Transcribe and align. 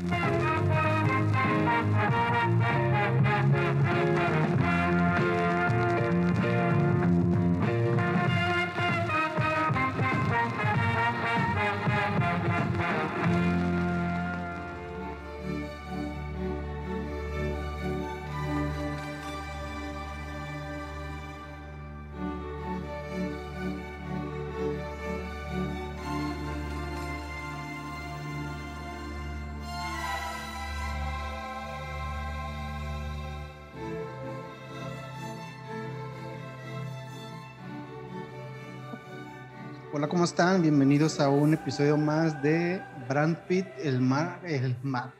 Música 0.00 0.44
Hola, 39.96 40.08
¿cómo 40.08 40.24
están? 40.24 40.60
Bienvenidos 40.60 41.20
a 41.20 41.28
un 41.28 41.54
episodio 41.54 41.96
más 41.96 42.42
de 42.42 42.82
Brand 43.08 43.38
Pit, 43.46 43.64
el 43.78 44.00
mar, 44.00 44.40
el 44.44 44.76
mark, 44.82 45.14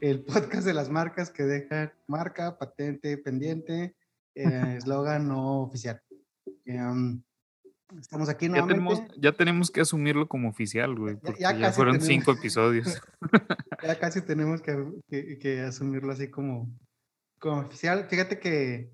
el 0.00 0.24
podcast 0.24 0.66
de 0.66 0.72
las 0.72 0.88
marcas 0.88 1.30
que 1.30 1.42
dejan 1.42 1.92
marca, 2.06 2.56
patente, 2.56 3.18
pendiente, 3.18 3.94
eh, 4.34 4.44
eslogan 4.78 5.28
no 5.28 5.60
oficial. 5.60 6.00
Um, 6.64 7.22
estamos 8.00 8.30
aquí 8.30 8.48
ya 8.48 8.66
tenemos, 8.66 9.02
ya 9.18 9.32
tenemos, 9.32 9.70
que 9.70 9.82
asumirlo 9.82 10.26
como 10.26 10.48
oficial, 10.48 10.94
güey, 10.94 11.16
porque 11.16 11.42
ya, 11.42 11.70
fueron 11.70 12.00
cinco 12.00 12.32
episodios. 12.38 12.98
ya 13.82 13.98
casi 13.98 14.22
tenemos 14.22 14.62
que, 14.62 15.38
que, 15.38 15.60
asumirlo 15.60 16.12
así 16.12 16.30
como, 16.30 16.74
como 17.38 17.60
oficial. 17.60 18.06
Fíjate 18.08 18.40
que, 18.40 18.90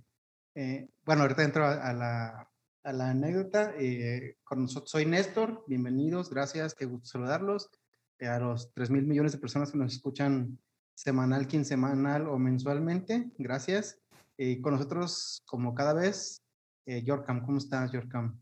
eh, 0.57 0.89
bueno, 1.05 1.23
ahorita 1.23 1.45
entro 1.45 1.69
a 1.69 1.93
la 1.93 2.52
a 2.85 2.93
la 2.93 3.11
anécdota. 3.11 3.75
Eh, 3.79 4.39
con 4.45 4.63
nosotros, 4.63 4.91
soy 4.91 5.07
Néstor, 5.07 5.65
bienvenidos, 5.67 6.31
gracias, 6.31 6.75
qué 6.75 6.87
gusto 6.87 7.07
saludarlos. 7.07 7.71
Eh, 8.19 8.27
a 8.27 8.39
los 8.39 8.73
3 8.75 8.91
mil 8.91 9.07
millones 9.07 9.33
de 9.33 9.39
personas 9.39 9.71
que 9.71 9.79
nos 9.79 9.93
escuchan 9.93 10.59
semanal, 10.95 11.47
quincenal 11.47 12.29
o 12.29 12.39
mensualmente, 12.39 13.31
gracias. 13.39 14.01
Y 14.37 14.61
con 14.61 14.75
nosotros, 14.75 15.43
como 15.47 15.75
cada 15.75 15.95
vez, 15.95 16.43
eh, 16.87 17.03
Yorkam, 17.03 17.45
¿cómo 17.45 17.59
estás, 17.59 17.93
Yorkam? 17.93 18.41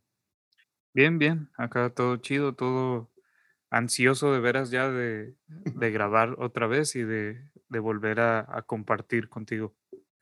Bien, 0.93 1.19
bien, 1.19 1.51
acá 1.57 1.91
todo 1.91 2.17
chido, 2.17 2.55
todo 2.55 3.11
ansioso 3.71 4.33
de 4.33 4.41
veras 4.41 4.71
ya 4.71 4.91
de, 4.91 5.37
de 5.47 5.91
grabar 5.93 6.35
otra 6.39 6.67
vez 6.67 6.97
y 6.97 7.03
de, 7.03 7.51
de 7.69 7.79
volver 7.79 8.21
a, 8.21 8.47
a 8.49 8.63
compartir 8.63 9.29
contigo. 9.29 9.75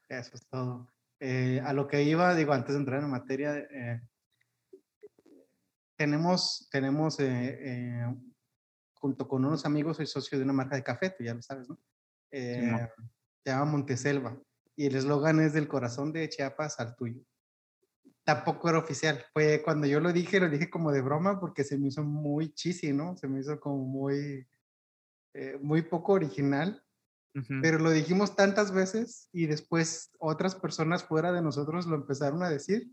Eso 0.08 0.32
es 0.34 0.46
todo. 0.48 0.88
Eh, 1.20 1.60
a 1.64 1.72
lo 1.72 1.88
que 1.88 2.02
iba, 2.02 2.34
digo, 2.34 2.52
antes 2.52 2.74
de 2.74 2.80
entrar 2.80 3.02
en 3.02 3.10
materia, 3.10 3.56
eh, 3.58 4.00
tenemos, 5.96 6.68
tenemos 6.70 7.18
eh, 7.18 8.04
junto 8.94 9.26
con 9.26 9.44
unos 9.44 9.66
amigos, 9.66 9.96
soy 9.96 10.06
socio 10.06 10.38
de 10.38 10.44
una 10.44 10.52
marca 10.52 10.76
de 10.76 10.84
café, 10.84 11.10
tú 11.10 11.24
ya 11.24 11.34
lo 11.34 11.42
sabes, 11.42 11.68
¿no? 11.68 11.78
se 12.30 12.90
llama 13.46 13.64
Monteselva 13.64 14.38
y 14.76 14.84
el 14.86 14.96
eslogan 14.96 15.40
es 15.40 15.54
del 15.54 15.66
corazón 15.66 16.12
de 16.12 16.28
Chiapas 16.28 16.78
al 16.78 16.94
tuyo. 16.94 17.22
Tampoco 18.22 18.68
era 18.68 18.78
oficial, 18.78 19.24
fue 19.32 19.62
cuando 19.64 19.86
yo 19.86 19.98
lo 19.98 20.12
dije, 20.12 20.38
lo 20.38 20.50
dije 20.50 20.68
como 20.68 20.92
de 20.92 21.00
broma 21.00 21.40
porque 21.40 21.64
se 21.64 21.78
me 21.78 21.88
hizo 21.88 22.04
muy 22.04 22.52
cheesy, 22.52 22.92
¿no? 22.92 23.16
Se 23.16 23.26
me 23.26 23.40
hizo 23.40 23.58
como 23.58 23.78
muy, 23.78 24.46
muy 25.62 25.82
poco 25.82 26.12
original 26.12 26.84
pero 27.62 27.78
lo 27.78 27.90
dijimos 27.90 28.34
tantas 28.34 28.72
veces 28.72 29.28
y 29.32 29.46
después 29.46 30.10
otras 30.18 30.54
personas 30.54 31.04
fuera 31.04 31.30
de 31.30 31.42
nosotros 31.42 31.86
lo 31.86 31.94
empezaron 31.94 32.42
a 32.42 32.50
decir 32.50 32.90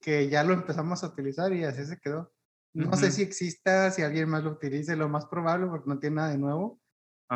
que 0.00 0.28
ya 0.28 0.44
lo 0.44 0.52
empezamos 0.52 1.02
a 1.02 1.08
utilizar 1.08 1.52
y 1.52 1.64
así 1.64 1.84
se 1.84 1.98
quedó. 1.98 2.32
No 2.72 2.96
sé 2.96 3.10
si 3.10 3.22
exista, 3.22 3.90
si 3.90 4.02
alguien 4.02 4.28
más 4.28 4.44
lo 4.44 4.50
utilice, 4.50 4.96
lo 4.96 5.08
más 5.08 5.26
probable 5.26 5.66
porque 5.66 5.88
no 5.88 5.98
tiene 5.98 6.16
nada 6.16 6.30
de 6.30 6.38
nuevo, 6.38 6.80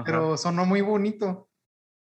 pero 0.04 0.36
sonó 0.36 0.66
muy 0.66 0.80
bonito. 0.80 1.48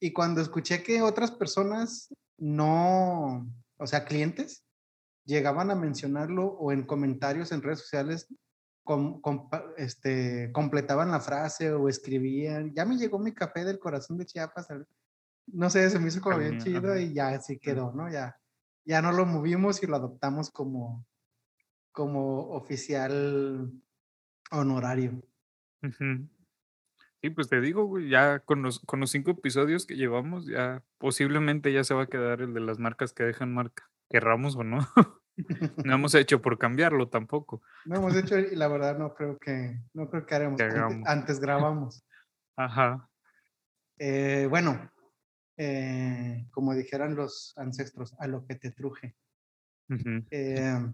Y 0.00 0.12
cuando 0.12 0.40
escuché 0.40 0.82
que 0.82 1.02
otras 1.02 1.30
personas 1.30 2.12
no, 2.38 3.46
o 3.78 3.86
sea, 3.86 4.04
clientes, 4.04 4.66
llegaban 5.24 5.70
a 5.70 5.74
mencionarlo 5.74 6.46
o 6.46 6.72
en 6.72 6.86
comentarios 6.86 7.52
en 7.52 7.62
redes 7.62 7.80
sociales 7.80 8.28
este, 9.76 10.50
completaban 10.52 11.10
la 11.10 11.20
frase 11.20 11.72
o 11.72 11.88
escribían, 11.88 12.72
ya 12.74 12.84
me 12.84 12.96
llegó 12.96 13.18
mi 13.18 13.32
café 13.32 13.64
del 13.64 13.78
corazón 13.78 14.18
de 14.18 14.26
Chiapas, 14.26 14.68
no 15.46 15.70
sé, 15.70 15.88
se 15.90 15.98
me 15.98 16.08
hizo 16.08 16.20
como 16.20 16.38
bien 16.38 16.58
chido 16.58 16.98
y 16.98 17.12
ya 17.12 17.28
así 17.28 17.58
quedó, 17.58 17.92
¿no? 17.92 18.10
Ya, 18.10 18.36
ya 18.84 19.02
no 19.02 19.12
lo 19.12 19.26
movimos 19.26 19.82
y 19.82 19.86
lo 19.86 19.96
adoptamos 19.96 20.50
como, 20.50 21.06
como 21.92 22.50
oficial 22.50 23.72
honorario. 24.50 25.22
Sí, 27.22 27.30
pues 27.30 27.48
te 27.48 27.60
digo, 27.60 27.98
ya 28.00 28.40
con 28.40 28.62
los, 28.62 28.80
con 28.80 29.00
los 29.00 29.10
cinco 29.10 29.30
episodios 29.32 29.86
que 29.86 29.96
llevamos, 29.96 30.46
ya 30.46 30.84
posiblemente 30.98 31.72
ya 31.72 31.84
se 31.84 31.94
va 31.94 32.02
a 32.02 32.08
quedar 32.08 32.40
el 32.42 32.54
de 32.54 32.60
las 32.60 32.78
marcas 32.78 33.12
que 33.12 33.24
dejan 33.24 33.54
marca, 33.54 33.90
querramos 34.08 34.56
o 34.56 34.64
no. 34.64 34.78
No 35.84 35.94
hemos 35.94 36.14
hecho 36.14 36.40
por 36.40 36.58
cambiarlo 36.58 37.08
tampoco. 37.08 37.62
No 37.84 37.96
hemos 37.96 38.16
hecho 38.16 38.38
y 38.38 38.56
la 38.56 38.68
verdad 38.68 38.98
no 38.98 39.14
creo 39.14 39.38
que, 39.38 39.80
no 39.92 40.08
creo 40.08 40.26
que 40.26 40.34
haremos. 40.34 40.60
Antes, 41.04 41.40
grabamos. 41.40 42.04
Ajá. 42.56 43.08
Eh, 43.98 44.46
bueno, 44.48 44.90
eh, 45.56 46.46
como 46.50 46.74
dijeran 46.74 47.14
los 47.14 47.52
ancestros, 47.56 48.14
a 48.18 48.26
lo 48.26 48.46
que 48.46 48.54
te 48.56 48.70
truje. 48.70 49.16
Eh, 50.30 50.92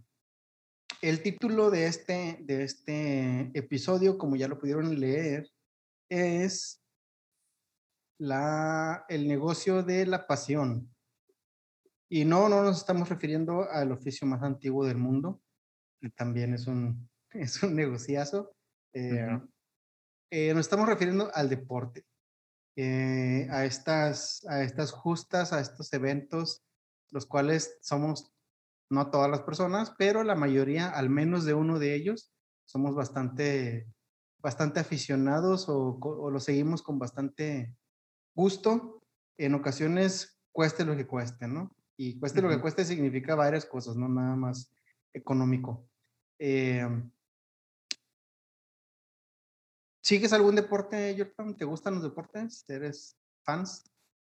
el 1.01 1.23
título 1.23 1.71
de 1.71 1.87
este, 1.87 2.39
de 2.43 2.65
este 2.65 3.51
episodio, 3.59 4.19
como 4.19 4.37
ya 4.37 4.49
lo 4.49 4.59
pudieron 4.59 5.01
leer, 5.01 5.51
es 6.09 6.83
la, 8.19 9.05
el 9.09 9.27
negocio 9.27 9.83
de 9.83 10.07
la 10.07 10.27
pasión. 10.27 10.92
Y 12.15 12.27
no, 12.27 12.47
no 12.51 12.63
nos 12.63 12.77
estamos 12.77 13.09
refiriendo 13.09 13.71
al 13.71 13.91
oficio 13.91 14.27
más 14.27 14.43
antiguo 14.43 14.85
del 14.85 14.99
mundo, 14.99 15.41
también 16.15 16.53
es 16.53 16.67
un, 16.67 17.09
es 17.31 17.63
un 17.63 17.75
negociazo. 17.75 18.55
Eh, 18.93 19.41
eh, 20.31 20.53
nos 20.53 20.67
estamos 20.67 20.87
refiriendo 20.87 21.31
al 21.33 21.49
deporte, 21.49 22.05
eh, 22.77 23.49
a, 23.51 23.65
estas, 23.65 24.45
a 24.47 24.63
estas 24.63 24.93
justas, 24.93 25.55
a 25.55 25.61
estos 25.61 25.91
eventos, 25.95 26.63
los 27.13 27.25
cuales 27.25 27.79
somos, 27.81 28.31
no 28.91 29.11
todas 29.11 29.31
las 29.31 29.41
personas, 29.41 29.95
pero 29.97 30.23
la 30.23 30.35
mayoría, 30.35 30.91
al 30.91 31.09
menos 31.09 31.47
de 31.47 31.55
uno 31.55 31.79
de 31.79 31.95
ellos, 31.95 32.31
somos 32.67 32.95
bastante, 32.95 33.87
bastante 34.37 34.81
aficionados 34.81 35.67
o, 35.71 35.99
o 35.99 36.31
lo 36.31 36.41
seguimos 36.41 36.83
con 36.83 36.99
bastante 36.99 37.75
gusto. 38.35 39.03
En 39.39 39.55
ocasiones 39.55 40.39
cueste 40.53 40.85
lo 40.85 40.95
que 40.95 41.07
cueste, 41.07 41.49
¿no? 41.49 41.75
Y 41.97 42.19
cueste 42.19 42.43
lo 42.43 42.49
que 42.49 42.61
cueste 42.61 42.85
significa 42.85 43.35
varias 43.35 43.67
cosas, 43.67 43.97
no 43.97 44.09
nada 44.09 44.35
más 44.37 44.73
económico. 45.13 45.89
Em 46.39 47.11
¿Sigues 50.03 50.33
algún 50.33 50.57
deporte, 50.57 51.15
Jordan? 51.17 51.57
¿Te 51.57 51.65
gustan 51.65 51.95
los 51.95 52.03
deportes? 52.03 52.69
¿Eres 52.69 53.17
fans? 53.45 53.89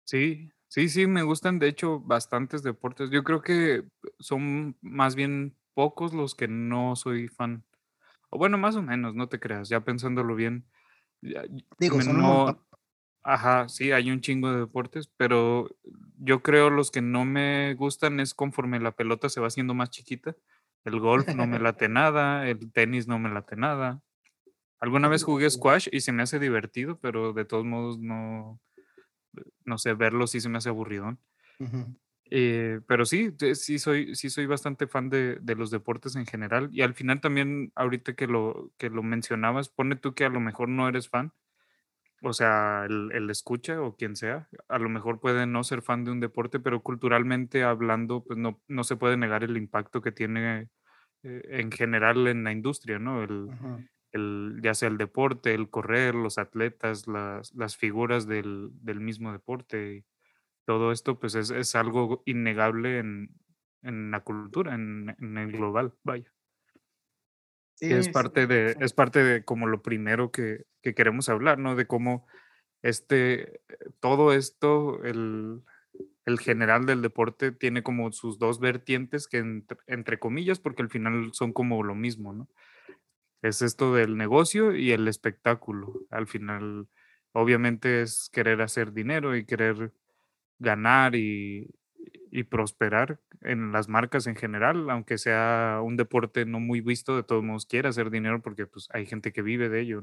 Sí, 0.05 0.51
sí, 0.67 0.89
sí, 0.89 1.07
me 1.07 1.23
gustan 1.23 1.59
de 1.59 1.69
hecho 1.69 2.01
bastantes 2.01 2.63
deportes. 2.63 3.11
Yo 3.11 3.23
creo 3.23 3.43
que 3.43 3.85
son 4.19 4.79
más 4.81 5.15
bien 5.15 5.55
pocos 5.75 6.15
los 6.15 6.35
que 6.35 6.49
no 6.49 6.97
soy 6.97 7.29
fan. 7.29 7.65
O 8.31 8.39
bueno, 8.39 8.57
más 8.57 8.77
o 8.77 8.83
menos, 8.83 9.15
no 9.15 9.29
te 9.29 9.39
creas, 9.39 9.69
ya 9.69 9.85
pensándolo 9.85 10.35
bien. 10.35 10.67
Digo, 11.79 12.03
no, 12.03 12.67
Ajá, 13.23 13.69
sí, 13.69 13.93
hay 13.93 14.11
un 14.11 14.20
chingo 14.20 14.53
de 14.53 14.61
deportes, 14.61 15.11
pero 15.17 15.69
yo 16.19 16.43
creo 16.43 16.70
los 16.70 16.91
que 16.91 17.03
no 17.03 17.25
me 17.25 17.75
gustan 17.75 18.20
es 18.20 18.35
conforme 18.35 18.81
la 18.81 18.93
pelota 18.93 19.29
se 19.29 19.41
va 19.41 19.49
haciendo 19.49 19.75
más 19.75 19.91
chiquita. 19.91 20.37
El 20.85 21.00
golf 21.00 21.29
no 21.35 21.47
me 21.47 21.59
late 21.61 21.88
nada, 21.88 22.49
el 22.49 22.73
tenis 22.73 23.06
no 23.06 23.19
me 23.19 23.29
late 23.29 23.56
nada. 23.56 24.00
Alguna 24.81 25.09
vez 25.09 25.25
jugué 25.25 25.50
squash 25.50 25.88
y 25.91 26.00
se 26.00 26.12
me 26.12 26.23
hace 26.23 26.38
divertido, 26.38 26.99
pero 27.00 27.32
de 27.32 27.44
todos 27.44 27.65
modos 27.65 27.99
no, 27.99 28.61
no 29.65 29.79
sé, 29.79 29.94
verlo 29.94 30.26
sí 30.26 30.41
se 30.41 30.49
me 30.49 30.59
hace 30.59 30.69
aburridón. 30.69 31.19
Eh, 32.31 32.81
pero 32.87 33.05
sí, 33.06 33.35
sí 33.55 33.79
soy, 33.79 34.15
sí 34.15 34.31
soy 34.31 34.47
bastante 34.47 34.87
fan 34.87 35.09
de, 35.09 35.37
de, 35.41 35.55
los 35.55 35.70
deportes 35.70 36.15
en 36.15 36.26
general. 36.26 36.69
Y 36.73 36.82
al 36.82 36.94
final 36.94 37.20
también, 37.20 37.73
ahorita 37.75 38.15
que 38.15 38.26
lo, 38.26 38.70
que 38.76 38.91
lo 38.91 39.03
mencionabas, 39.03 39.69
pone 39.70 39.97
tú 39.97 40.15
que 40.15 40.25
a 40.25 40.29
lo 40.29 40.38
mejor 40.38 40.69
no 40.69 40.88
eres 40.88 41.09
fan, 41.09 41.32
o 42.23 42.32
sea, 42.32 42.85
el, 42.88 43.11
el, 43.12 43.31
escucha 43.31 43.81
o 43.81 43.97
quien 43.97 44.17
sea, 44.17 44.49
a 44.69 44.79
lo 44.79 44.88
mejor 44.88 45.20
puede 45.20 45.47
no 45.47 45.65
ser 45.65 45.82
fan 45.82 46.05
de 46.05 46.11
un 46.11 46.20
deporte, 46.20 46.61
pero 46.61 46.82
culturalmente 46.82 47.62
hablando, 47.65 48.25
pues 48.25 48.38
no, 48.38 48.61
no 48.69 48.85
se 48.85 48.97
puede 48.97 49.17
negar 49.17 49.44
el 49.44 49.56
impacto 49.56 50.03
que 50.03 50.12
tiene 50.12 50.69
eh, 51.23 51.43
en 51.50 51.70
general 51.70 52.26
en 52.29 52.44
la 52.44 52.53
industria, 52.53 52.99
¿no? 52.99 53.23
El, 53.23 53.49
el, 54.12 54.61
ya 54.62 54.75
sea 54.75 54.88
el 54.88 54.99
deporte, 54.99 55.55
el 55.55 55.70
correr, 55.70 56.15
los 56.15 56.38
atletas, 56.38 57.06
las, 57.06 57.55
las 57.55 57.76
figuras 57.76 58.26
del, 58.26 58.70
del 58.73 59.00
mismo 59.00 59.32
deporte. 59.32 60.05
Todo 60.65 60.93
esto 60.93 61.19
pues 61.19 61.35
es, 61.35 61.50
es 61.50 61.75
algo 61.76 62.23
innegable 62.26 62.99
en, 62.99 63.31
en 63.82 64.11
la 64.11 64.20
cultura, 64.20 64.75
en, 64.75 65.15
en 65.19 65.38
el 65.38 65.53
global, 65.53 65.94
vaya. 66.05 66.32
Sí, 67.81 67.93
Es 67.93 68.07
sí, 68.07 68.13
parte 68.13 68.47
de, 68.47 68.77
es 68.81 68.93
parte 68.93 69.23
de 69.23 69.45
como 69.45 69.67
lo 69.69 69.83
primero 69.83 70.33
que, 70.33 70.65
que 70.83 70.95
queremos 70.95 71.29
hablar, 71.29 71.59
¿no? 71.59 71.77
De 71.77 71.87
cómo 71.87 72.27
este, 72.83 73.61
todo 74.01 74.33
esto, 74.33 75.03
el, 75.05 75.63
el 76.27 76.39
general 76.41 76.87
del 76.87 77.03
deporte 77.03 77.53
tiene 77.53 77.83
como 77.83 78.11
sus 78.13 78.39
dos 78.39 78.61
vertientes 78.61 79.29
que 79.29 79.39
entre, 79.39 79.79
entre 79.87 80.19
comillas, 80.19 80.59
porque 80.61 80.83
al 80.83 80.91
final 80.91 81.31
son 81.35 81.53
como 81.53 81.83
lo 81.85 81.95
mismo, 81.95 82.33
¿no? 82.33 82.49
Es 83.43 83.63
esto 83.63 83.95
del 83.95 84.17
negocio 84.17 84.75
y 84.75 84.93
el 84.93 85.07
espectáculo. 85.09 85.95
Al 86.11 86.27
final, 86.27 86.89
obviamente 87.33 88.03
es 88.03 88.31
querer 88.33 88.63
hacer 88.63 88.93
dinero 88.93 89.37
y 89.37 89.47
querer 89.47 89.93
ganar 90.59 91.15
y, 91.15 91.71
y 92.31 92.45
prosperar 92.45 93.21
en 93.43 93.73
las 93.73 93.89
marcas 93.89 94.27
en 94.27 94.37
general, 94.37 94.91
aunque 94.91 95.19
sea 95.19 95.81
un 95.83 95.97
deporte 95.97 96.45
no 96.45 96.61
muy 96.61 96.81
visto, 96.81 97.17
de 97.17 97.23
todos 97.23 97.43
modos 97.43 97.67
quiere 97.67 97.89
hacer 97.89 98.11
dinero 98.11 98.43
porque 98.43 98.67
pues 98.67 98.89
hay 98.93 99.06
gente 99.06 99.33
que 99.33 99.43
vive 99.43 99.69
de 99.69 99.81
ello. 99.81 100.03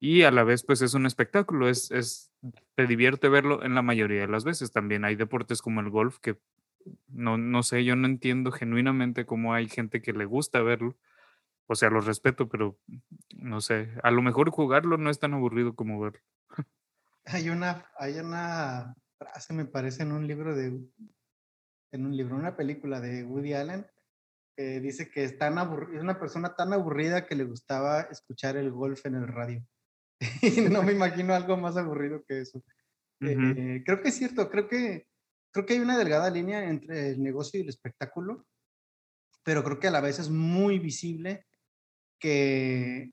Y 0.00 0.22
a 0.22 0.30
la 0.30 0.44
vez 0.44 0.64
pues 0.64 0.82
es 0.82 0.94
un 0.94 1.06
espectáculo, 1.06 1.68
es, 1.68 1.90
es, 1.90 2.30
te 2.74 2.86
divierte 2.86 3.28
verlo 3.28 3.64
en 3.64 3.74
la 3.74 3.82
mayoría 3.82 4.20
de 4.20 4.28
las 4.28 4.44
veces. 4.44 4.72
También 4.72 5.04
hay 5.04 5.16
deportes 5.16 5.62
como 5.62 5.80
el 5.80 5.90
golf 5.90 6.18
que 6.18 6.38
no, 7.08 7.38
no 7.38 7.62
sé, 7.62 7.84
yo 7.84 7.96
no 7.96 8.06
entiendo 8.06 8.52
genuinamente 8.52 9.24
cómo 9.24 9.54
hay 9.54 9.68
gente 9.68 10.02
que 10.02 10.12
le 10.12 10.26
gusta 10.26 10.60
verlo. 10.62 10.96
O 11.66 11.74
sea, 11.74 11.88
lo 11.88 12.00
respeto, 12.02 12.48
pero 12.48 12.78
no 13.34 13.62
sé, 13.62 13.90
a 14.02 14.10
lo 14.10 14.20
mejor 14.20 14.50
jugarlo 14.50 14.98
no 14.98 15.08
es 15.08 15.18
tan 15.18 15.32
aburrido 15.32 15.74
como 15.74 16.00
verlo. 16.00 16.20
Hay 17.26 17.48
una, 17.48 17.86
hay 17.98 18.18
una 18.18 18.94
frase, 19.24 19.52
me 19.54 19.64
parece, 19.64 20.02
en 20.02 20.12
un 20.12 20.26
libro 20.26 20.54
de, 20.54 20.66
en 21.92 22.06
un 22.06 22.16
libro, 22.16 22.36
una 22.36 22.56
película 22.56 23.00
de 23.00 23.24
Woody 23.24 23.54
Allen, 23.54 23.86
que 24.56 24.80
dice 24.80 25.10
que 25.10 25.24
es, 25.24 25.38
tan 25.38 25.58
es 25.94 26.00
una 26.00 26.18
persona 26.18 26.54
tan 26.54 26.72
aburrida 26.72 27.26
que 27.26 27.34
le 27.34 27.44
gustaba 27.44 28.02
escuchar 28.02 28.56
el 28.56 28.70
golf 28.70 29.04
en 29.06 29.16
el 29.16 29.28
radio. 29.28 29.64
Y 30.42 30.60
no 30.62 30.82
me 30.82 30.92
imagino 30.92 31.34
algo 31.34 31.56
más 31.56 31.76
aburrido 31.76 32.22
que 32.26 32.40
eso. 32.40 32.62
Ujú, 33.20 33.56
Eh, 33.56 33.82
creo 33.84 34.00
que 34.02 34.08
es 34.08 34.16
cierto, 34.16 34.50
creo 34.50 34.68
que, 34.68 35.08
creo 35.52 35.66
que 35.66 35.74
hay 35.74 35.80
una 35.80 35.98
delgada 35.98 36.30
línea 36.30 36.68
entre 36.68 37.10
el 37.10 37.22
negocio 37.22 37.58
y 37.58 37.64
el 37.64 37.68
espectáculo, 37.70 38.46
pero 39.44 39.64
creo 39.64 39.80
que 39.80 39.88
a 39.88 39.92
la 39.92 40.00
vez 40.00 40.18
es 40.18 40.30
muy 40.30 40.78
visible 40.78 41.46
que, 42.20 43.12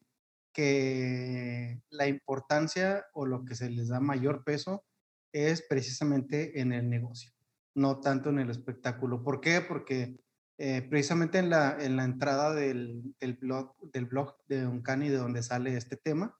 que 0.53 1.81
la 1.89 2.07
importancia 2.07 3.05
o 3.13 3.25
lo 3.25 3.45
que 3.45 3.55
se 3.55 3.69
les 3.69 3.89
da 3.89 3.99
mayor 3.99 4.43
peso 4.43 4.85
es 5.33 5.61
precisamente 5.61 6.59
en 6.59 6.73
el 6.73 6.89
negocio, 6.89 7.31
no 7.75 7.99
tanto 7.99 8.29
en 8.29 8.39
el 8.39 8.49
espectáculo. 8.49 9.23
¿Por 9.23 9.41
qué? 9.41 9.61
Porque 9.61 10.19
eh, 10.57 10.81
precisamente 10.83 11.39
en 11.39 11.49
la, 11.49 11.77
en 11.79 11.95
la 11.95 12.03
entrada 12.03 12.53
del, 12.53 13.15
del 13.19 13.33
blog, 13.35 13.75
del 13.91 14.05
blog 14.05 14.35
de 14.47 14.67
Uncani, 14.67 15.09
de 15.09 15.17
donde 15.17 15.43
sale 15.43 15.75
este 15.75 15.97
tema, 15.97 16.37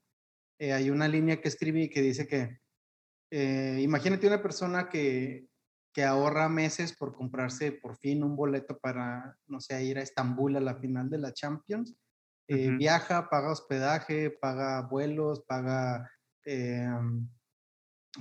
eh, 0.59 0.73
hay 0.73 0.89
una 0.89 1.07
línea 1.07 1.41
que 1.41 1.47
escribí 1.47 1.89
que 1.89 2.01
dice 2.01 2.27
que 2.27 2.59
eh, 3.31 3.79
imagínate 3.81 4.27
una 4.27 4.41
persona 4.41 4.89
que, 4.89 5.47
que 5.93 6.03
ahorra 6.03 6.49
meses 6.49 6.93
por 6.93 7.15
comprarse 7.15 7.71
por 7.71 7.97
fin 7.97 8.23
un 8.23 8.35
boleto 8.35 8.77
para, 8.77 9.37
no 9.47 9.59
sé, 9.59 9.83
ir 9.83 9.97
a 9.97 10.01
Estambul 10.01 10.55
a 10.55 10.59
la 10.59 10.75
final 10.75 11.09
de 11.09 11.17
la 11.17 11.33
Champions. 11.33 11.95
Eh, 12.47 12.69
viaja, 12.71 13.29
paga 13.29 13.51
hospedaje, 13.51 14.29
paga 14.29 14.81
vuelos, 14.81 15.43
paga 15.47 16.11
eh, 16.45 16.85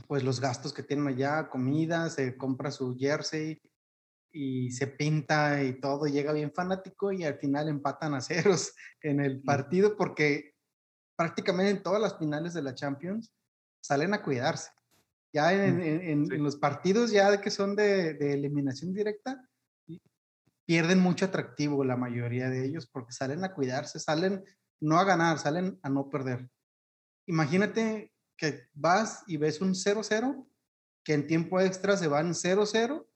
pues 0.07 0.23
los 0.23 0.41
gastos 0.41 0.73
que 0.73 0.83
tienen 0.83 1.07
allá, 1.09 1.49
comida, 1.49 2.09
se 2.11 2.37
compra 2.37 2.71
su 2.71 2.97
jersey 2.97 3.61
y 4.33 4.71
se 4.71 4.87
pinta 4.87 5.63
y 5.65 5.81
todo, 5.81 6.07
llega 6.07 6.33
bien 6.33 6.53
fanático 6.53 7.13
y 7.13 7.25
al 7.25 7.39
final 7.39 7.69
empatan 7.69 8.15
a 8.15 8.21
ceros 8.21 8.73
en 9.03 9.21
el 9.21 9.43
Mm, 9.43 9.45
partido 9.45 9.97
porque 9.97 10.55
prácticamente 11.17 11.71
en 11.73 11.83
todas 11.83 12.01
las 12.01 12.19
finales 12.19 12.55
de 12.55 12.63
la 12.63 12.75
Champions 12.75 13.35
salen 13.83 14.15
a 14.15 14.23
cuidarse. 14.23 14.71
Ya 15.33 15.53
mm, 15.65 15.69
en, 15.69 15.81
en- 15.81 16.01
en- 16.03 16.25
Sí, 16.25 16.35
en 16.35 16.43
los 16.43 16.57
partidos 16.57 17.11
ya 17.11 17.41
que 17.41 17.51
son 17.51 17.77
de, 17.77 18.15
de 18.15 18.33
eliminación 18.35 18.93
directa, 18.93 19.45
pierden 20.67 21.01
mucho 21.01 21.25
atractivo 21.27 21.83
la 21.85 21.97
mayoría 21.97 22.49
de 22.49 22.65
ellos 22.65 22.87
porque 22.87 23.13
salen 23.13 23.45
a 23.45 23.53
cuidarse, 23.55 23.99
salen 23.99 24.45
no 24.81 24.99
a 24.99 25.05
ganar, 25.05 25.39
salen 25.39 25.79
a 25.83 25.91
no 25.91 26.09
perder. 26.09 26.49
Imagínate 27.27 28.13
que 28.41 28.69
vas 28.73 29.23
y 29.27 29.37
ves 29.37 29.61
un 29.61 29.75
0-0, 29.75 30.47
que 31.05 31.13
en 31.13 31.27
tiempo 31.27 31.61
extra 31.61 31.97
se 31.97 32.09
van 32.09 32.35
0-0 32.35 33.07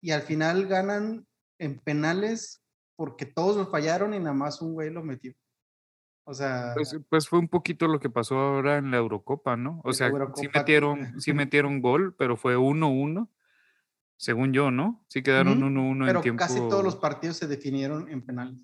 y 0.00 0.12
al 0.12 0.22
final 0.22 0.68
ganan 0.68 1.26
en 1.58 1.78
penales 1.80 2.62
porque 2.96 3.26
todos 3.26 3.56
lo 3.56 3.66
fallaron 3.66 4.14
y 4.14 4.20
nada 4.20 4.34
más 4.34 4.62
un 4.62 4.74
güey 4.74 4.90
lo 4.90 5.02
metió. 5.02 5.32
O 6.24 6.32
pues, 6.74 6.90
sea, 6.90 7.00
pues 7.08 7.28
fue 7.28 7.40
un 7.40 7.48
poquito 7.48 7.88
lo 7.88 7.98
que 7.98 8.08
pasó 8.08 8.38
ahora 8.38 8.78
en 8.78 8.92
la 8.92 8.98
Eurocopa, 8.98 9.56
¿no? 9.56 9.80
O 9.84 9.92
sea, 9.92 10.08
sí 10.08 10.12
Eurocopa. 10.12 10.60
metieron, 10.60 11.20
sí 11.20 11.32
metieron 11.32 11.82
gol, 11.82 12.14
pero 12.16 12.36
fue 12.36 12.56
uno 12.56 12.88
uno 12.88 13.30
según 14.16 14.52
yo, 14.52 14.70
¿no? 14.70 15.04
Sí 15.08 15.22
quedaron 15.22 15.58
Ujú, 15.58 15.66
uno 15.66 15.88
uno 15.88 16.08
en 16.08 16.20
pero 16.20 16.36
casi 16.36 16.60
todos 16.68 16.84
los 16.84 16.94
tiempo. 16.94 17.00
partidos 17.00 17.36
se 17.38 17.48
definieron 17.48 18.08
en 18.08 18.24
penales. 18.24 18.58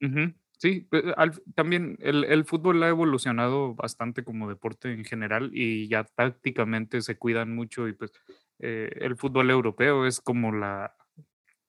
Ujú, 0.00 0.32
Sí, 0.60 0.80
pe- 0.90 1.14
al- 1.16 1.40
también 1.54 1.96
el, 2.00 2.24
el 2.24 2.44
fútbol 2.44 2.82
ha 2.82 2.88
evolucionado 2.88 3.74
bastante 3.76 4.24
como 4.24 4.48
deporte 4.48 4.92
en 4.92 5.04
general 5.04 5.50
y 5.54 5.88
ya 5.88 6.02
tácticamente 6.04 7.00
se 7.00 7.16
cuidan 7.16 7.54
mucho 7.54 7.86
y 7.88 7.92
pues 7.92 8.12
eh, 8.58 8.90
el 9.00 9.16
fútbol 9.16 9.50
europeo 9.50 10.04
es 10.06 10.20
como 10.20 10.50
la, 10.52 10.96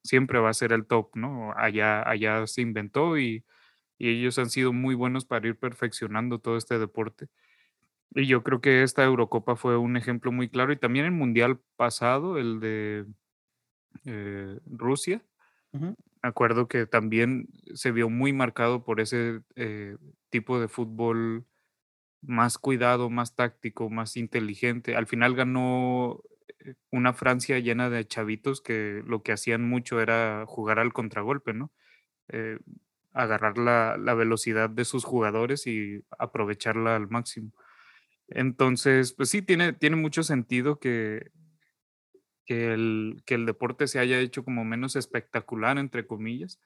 siempre 0.03 0.39
va 0.39 0.49
a 0.51 0.53
ser 0.55 0.73
el 0.73 0.87
top, 0.87 1.15
¿no? 1.15 1.53
Allá, 1.57 2.07
allá 2.09 2.47
se 2.47 2.61
inventó 2.61 3.17
y, 3.19 3.45
y 3.99 4.09
ellos 4.19 4.39
han 4.39 4.49
sido 4.51 4.73
muy 4.73 4.95
buenos 4.95 5.25
para 5.25 5.47
ir 5.47 5.57
perfeccionando 5.59 6.39
todo 6.39 6.57
este 6.57 6.79
deporte. 6.79 7.27
Y 8.15 8.27
yo 8.27 8.43
creo 8.43 8.61
que 8.61 8.83
esta 8.83 9.03
Eurocopa 9.05 9.55
fue 9.57 9.77
un 9.77 9.97
ejemplo 9.97 10.31
muy 10.31 10.49
claro 10.49 10.73
y 10.73 10.77
también 10.77 11.05
el 11.05 11.11
Mundial 11.13 11.59
pasado, 11.77 12.37
el 12.39 12.59
de 12.61 13.05
eh, 14.05 14.59
Rusia 14.65 15.21
acuerdo 16.21 16.67
que 16.67 16.85
también 16.85 17.47
se 17.73 17.91
vio 17.91 18.09
muy 18.09 18.33
marcado 18.33 18.83
por 18.83 18.99
ese 18.99 19.41
eh, 19.55 19.97
tipo 20.29 20.59
de 20.59 20.67
fútbol 20.67 21.45
más 22.21 22.57
cuidado, 22.57 23.09
más 23.09 23.35
táctico, 23.35 23.89
más 23.89 24.17
inteligente. 24.17 24.95
Al 24.95 25.07
final 25.07 25.35
ganó 25.35 26.21
eh, 26.59 26.75
una 26.91 27.13
Francia 27.13 27.59
llena 27.59 27.89
de 27.89 28.07
chavitos 28.07 28.61
que 28.61 29.03
lo 29.05 29.23
que 29.23 29.31
hacían 29.33 29.67
mucho 29.67 30.01
era 30.01 30.45
jugar 30.47 30.79
al 30.79 30.93
contragolpe, 30.93 31.53
¿no? 31.53 31.71
Eh, 32.29 32.59
agarrar 33.13 33.57
la, 33.57 33.97
la 33.97 34.13
velocidad 34.13 34.69
de 34.69 34.85
sus 34.85 35.05
jugadores 35.05 35.67
y 35.67 36.03
aprovecharla 36.19 36.95
al 36.95 37.09
máximo. 37.09 37.53
Entonces, 38.29 39.13
pues 39.13 39.29
sí, 39.29 39.41
tiene, 39.41 39.73
tiene 39.73 39.95
mucho 39.95 40.23
sentido 40.23 40.79
que, 40.79 41.31
que 42.49 42.73
el, 42.73 43.21
que 43.27 43.35
el 43.35 43.45
deporte 43.45 43.87
se 43.87 43.99
haya 43.99 44.19
hecho 44.19 44.43
como 44.43 44.65
menos 44.65 44.95
espectacular, 44.95 45.77
entre 45.77 46.07
comillas, 46.07 46.59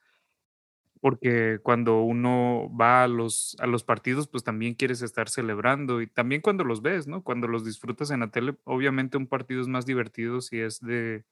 porque 1.02 1.58
cuando 1.62 2.00
uno 2.00 2.70
va 2.74 3.04
a 3.04 3.08
los, 3.08 3.54
a 3.60 3.66
los 3.66 3.84
partidos, 3.84 4.26
pues 4.26 4.44
también 4.44 4.72
quieres 4.74 5.02
estar 5.02 5.28
celebrando 5.28 6.00
y 6.00 6.06
también 6.06 6.40
cuando 6.40 6.64
los 6.64 6.80
ves, 6.80 7.06
¿no? 7.06 7.22
Cuando 7.22 7.48
los 7.48 7.66
disfrutas 7.66 8.10
en 8.10 8.20
la 8.20 8.30
tele, 8.30 8.56
obviamente 8.64 9.18
un 9.18 9.26
partido 9.26 9.60
es 9.60 9.68
más 9.68 9.84
divertido 9.84 10.40
si 10.40 10.58
es 10.60 10.80
de, 10.80 11.24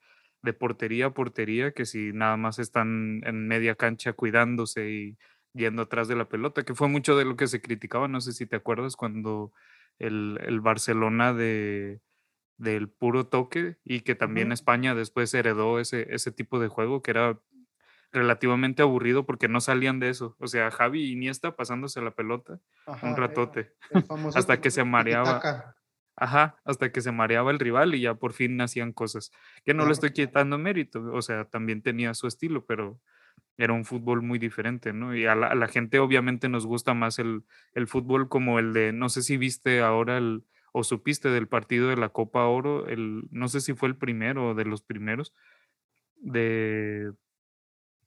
de 0.42 0.52
portería 0.52 1.06
a 1.06 1.14
portería 1.14 1.72
que 1.72 1.86
si 1.86 2.12
nada 2.12 2.36
más 2.36 2.58
están 2.58 3.22
en 3.24 3.48
media 3.48 3.74
cancha 3.74 4.12
cuidándose 4.12 4.90
y 4.90 5.18
yendo 5.54 5.80
atrás 5.82 6.08
de 6.08 6.16
la 6.16 6.28
pelota, 6.28 6.62
que 6.64 6.74
fue 6.74 6.88
mucho 6.88 7.16
de 7.16 7.24
lo 7.24 7.36
que 7.36 7.46
se 7.46 7.62
criticaba, 7.62 8.06
no 8.06 8.20
sé 8.20 8.34
si 8.34 8.44
te 8.46 8.56
acuerdas, 8.56 8.96
cuando 8.96 9.50
el, 9.98 10.38
el 10.44 10.60
Barcelona 10.60 11.32
de, 11.32 12.02
del 12.56 12.88
puro 12.88 13.26
toque 13.26 13.76
y 13.84 14.00
que 14.00 14.14
también. 14.14 14.52
España 14.52 14.94
después 14.94 15.32
heredó 15.34 15.80
ese, 15.80 16.14
ese 16.14 16.32
tipo 16.32 16.60
de 16.60 16.68
juego 16.68 17.02
que 17.02 17.10
era 17.10 17.40
relativamente 18.12 18.82
aburrido 18.82 19.24
porque 19.24 19.48
no 19.48 19.60
salían 19.60 19.98
de 19.98 20.10
eso. 20.10 20.36
O 20.38 20.46
sea, 20.46 20.70
Javi 20.70 21.02
y 21.02 21.12
Iniesta 21.12 21.56
pasándose 21.56 22.00
la 22.02 22.12
pelota 22.14 22.60
un 22.86 22.94
Ajá, 22.94 23.10
eh, 23.10 23.14
ratote, 23.16 23.72
el 23.90 24.04
hasta 24.36 24.60
que 24.60 24.70
se 24.70 24.84
mareaba. 24.84 25.74
Ajá, 26.14 26.60
hasta 26.64 26.92
que 26.92 27.00
se 27.00 27.10
mareaba 27.10 27.50
el 27.50 27.58
rival 27.58 27.94
y 27.94 28.02
ya 28.02 28.14
por 28.14 28.34
fin 28.34 28.60
hacían 28.60 28.92
cosas. 28.92 29.32
Que 29.64 29.72
no 29.72 29.86
le 29.86 29.92
estoy 29.92 30.12
quitando 30.12 30.58
mérito, 30.58 31.02
o 31.12 31.22
sea, 31.22 31.46
también 31.46 31.82
tenía 31.82 32.12
su 32.12 32.26
estilo, 32.26 32.66
pero 32.66 33.00
era 33.56 33.72
un 33.72 33.86
fútbol 33.86 34.20
muy 34.22 34.38
diferente, 34.38 34.92
¿no? 34.92 35.16
Y 35.16 35.26
a 35.26 35.34
la, 35.34 35.46
a 35.48 35.54
la 35.54 35.68
gente 35.68 35.98
obviamente 35.98 36.50
nos 36.50 36.66
gusta 36.66 36.92
más 36.92 37.18
el, 37.18 37.44
el 37.72 37.86
fútbol 37.86 38.28
como 38.28 38.58
el 38.58 38.74
de, 38.74 38.92
no 38.92 39.08
sé 39.08 39.22
si 39.22 39.38
viste 39.38 39.80
ahora 39.80 40.18
el, 40.18 40.44
o 40.72 40.84
supiste 40.84 41.28
del 41.28 41.48
partido 41.48 41.88
de 41.88 41.96
la 41.96 42.08
Copa 42.08 42.46
Oro, 42.46 42.86
el, 42.86 43.28
no 43.30 43.48
sé 43.48 43.60
si 43.60 43.74
fue 43.74 43.88
el 43.88 43.96
primero 43.96 44.48
o 44.50 44.54
de 44.54 44.64
los 44.64 44.82
primeros, 44.82 45.34
de 46.16 47.12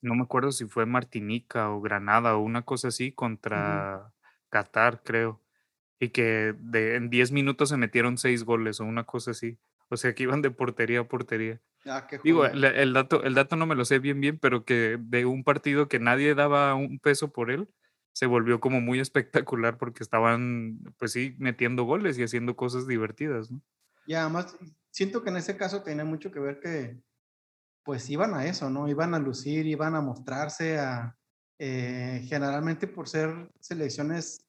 no 0.01 0.15
me 0.15 0.23
acuerdo 0.23 0.51
si 0.51 0.65
fue 0.65 0.85
Martinica 0.85 1.69
o 1.69 1.81
Granada 1.81 2.35
o 2.35 2.41
una 2.41 2.63
cosa 2.63 2.89
así 2.89 3.11
contra 3.11 4.13
Qatar, 4.49 5.01
creo, 5.03 5.41
y 5.99 6.09
que 6.09 6.55
de, 6.59 6.95
en 6.95 7.09
10 7.09 7.31
minutos 7.31 7.69
se 7.69 7.77
metieron 7.77 8.17
6 8.17 8.43
goles 8.43 8.79
o 8.79 8.85
una 8.85 9.03
cosa 9.03 9.31
así. 9.31 9.57
O 9.89 9.97
sea, 9.97 10.15
que 10.15 10.23
iban 10.23 10.41
de 10.41 10.51
portería 10.51 11.01
a 11.01 11.07
portería. 11.07 11.61
Ah, 11.85 12.07
qué 12.09 12.19
Digo, 12.23 12.45
el, 12.45 12.63
el 12.63 12.93
dato, 12.93 13.23
el 13.23 13.35
dato 13.35 13.55
no 13.55 13.67
me 13.67 13.75
lo 13.75 13.85
sé 13.85 13.99
bien 13.99 14.19
bien, 14.19 14.39
pero 14.39 14.65
que 14.65 14.97
de 14.99 15.25
un 15.25 15.43
partido 15.43 15.87
que 15.87 15.99
nadie 15.99 16.33
daba 16.33 16.73
un 16.73 16.99
peso 16.99 17.31
por 17.31 17.51
él, 17.51 17.67
se 18.15 18.27
volvió 18.27 18.61
como 18.61 18.81
muy 18.81 18.99
espectacular 19.01 19.77
porque 19.77 20.03
estaban, 20.03 20.79
pues 20.97 21.11
sí, 21.11 21.35
metiendo 21.37 21.83
goles 21.83 22.17
y 22.17 22.23
haciendo 22.23 22.55
cosas 22.55 22.87
divertidas, 22.87 23.51
¿no? 23.51 23.61
Y 24.05 24.13
además, 24.13 24.57
siento 24.91 25.23
que 25.23 25.29
en 25.29 25.37
ese 25.37 25.57
caso 25.57 25.83
tenía 25.83 26.05
mucho 26.05 26.31
que 26.31 26.39
ver 26.39 26.59
que, 26.59 27.01
pues 27.83 28.09
iban 28.09 28.33
a 28.35 28.45
eso, 28.47 28.69
¿no? 28.69 28.87
Iban 28.89 29.13
a 29.15 29.19
lucir, 29.19 29.67
iban 29.67 29.95
a 29.95 30.01
mostrarse, 30.01 30.79
a, 30.79 31.17
eh, 31.59 32.25
generalmente 32.27 32.87
por 32.87 33.09
ser 33.09 33.51
selecciones 33.61 34.45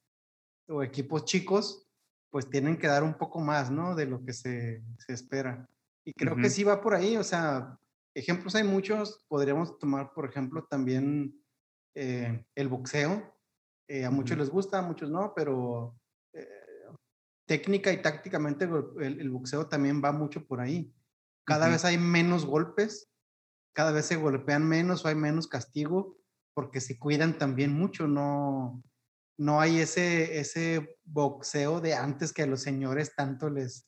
o 0.68 0.82
equipos 0.82 1.24
chicos, 1.24 1.88
pues 2.30 2.50
tienen 2.50 2.78
que 2.78 2.88
dar 2.88 3.04
un 3.04 3.14
poco 3.16 3.40
más, 3.40 3.70
¿no? 3.70 3.94
De 3.94 4.06
lo 4.06 4.24
que 4.24 4.32
se, 4.32 4.82
se 4.98 5.12
espera. 5.14 5.68
Y 6.04 6.12
creo 6.14 6.38
que 6.38 6.48
Ujú, 6.48 6.50
sí 6.50 6.64
va 6.64 6.80
por 6.80 6.94
ahí, 6.94 7.16
o 7.16 7.24
sea, 7.24 7.78
ejemplos 8.14 8.54
hay 8.56 8.64
muchos, 8.64 9.24
podríamos 9.28 9.78
tomar, 9.78 10.12
por 10.14 10.28
ejemplo, 10.28 10.66
también 10.70 11.34
eh, 11.94 12.44
el 12.54 12.68
boxeo. 12.68 13.35
Eh, 13.88 14.04
a 14.04 14.10
muchos 14.10 14.36
les 14.36 14.50
gusta, 14.50 14.78
a 14.78 14.82
muchos 14.82 15.10
no, 15.10 15.32
pero 15.34 15.96
eh, 16.32 16.48
técnica 17.46 17.92
y 17.92 18.02
tácticamente 18.02 18.64
el, 18.64 19.20
el 19.20 19.30
boxeo 19.30 19.68
también 19.68 20.02
va 20.04 20.12
mucho 20.12 20.46
por 20.46 20.60
ahí. 20.60 20.92
Cada 21.44 21.68
vez 21.68 21.84
hay 21.84 21.96
menos 21.96 22.44
golpes, 22.44 23.08
cada 23.72 23.92
vez 23.92 24.06
se 24.06 24.16
golpean 24.16 24.66
menos 24.66 25.04
o 25.04 25.08
hay 25.08 25.14
menos 25.14 25.46
castigo 25.46 26.18
porque 26.54 26.80
se 26.80 26.98
cuidan 26.98 27.38
también 27.38 27.72
mucho, 27.72 28.08
no, 28.08 28.82
no 29.38 29.60
hay 29.60 29.80
ese, 29.80 30.40
ese 30.40 30.98
boxeo 31.04 31.80
de 31.80 31.94
antes 31.94 32.32
que 32.32 32.42
a 32.42 32.46
los 32.46 32.62
señores 32.62 33.14
tanto 33.14 33.50
les, 33.50 33.86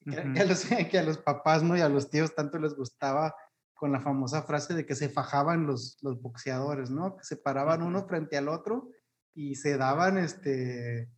que, 0.00 0.10
que 0.10 0.20
ujú, 0.20 0.40
a 0.40 0.44
los, 0.44 0.64
que 0.90 0.98
a 0.98 1.02
los 1.02 1.18
papás 1.18 1.62
¿no? 1.62 1.76
y 1.76 1.80
a 1.80 1.88
los 1.88 2.10
tíos 2.10 2.34
tanto 2.34 2.58
les 2.58 2.74
gustaba 2.74 3.34
con 3.74 3.90
la 3.90 4.00
famosa 4.00 4.42
frase 4.42 4.74
de 4.74 4.86
que 4.86 4.94
se 4.94 5.08
fajaban 5.08 5.66
los, 5.66 5.98
los 6.02 6.20
boxeadores, 6.20 6.90
¿no? 6.90 7.16
Que 7.16 7.24
se 7.24 7.36
paraban 7.36 7.82
uno 7.82 8.06
frente 8.06 8.36
al 8.36 8.48
otro 8.48 8.90
y 9.34 9.54
se 9.54 9.76
daban 9.76 10.18
este, 10.18 11.10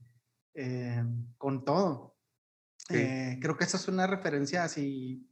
eh, 0.54 1.04
con 1.36 1.64
todo. 1.64 2.16
Sí. 2.76 2.96
Eh, 2.96 3.38
creo 3.40 3.56
que 3.56 3.64
esa 3.64 3.76
es 3.76 3.88
una 3.88 4.06
referencia 4.06 4.64
así, 4.64 5.28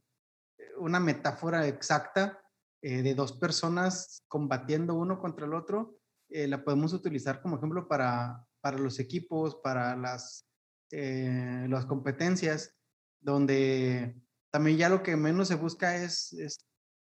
una 0.77 0.99
metáfora 0.99 1.67
exacta 1.67 2.43
eh, 2.85 3.01
de 3.01 3.15
dos 3.15 3.31
personas 3.31 4.25
combatiendo 4.27 4.95
uno 4.95 5.17
contra 5.17 5.45
el 5.45 5.53
otro. 5.53 5.99
Eh, 6.29 6.47
la 6.49 6.65
podemos 6.65 6.91
utilizar 6.91 7.41
como 7.41 7.55
ejemplo 7.55 7.87
para, 7.87 8.45
para 8.59 8.77
los 8.77 8.99
equipos, 8.99 9.55
para 9.63 9.95
las, 9.95 10.45
eh, 10.91 11.65
las 11.69 11.85
competencias, 11.85 12.75
donde 13.21 14.21
también 14.51 14.77
ya 14.77 14.89
lo 14.89 15.01
que 15.01 15.15
menos 15.15 15.47
se 15.47 15.55
busca 15.55 15.95
es, 15.95 16.33
es 16.33 16.67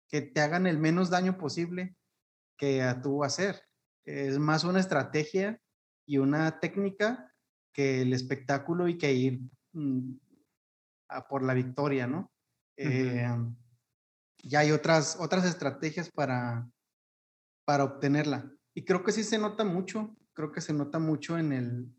que 0.08 0.22
te 0.22 0.40
hagan 0.40 0.66
el 0.66 0.78
menos 0.78 1.10
daño 1.10 1.36
posible 1.36 1.94
que 2.56 2.82
a 2.82 3.02
tú 3.02 3.22
hacer. 3.22 3.60
Es 4.08 4.38
más 4.38 4.64
una 4.64 4.80
estrategia 4.80 5.60
y 6.06 6.16
una 6.16 6.60
técnica 6.60 7.30
que 7.74 8.00
el 8.00 8.14
espectáculo 8.14 8.88
y 8.88 8.96
que 8.96 9.12
ir 9.12 9.40
mm, 9.74 10.14
a 11.10 11.28
por 11.28 11.42
la 11.42 11.52
victoria, 11.52 12.06
¿no? 12.06 12.32
Eh, 12.78 13.28
ya 14.42 14.60
hay 14.60 14.70
otras, 14.70 15.18
otras 15.20 15.44
estrategias 15.44 16.10
para, 16.10 16.66
para 17.66 17.84
obtenerla. 17.84 18.50
Y 18.74 18.86
creo 18.86 19.04
que 19.04 19.12
sí 19.12 19.22
se 19.22 19.36
nota 19.36 19.62
mucho, 19.62 20.16
creo 20.32 20.52
que 20.52 20.62
se 20.62 20.72
nota 20.72 20.98
mucho 20.98 21.36
en 21.36 21.52
el, 21.52 21.94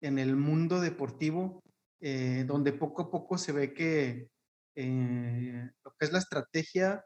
en 0.00 0.18
el 0.18 0.34
mundo 0.34 0.80
deportivo, 0.80 1.62
eh, 2.00 2.42
donde 2.48 2.72
poco 2.72 3.02
a 3.02 3.10
poco 3.12 3.38
se 3.38 3.52
ve 3.52 3.72
que 3.72 4.28
eh, 4.74 5.70
lo 5.84 5.94
que 5.96 6.04
es 6.04 6.10
la 6.10 6.18
estrategia, 6.18 7.04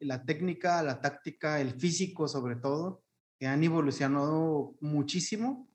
la 0.00 0.24
técnica, 0.24 0.82
la 0.82 1.00
táctica, 1.00 1.60
el 1.60 1.78
físico 1.78 2.26
sobre 2.26 2.56
todo, 2.56 3.04
que 3.38 3.46
han 3.46 3.62
evolucionado 3.62 4.76
muchísimo 4.80 5.68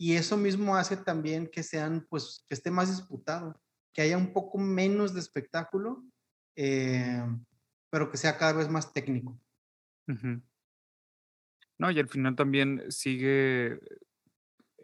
y 0.00 0.14
eso 0.14 0.36
mismo 0.38 0.76
hace 0.76 0.96
también 0.96 1.46
que 1.46 1.62
sean, 1.62 2.06
pues, 2.08 2.46
que 2.48 2.54
esté 2.54 2.70
más 2.70 2.88
disputado, 2.88 3.60
que 3.92 4.00
haya 4.00 4.16
un 4.16 4.32
poco 4.32 4.56
menos 4.56 5.12
de 5.12 5.20
espectáculo, 5.20 6.02
eh, 6.56 7.22
pero 7.90 8.10
que 8.10 8.16
sea 8.16 8.38
cada 8.38 8.54
vez 8.54 8.70
más 8.70 8.94
técnico. 8.94 9.38
No, 11.78 11.90
y 11.90 11.98
al 11.98 12.08
final 12.08 12.34
también 12.34 12.90
sigue 12.90 13.78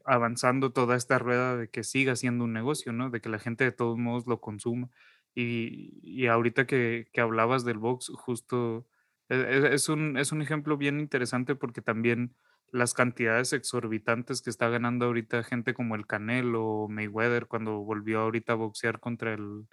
avanzando 0.04 0.72
toda 0.72 0.96
esta 0.96 1.18
rueda 1.18 1.56
de 1.56 1.68
que 1.68 1.82
siga 1.82 2.14
siendo 2.14 2.44
un 2.44 2.52
negocio, 2.52 2.92
¿no? 2.92 3.10
De 3.10 3.20
que 3.20 3.28
la 3.28 3.38
gente 3.38 3.64
de 3.64 3.72
todos 3.72 3.96
modos 3.96 4.26
lo 4.26 4.40
consuma. 4.40 4.90
Y, 5.34 5.98
y 6.02 6.26
ahorita 6.26 6.66
que, 6.66 7.08
que 7.12 7.20
hablabas 7.20 7.64
del 7.64 7.78
box, 7.78 8.10
justo 8.14 8.86
es 9.28 9.88
un, 9.88 10.16
es 10.18 10.32
un 10.32 10.42
ejemplo 10.42 10.76
bien 10.76 11.00
interesante 11.00 11.54
porque 11.56 11.82
también 11.82 12.36
las 12.72 12.94
cantidades 12.94 13.52
exorbitantes 13.52 14.42
que 14.42 14.50
está 14.50 14.68
ganando 14.68 15.06
ahorita 15.06 15.42
gente 15.44 15.74
como 15.74 15.94
el 15.94 16.06
Canelo 16.06 16.64
o 16.64 16.88
Mayweather 16.88 17.46
cuando 17.46 17.78
volvió 17.80 18.20
ahorita 18.20 18.52
a 18.54 18.56
boxear 18.56 19.00
contra 19.00 19.34
el, 19.34 19.68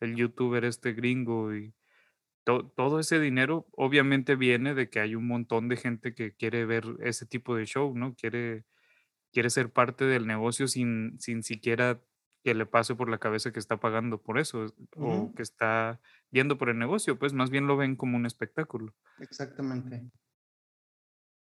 el 0.00 0.16
youtuber 0.16 0.64
este 0.64 0.92
gringo 0.92 1.54
y 1.54 1.74
to- 2.44 2.72
todo 2.76 3.00
ese 3.00 3.20
dinero 3.20 3.68
obviamente 3.72 4.36
viene 4.36 4.74
de 4.74 4.90
que 4.90 5.00
hay 5.00 5.14
un 5.16 5.26
montón 5.28 5.68
de 5.68 5.76
gente 5.76 6.14
que 6.14 6.34
quiere 6.34 6.66
ver 6.66 6.84
ese 7.00 7.26
tipo 7.26 7.56
de 7.56 7.66
show, 7.66 7.94
¿no? 7.96 8.14
Quiere 8.16 8.64
quiere 9.32 9.50
ser 9.50 9.72
parte 9.72 10.04
del 10.06 10.26
negocio 10.26 10.68
sin, 10.68 11.18
sin 11.20 11.42
siquiera 11.42 12.02
que 12.46 12.54
le 12.54 12.64
pase 12.66 12.94
por 12.94 13.10
la 13.10 13.18
cabeza 13.18 13.52
que 13.52 13.58
está 13.58 13.80
pagando 13.80 14.22
por 14.22 14.38
eso 14.38 14.66
o 14.96 15.10
Ujú, 15.10 15.34
que 15.34 15.42
está 15.42 16.00
yendo 16.30 16.58
por 16.58 16.68
el 16.70 16.78
negocio, 16.78 17.18
pues 17.18 17.32
más 17.32 17.50
bien 17.50 17.66
lo 17.66 17.76
ven 17.76 17.96
como 17.96 18.16
un 18.16 18.24
espectáculo. 18.24 18.94
exactamente, 19.18 20.10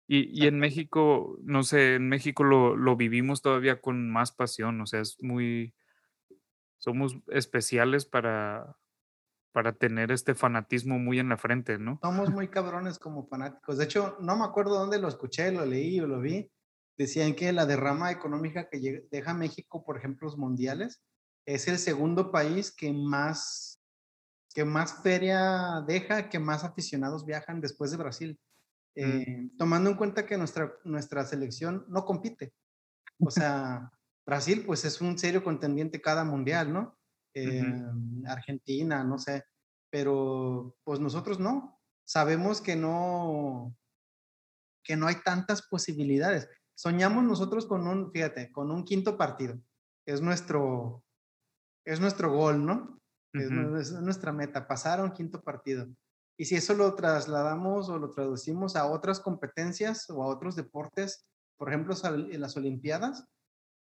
Y, 0.07 0.31
y 0.33 0.47
en. 0.47 0.59
México, 0.59 1.37
no 1.43 1.63
sé, 1.65 1.97
en 1.97 2.09
México 2.09 2.43
lo, 2.43 2.77
lo 2.77 2.97
vivimos 2.97 3.43
todavía 3.43 3.81
con 3.83 4.11
más 4.11 4.33
pasión, 4.33 4.81
o 4.81 4.87
sea, 4.87 5.01
es 5.01 5.23
muy, 5.23 5.75
somos 6.79 7.17
especiales 7.29 8.07
para, 8.07 8.79
para 9.53 9.75
tener 9.75 10.13
este 10.13 10.35
fanatismo 10.37 10.99
muy 10.99 11.19
en 11.21 11.31
la 11.31 11.39
frente, 11.39 11.79
¿no? 11.79 12.03
Somos 12.03 12.29
muy 12.33 12.49
cabrones 12.49 12.99
como 12.99 13.29
fanáticos. 13.29 13.79
De 13.79 13.85
hecho, 13.85 14.17
no 14.21 14.37
me 14.37 14.45
acuerdo 14.45 14.79
dónde 14.79 14.99
lo 14.99 15.07
escuché, 15.07 15.53
lo 15.53 15.65
leí 15.65 16.01
o 16.01 16.09
lo 16.09 16.21
vi. 16.21 16.51
Decían 16.99 17.35
que 17.35 17.53
la 17.53 17.65
derrama 17.65 18.11
económica 18.11 18.69
que 18.69 19.07
deja 19.11 19.33
México, 19.33 19.85
por 19.85 19.97
ejemplo, 19.97 20.27
los 20.27 20.37
mundiales, 20.37 21.01
es 21.47 21.69
el 21.69 21.79
segundo 21.79 22.31
país 22.33 22.71
que 22.71 22.93
más, 22.93 23.81
que 24.53 24.65
más 24.65 25.01
feria 25.03 25.83
deja, 25.87 26.29
que 26.29 26.39
más 26.41 26.65
aficionados 26.65 27.25
viajan 27.25 27.61
después 27.61 27.91
de 27.93 27.97
Brasil. 27.97 28.41
Mm, 28.97 29.01
Eh, 29.01 29.51
tomando 29.57 29.91
en 29.91 29.97
cuenta 29.97 30.27
que 30.27 30.37
nuestra, 30.37 30.75
nuestra 30.85 31.25
selección 31.25 31.87
no 31.89 32.05
compite. 32.05 32.53
O 33.21 33.31
sea, 33.31 33.91
Brasil 34.27 34.65
pues 34.67 34.85
es 34.85 35.01
un 35.01 35.17
serio 35.17 35.43
contendiente 35.43 36.01
cada 36.01 36.25
mundial, 36.25 36.73
¿no? 36.73 36.99
Eh, 37.33 37.63
Argentina, 38.27 39.05
no 39.05 39.19
sé, 39.19 39.45
pero 39.91 40.77
pues 40.85 40.99
nosotros 40.99 41.39
no. 41.39 41.81
Sabemos 42.05 42.61
que 42.61 42.75
no, 42.75 43.75
que 44.83 44.97
no 44.97 45.07
hay 45.07 45.17
tantas 45.23 45.63
posibilidades. 45.63 46.49
Soñamos 46.79 47.25
nosotros 47.25 47.67
con 47.67 47.89
un, 47.89 48.13
fíjate, 48.13 48.53
con 48.53 48.71
un 48.71 48.85
quinto 48.85 49.19
partido. 49.19 49.61
Es 50.07 50.23
nuestro, 50.23 51.03
es 51.85 51.99
nuestro 51.99 52.33
gol, 52.33 52.65
¿no? 52.65 53.01
Es, 53.33 53.51
ujú, 53.51 53.77
es 53.79 53.93
nuestra 53.95 54.33
meta, 54.33 54.69
pasar 54.69 55.01
a 55.01 55.03
un 55.03 55.11
quinto 55.11 55.43
partido. 55.43 55.89
Y 56.39 56.45
si 56.45 56.55
eso 56.55 56.75
lo 56.75 56.95
trasladamos 56.95 57.89
o 57.89 57.99
lo 57.99 58.11
traducimos 58.11 58.77
a 58.77 58.87
otras 58.87 59.19
competencias 59.19 60.09
o 60.09 60.23
a 60.23 60.29
otros 60.29 60.55
deportes, 60.55 61.27
por 61.57 61.69
ejemplo, 61.69 61.97
en 62.05 62.41
las 62.41 62.57
Olimpiadas, 62.57 63.25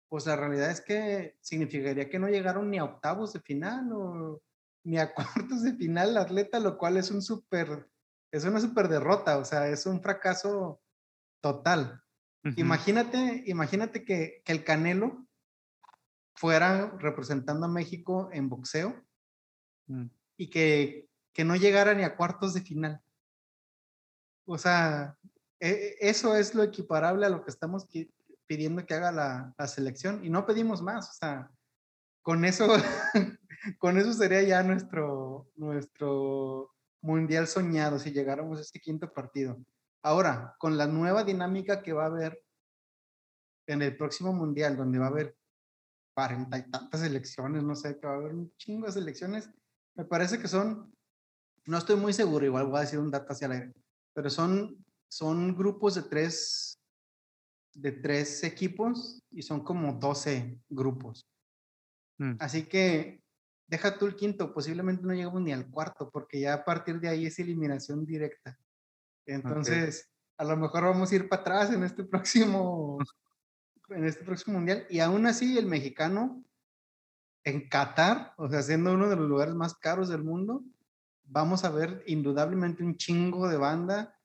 pues 0.10 0.25
la 0.25 0.36
realidad 0.36 0.69
es 0.69 0.81
que 0.81 1.38
significaría 1.39 2.10
que 2.10 2.19
no 2.19 2.27
llegaron 2.27 2.69
ni 2.69 2.77
a 2.77 2.83
octavos 2.83 3.31
de 3.31 3.39
final 3.39 3.89
o 3.93 4.41
ni 4.83 4.98
a 4.98 5.13
cuartos 5.15 5.63
de 5.63 5.75
final 5.75 6.10
el 6.10 6.17
atleta, 6.17 6.60
lo 6.60 6.77
cual 6.77 6.98
es 6.98 7.10
un 7.10 7.21
súper, 7.21 7.89
es 8.33 8.43
una 8.43 8.60
súper 8.60 8.89
derrota, 8.89 9.38
o 9.38 9.45
sea, 9.45 9.69
es 9.69 9.86
un 9.86 10.01
fracaso 10.01 10.81
total. 11.41 12.00
Imagínate, 12.55 13.43
imagínate 13.45 14.03
que, 14.03 14.41
que 14.43 14.51
el 14.51 14.63
Canelo 14.63 15.27
fuera 16.36 16.89
representando 16.98 17.65
a 17.67 17.69
México 17.69 18.29
en 18.33 18.50
boxeo 18.50 19.05
mm. 19.88 20.05
y 20.38 20.50
que, 20.50 21.07
que 21.33 21.43
no 21.43 21.55
llegara 21.55 21.93
ni 21.93 22.03
a 22.03 22.15
cuartos 22.15 22.53
de 22.53 22.62
final. 22.62 23.01
O 24.45 24.57
sea, 24.57 25.17
e- 25.60 25.69
e- 25.69 26.10
eso 26.10 26.36
es 26.36 26.55
lo 26.55 26.63
equiparable 26.63 27.25
a 27.25 27.29
lo 27.29 27.43
que 27.43 27.51
estamos 27.51 27.88
pidiendo 28.48 28.86
que 28.86 28.93
haga 28.95 29.12
la, 29.12 29.53
la 29.57 29.67
selección 29.67 30.25
y 30.25 30.29
no 30.29 30.45
pedimos 30.45 30.81
más. 30.81 31.12
O 31.12 31.13
sea, 31.13 31.51
con 32.24 32.43
eso, 32.43 32.67
con 33.79 33.98
eso 33.98 34.13
sería 34.13 34.41
ya 34.41 34.63
nuestro, 34.63 35.51
nuestro 35.55 36.74
mundial 37.01 37.48
soñado 37.48 38.00
si 38.00 38.12
llegáramos 38.12 38.57
a 38.57 38.62
este 38.62 38.79
quinto 38.79 39.12
partido. 39.13 39.63
Ahora, 40.03 40.55
con 40.58 40.77
la 40.77 40.88
nueva 40.88 41.24
dinámica 41.24 41.81
que 41.84 41.93
va 41.93 42.03
a 42.03 42.08
haber 42.08 42.43
en 43.67 43.81
el 43.81 43.96
próximo 43.96 44.34
mundial, 44.34 44.75
donde 44.75 45.00
va 45.00 45.05
a 45.05 45.10
haber 45.10 45.38
cuarenta 46.13 46.58
y 46.58 46.70
tantas 46.70 47.03
elecciones, 47.03 47.63
no 47.63 47.75
sé, 47.75 48.00
que 48.00 48.08
va 48.08 48.13
a 48.13 48.17
haber 48.17 48.34
un 48.34 48.51
chingo 48.58 48.91
de 48.91 49.00
elecciones, 49.00 49.50
me 49.96 50.05
parece 50.05 50.39
que 50.39 50.48
son, 50.48 50.93
no 51.65 51.77
estoy 51.77 51.96
muy 51.96 52.13
seguro, 52.13 52.46
igual 52.46 52.67
voy 52.67 52.77
a 52.77 52.81
decir 52.81 53.00
un 53.00 53.12
dato 53.12 53.31
hacia 53.31 53.46
el 53.46 53.51
aire, 53.51 53.74
pero 54.13 54.29
son, 54.29 54.84
son 55.08 55.55
grupos 55.55 55.96
de 55.96 56.03
tres, 56.03 56.79
de 57.74 57.91
tres 57.91 58.43
equipos 58.43 59.24
y 59.31 59.41
son 59.41 59.63
como 59.63 59.93
12 59.93 60.60
grupos. 60.70 61.27
Mm. 62.17 62.36
Así 62.39 62.63
que 62.63 63.22
deja 63.67 63.98
tú 63.98 64.05
el 64.05 64.15
quinto, 64.15 64.53
posiblemente 64.53 65.03
no 65.03 65.13
lleguemos 65.13 65.41
ni 65.41 65.53
al 65.53 65.70
cuarto, 65.70 66.10
porque 66.12 66.41
ya 66.41 66.55
a 66.55 66.65
partir 66.65 67.00
de 67.00 67.10
ahí 67.10 67.25
es 67.25 67.39
eliminación 67.39 68.05
directa. 68.05 68.60
Entonces, 69.33 70.09
a 70.38 70.43
lo 70.43 70.57
mejor 70.57 70.83
vamos 70.83 71.11
a 71.11 71.15
ir 71.15 71.29
para 71.29 71.41
atrás 71.41 71.71
en 71.71 71.83
este 71.83 72.03
próximo, 72.03 72.97
en 73.89 74.05
este 74.05 74.23
próximo 74.23 74.57
mundial. 74.57 74.85
Y 74.89 75.00
aún 75.00 75.25
así, 75.25 75.57
el 75.57 75.67
mexicano 75.67 76.43
en 77.43 77.67
Qatar, 77.69 78.33
o 78.38 78.50
sea, 78.50 78.61
siendo 78.61 78.93
uno 78.93 79.09
de 79.09 79.15
los 79.15 79.27
lugares 79.27 79.55
más 79.55 79.73
caros 79.75 80.09
del 80.09 80.23
mundo, 80.23 80.63
vamos 81.23 81.63
a 81.63 81.69
ver 81.69 82.03
indudablemente 82.07 82.83
un 82.83 82.97
chingo 82.97 83.47
de 83.47 83.57
banda 83.57 84.17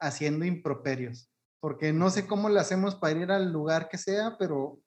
haciendo 0.00 0.44
improperios. 0.44 1.30
Porque 1.60 1.92
no 1.92 2.10
sé 2.10 2.26
cómo 2.26 2.48
le 2.48 2.58
hacemos 2.58 2.94
para 2.94 3.18
ir 3.18 3.30
al 3.30 3.52
lugar 3.52 3.88
que 3.88 3.98
sea, 3.98 4.36
pero 4.38 4.80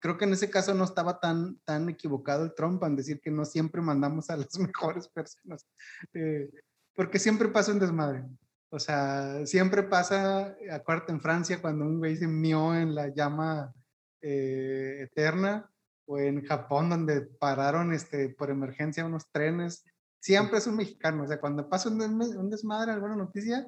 creo 0.00 0.18
que 0.18 0.24
en 0.24 0.34
ese 0.34 0.50
caso 0.50 0.74
no 0.74 0.84
estaba 0.84 1.18
tan, 1.18 1.58
tan 1.60 1.88
equivocado 1.88 2.44
el 2.44 2.54
Trump 2.54 2.82
en 2.82 2.96
decir 2.96 3.20
que 3.20 3.30
no 3.30 3.44
siempre 3.44 3.80
mandamos 3.80 4.28
a 4.28 4.36
las 4.36 4.58
mejores 4.58 5.08
personas. 5.08 5.66
Eh, 6.12 6.50
porque 6.94 7.18
siempre 7.18 7.48
pasa 7.48 7.72
un 7.72 7.78
desmadre. 7.78 8.24
O 8.72 8.78
sea, 8.78 9.44
siempre 9.44 9.82
pasa, 9.82 10.56
acuérdate 10.70 11.12
en 11.12 11.20
Francia, 11.20 11.60
cuando 11.60 11.84
un 11.84 11.98
güey 11.98 12.16
se 12.16 12.26
mió 12.26 12.74
en 12.74 12.94
la 12.94 13.08
llama 13.08 13.74
eh, 14.22 15.02
eterna, 15.02 15.70
o 16.06 16.18
en 16.18 16.42
Japón, 16.44 16.88
donde 16.88 17.20
pararon 17.20 17.92
este, 17.92 18.30
por 18.30 18.50
emergencia 18.50 19.04
unos 19.04 19.30
trenes, 19.30 19.84
siempre 20.20 20.56
es 20.56 20.66
un 20.66 20.76
mexicano. 20.76 21.24
O 21.24 21.26
sea, 21.26 21.38
cuando 21.38 21.68
pasa 21.68 21.90
un, 21.90 22.00
un 22.00 22.50
desmadre, 22.50 22.92
alguna 22.92 23.14
noticia, 23.14 23.66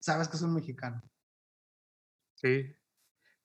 sabes 0.00 0.28
que 0.28 0.36
es 0.36 0.42
un 0.42 0.54
mexicano. 0.54 1.02
Sí, 2.34 2.74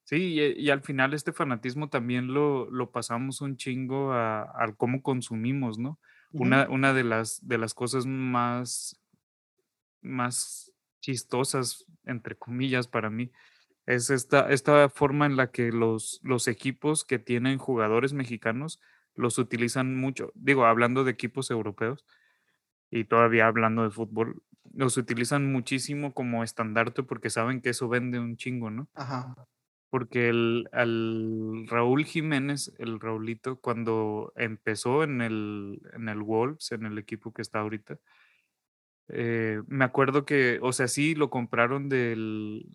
Sí, 0.07 0.35
y, 0.55 0.69
al 0.69 0.83
final 0.83 1.13
este 1.13 1.33
fanatismo 1.33 1.89
también 1.89 2.33
lo, 2.33 2.71
lo 2.71 2.91
pasamos 2.91 3.41
un 3.41 3.57
chingo 3.57 4.13
a, 4.13 4.43
a 4.43 4.73
cómo 4.77 5.01
consumimos, 5.01 5.77
¿no? 5.77 5.99
una, 6.31 6.69
una 6.69 6.93
de, 6.93 7.03
las, 7.03 7.45
de 7.45 7.57
las 7.57 7.73
cosas 7.73 8.05
más, 8.05 8.97
más 10.01 10.71
chistosas, 10.99 11.85
entre 12.05 12.35
comillas, 12.35 12.87
para 12.87 13.09
mí, 13.09 13.31
es 13.85 14.09
esta, 14.09 14.51
esta 14.51 14.89
forma 14.89 15.25
en 15.25 15.37
la 15.37 15.51
que 15.51 15.71
los, 15.71 16.19
los 16.23 16.47
equipos 16.47 17.05
que 17.05 17.19
tienen 17.19 17.57
jugadores 17.57 18.13
mexicanos 18.13 18.81
los 19.15 19.37
utilizan 19.39 19.95
mucho. 19.95 20.31
Digo, 20.35 20.65
hablando 20.65 21.03
de 21.03 21.11
equipos 21.11 21.49
europeos 21.49 22.05
y 22.91 23.05
todavía 23.05 23.47
hablando 23.47 23.83
de 23.83 23.89
fútbol, 23.89 24.43
los 24.73 24.97
utilizan 24.97 25.51
muchísimo 25.51 26.13
como 26.13 26.43
estandarte 26.43 27.01
porque 27.03 27.29
saben 27.29 27.61
que 27.61 27.69
eso 27.69 27.87
vende 27.87 28.19
un 28.19 28.37
chingo, 28.37 28.69
¿no? 28.69 28.89
Ajá. 28.93 29.33
Porque 29.89 30.27
el, 30.29 30.67
al 30.73 31.65
Raúl 31.67 32.03
Jiménez, 32.03 32.73
el 32.77 32.99
Raulito, 32.99 33.59
cuando 33.61 34.33
empezó 34.35 35.03
en 35.03 35.21
el, 35.21 35.81
en 35.93 36.09
el 36.09 36.21
Wolves, 36.21 36.73
en 36.73 36.85
el 36.85 36.97
equipo 36.97 37.33
que 37.33 37.41
está 37.41 37.59
ahorita, 37.59 37.97
eh, 39.09 39.61
me 39.67 39.85
acuerdo 39.85 40.25
que, 40.25 40.59
o 40.61 40.73
sea, 40.73 40.87
sí 40.87 41.15
lo 41.15 41.29
compraron 41.29 41.89
del, 41.89 42.67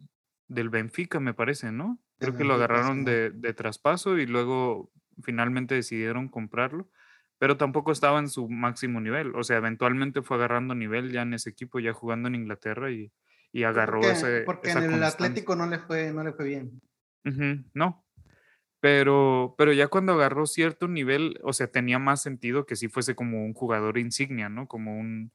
del 0.48 0.70
Benfica, 0.70 1.20
me 1.20 1.34
parece, 1.34 1.72
¿no? 1.72 1.98
Creo 2.18 2.36
que 2.36 2.44
lo 2.44 2.54
agarraron 2.54 3.04
de, 3.04 3.30
de, 3.30 3.52
traspaso 3.52 4.16
y 4.16 4.26
luego 4.26 4.92
finalmente 5.24 5.74
decidieron 5.74 6.28
comprarlo, 6.28 6.88
pero 7.38 7.56
tampoco 7.56 7.90
estaba 7.90 8.20
en 8.20 8.28
su 8.28 8.48
máximo 8.48 9.00
nivel. 9.00 9.34
O 9.34 9.42
sea, 9.42 9.56
eventualmente 9.56 10.22
fue 10.22 10.36
agarrando 10.36 10.76
nivel 10.76 11.10
ya 11.10 11.22
en 11.22 11.34
ese 11.34 11.50
equipo, 11.50 11.80
ya 11.80 11.92
jugando 11.92 12.28
en 12.28 12.36
Inglaterra 12.36 12.92
y, 12.92 13.12
y 13.50 13.64
agarró 13.64 14.00
porque, 14.00 14.12
ese. 14.12 14.40
Porque 14.42 14.70
en 14.70 14.92
el 14.92 15.02
Atlético 15.02 15.56
no 15.56 15.66
le 15.66 15.78
fue, 15.80 16.12
no 16.12 16.22
le 16.22 16.32
fue 16.32 16.46
bien. 16.46 16.80
no. 17.74 18.04
Pero, 18.80 19.54
pero 19.58 19.72
ya 19.72 19.86
cuando 19.86 20.12
agarró 20.12 20.46
cierto 20.46 20.88
nivel, 20.88 21.38
o 21.44 21.52
sea, 21.52 21.68
tenía 21.68 22.00
más 22.00 22.20
sentido 22.20 22.66
que 22.66 22.74
si 22.74 22.88
fuese 22.88 23.14
como 23.14 23.44
un 23.44 23.54
jugador 23.54 23.96
insignia, 23.96 24.48
¿no? 24.48 24.66
Como 24.66 24.98
un, 24.98 25.32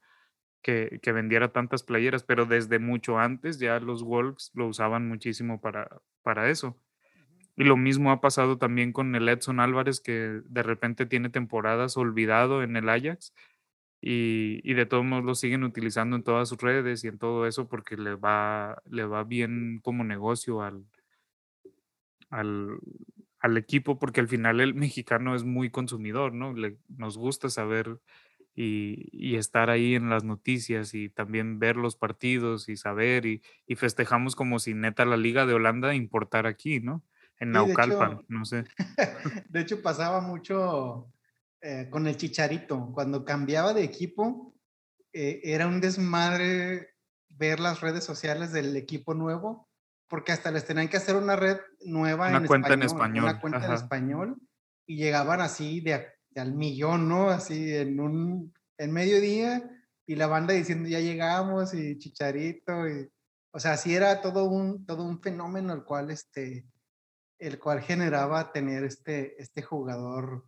que, 0.62 1.00
vendiera 1.12 1.52
tantas 1.52 1.82
playeras, 1.82 2.22
pero 2.22 2.46
desde 2.46 2.78
mucho 2.78 3.18
antes 3.18 3.58
ya 3.58 3.80
los 3.80 4.02
Wolves 4.02 4.50
lo 4.54 4.66
usaban 4.66 5.08
muchísimo 5.08 5.60
para, 5.60 6.00
para 6.22 6.50
eso. 6.50 6.76
Y 7.56 7.64
lo 7.64 7.76
mismo 7.76 8.12
ha 8.12 8.20
pasado 8.20 8.58
también 8.58 8.92
con 8.92 9.14
el 9.14 9.28
Edson 9.28 9.60
Álvarez, 9.60 10.00
que 10.00 10.40
de 10.44 10.62
repente 10.62 11.06
tiene 11.06 11.30
temporadas 11.30 11.96
olvidado 11.96 12.62
en 12.62 12.76
el 12.76 12.88
Ajax 12.88 13.32
y, 14.00 14.60
y, 14.62 14.74
de 14.74 14.86
todos 14.86 15.04
modos 15.04 15.24
lo 15.24 15.34
siguen 15.34 15.64
utilizando 15.64 16.14
en 16.14 16.22
todas 16.22 16.48
sus 16.48 16.58
redes 16.58 17.02
y 17.02 17.08
en 17.08 17.18
todo 17.18 17.46
eso 17.48 17.68
porque 17.68 17.96
le 17.96 18.14
va, 18.14 18.80
le 18.88 19.04
va 19.04 19.24
bien 19.24 19.80
como 19.82 20.04
negocio 20.04 20.62
al, 20.62 20.84
al, 22.30 22.78
al 23.40 23.56
equipo, 23.56 23.98
porque 23.98 24.20
al 24.20 24.28
final 24.28 24.60
el 24.60 24.74
mexicano 24.74 25.34
es 25.34 25.44
muy 25.44 25.70
consumidor, 25.70 26.32
¿no? 26.32 26.52
Le, 26.52 26.78
nos 26.88 27.18
gusta 27.18 27.48
saber 27.48 27.98
y, 28.60 29.36
estar 29.36 29.70
ahí 29.70 29.94
en 29.94 30.10
las 30.10 30.24
noticias 30.24 30.92
y 30.92 31.08
también 31.08 31.60
ver 31.60 31.76
los 31.76 31.94
partidos 31.94 32.68
y 32.68 32.76
saber 32.76 33.24
y, 33.24 33.42
festejamos 33.76 34.34
como 34.34 34.58
si 34.58 34.74
neta 34.74 35.04
la 35.04 35.16
liga 35.16 35.46
de 35.46 35.54
Holanda 35.54 35.94
importara 35.94 36.48
aquí, 36.48 36.80
¿no? 36.80 37.04
En 37.38 37.52
Naucalpan, 37.52 38.24
no 38.26 38.44
sé. 38.44 38.64
de 39.48 39.60
hecho 39.60 39.80
pasaba 39.80 40.20
mucho 40.20 41.08
eh, 41.60 41.86
con 41.88 42.08
el 42.08 42.16
Chicharito, 42.16 42.90
cuando 42.92 43.24
cambiaba 43.24 43.74
de 43.74 43.84
equipo, 43.84 44.56
eh, 45.12 45.40
era 45.44 45.68
un 45.68 45.80
desmadre 45.80 46.96
ver 47.28 47.60
las 47.60 47.80
redes 47.80 48.02
sociales 48.02 48.52
del 48.52 48.76
equipo 48.76 49.14
nuevo, 49.14 49.68
porque 50.08 50.32
hasta 50.32 50.50
les 50.50 50.64
tenían 50.64 50.88
que 50.88 50.96
hacer 50.96 51.14
una 51.14 51.36
red 51.36 51.58
nueva 51.84 52.28
una 52.28 52.44
cuenta 52.44 52.74
en 52.74 52.82
español. 52.82 53.24
Una 53.24 53.40
cuenta 53.40 53.66
en 53.66 53.72
español 53.72 54.36
y 54.84 54.96
llegaban 54.96 55.40
así 55.40 55.80
de 55.80 56.17
al 56.38 56.54
millón, 56.54 57.08
¿no? 57.08 57.30
Así 57.30 57.74
en 57.74 58.00
un, 58.00 58.54
en 58.78 58.92
mediodía 58.92 59.70
y 60.06 60.16
la 60.16 60.26
banda 60.26 60.54
diciendo 60.54 60.88
ya 60.88 61.00
llegamos 61.00 61.74
y 61.74 61.98
Chicharito 61.98 62.88
y, 62.88 63.10
o 63.52 63.60
sea, 63.60 63.72
así 63.72 63.94
era 63.94 64.22
todo 64.22 64.44
un, 64.44 64.86
todo 64.86 65.04
un 65.04 65.20
fenómeno 65.20 65.74
el 65.74 65.84
cual, 65.84 66.10
este, 66.10 66.66
el 67.38 67.58
cual 67.58 67.82
generaba 67.82 68.50
tener 68.52 68.84
este, 68.84 69.40
este 69.40 69.62
jugador, 69.62 70.46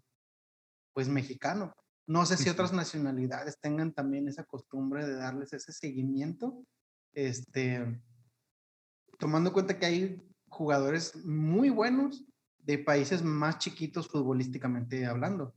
pues 0.95 1.09
mexicano. 1.09 1.75
No 2.07 2.27
sé 2.27 2.37
si 2.37 2.49
otras 2.49 2.73
nacionalidades 2.73 3.61
tengan 3.61 3.93
también 3.93 4.27
esa 4.27 4.45
costumbre 4.45 5.07
de 5.07 5.15
darles 5.15 5.53
ese 5.53 5.73
seguimiento, 5.73 6.65
este, 7.13 8.03
tomando 9.19 9.51
en 9.51 9.55
cuenta 9.55 9.79
que 9.79 9.87
hay 9.87 10.23
jugadores 10.49 11.15
muy 11.25 11.71
buenos 11.71 12.25
de 12.59 12.79
países 12.79 13.23
más 13.23 13.59
chiquitos 13.59 14.09
futbolísticamente 14.09 15.07
hablando 15.07 15.55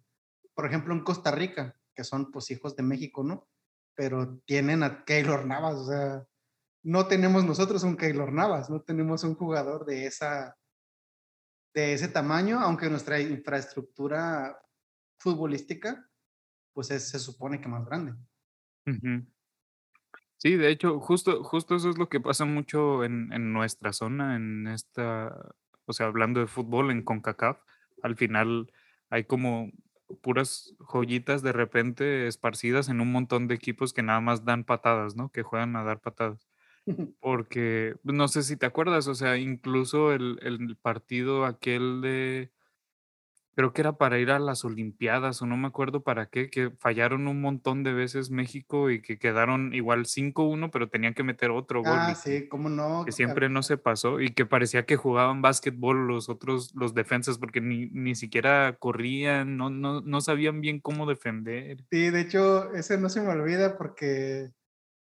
por 0.54 0.66
ejemplo, 0.66 0.94
en 0.94 1.04
Costa 1.04 1.32
Rica, 1.32 1.76
que 1.96 2.04
son 2.04 2.32
pues 2.32 2.52
hijos 2.52 2.76
de 2.76 2.84
México, 2.84 3.24
¿no? 3.24 3.48
Pero 3.96 4.39
tienen 4.46 4.84
a 4.84 5.04
Keylor 5.06 5.46
Navas, 5.46 5.76
o 5.76 5.86
sea, 5.86 6.28
no 6.84 7.08
tenemos 7.08 7.46
nosotros 7.46 7.84
un 7.84 7.96
Keylor 7.96 8.32
Navas, 8.32 8.70
no 8.70 8.82
tenemos 8.82 9.24
un 9.24 9.36
jugador 9.36 9.86
de 9.86 10.06
esa 10.06 10.58
de 11.74 11.94
ese 11.94 12.08
tamaño, 12.08 12.60
aunque 12.60 12.89
nuestra 12.89 13.20
infraestructura 13.20 14.60
futbolística 15.18 16.08
pues 16.74 16.88
se 16.88 17.20
supone 17.20 17.62
que 17.62 17.68
más 17.68 17.86
grande. 17.86 18.13
Sí, 20.38 20.56
de 20.58 20.70
hecho, 20.70 21.00
justo, 21.00 21.44
justo 21.44 21.76
eso 21.76 21.89
es 21.89 21.98
lo 21.98 22.10
que 22.10 22.20
pasa 22.20 22.46
mucho 22.46 23.04
en, 23.04 23.32
en 23.32 23.54
nuestra 23.54 23.94
zona, 23.94 24.36
en 24.36 24.68
esta, 24.68 25.54
o 25.86 25.94
sea, 25.94 26.08
hablando 26.08 26.39
de 26.39 26.48
fútbol 26.48 26.92
en 26.92 27.04
CONCACAF, 27.04 27.62
al 28.02 28.18
final 28.18 28.72
hay 29.10 29.24
como 29.24 29.72
puras 30.21 30.76
joyitas 30.80 31.41
de 31.41 31.52
repente 31.52 32.28
esparcidas 32.28 32.89
en 32.89 33.02
un 33.02 33.12
montón 33.12 33.47
de 33.47 33.56
equipos 33.56 33.93
que 33.93 34.04
nada 34.04 34.21
más 34.21 34.45
dan 34.45 34.63
patadas, 34.63 35.15
¿no? 35.15 35.30
Que 35.30 35.43
juegan 35.43 35.76
a 35.76 35.84
dar 35.84 35.99
patadas. 36.02 36.47
Porque 37.19 37.95
pues, 38.04 38.15
no 38.15 38.28
sé 38.28 38.43
si 38.43 38.58
te 38.58 38.65
acuerdas, 38.65 39.08
o 39.08 39.15
sea, 39.15 39.38
incluso 39.38 40.13
el, 40.13 40.39
el 40.41 40.76
partido 40.78 41.45
aquel 41.45 42.02
de 42.02 42.52
creo 43.56 43.74
que 43.74 43.82
era 43.82 43.94
para 43.94 44.20
ir 44.20 44.32
a 44.32 44.39
las 44.39 44.66
Olimpiadas 44.66 45.42
o 45.42 45.46
no 45.46 45.58
me 45.58 45.68
acuerdo 45.68 46.02
para 46.02 46.28
qué, 46.28 46.50
que 46.50 46.72
fallaron 46.80 47.28
un 47.28 47.42
montón 47.42 47.84
de 47.84 47.94
veces 47.94 48.32
México 48.32 48.89
y 48.89 49.02
que 49.02 49.20
quedaron 49.20 49.74
igual 49.74 50.06
5-1, 50.06 50.70
pero 50.72 50.89
tenían 50.89 51.13
que 51.13 51.24
meter 51.24 51.52
otro 51.52 51.82
gol. 51.82 51.94
Ah, 51.96 52.16
sí, 52.16 52.48
cómo 52.48 52.70
no. 52.70 53.06
Que 53.06 53.12
siempre 53.12 53.50
no 53.50 53.63
se 53.63 53.78
pasó 53.78 54.20
y 54.20 54.34
que 54.34 54.46
parecía 54.46 54.86
que 54.86 54.96
jugaban 54.96 55.42
básquetbol 55.42 56.08
los 56.08 56.30
otros, 56.30 56.74
los 56.76 56.94
defensas, 56.94 57.38
porque 57.38 57.62
ni, 57.62 57.88
ni 57.92 58.16
siquiera 58.16 58.76
corrían, 58.80 59.58
no, 59.58 59.70
no, 59.70 60.02
no 60.02 60.22
sabían 60.22 60.62
bien 60.62 60.80
cómo 60.80 61.06
defender. 61.06 61.84
Sí, 61.92 62.10
de 62.10 62.22
hecho, 62.22 62.74
ese 62.74 62.98
no 62.98 63.10
se 63.10 63.22
me 63.22 63.30
olvida 63.30 63.78
porque 63.78 64.52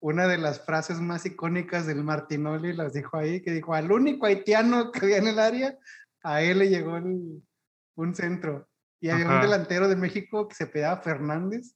una 0.00 0.28
de 0.28 0.38
las 0.38 0.64
frases 0.64 1.00
más 1.00 1.26
icónicas 1.26 1.86
del 1.86 2.04
Martinoli 2.04 2.72
las 2.72 2.92
dijo 2.92 3.16
ahí, 3.16 3.40
que 3.40 3.50
dijo, 3.50 3.74
al 3.74 3.90
único 3.90 4.26
haitiano 4.26 4.92
que 4.92 5.00
había 5.00 5.18
en 5.18 5.26
el 5.26 5.38
área, 5.38 5.76
a 6.22 6.42
él 6.42 6.60
le 6.60 6.68
llegó 6.68 7.00
un 7.98 8.14
centro. 8.14 8.68
Y 9.00 9.10
había 9.10 9.28
un 9.28 9.40
delantero 9.40 9.88
de 9.88 9.96
México 9.96 10.48
que 10.48 10.54
se 10.54 10.66
pedaba 10.66 11.00
Fernández. 11.02 11.74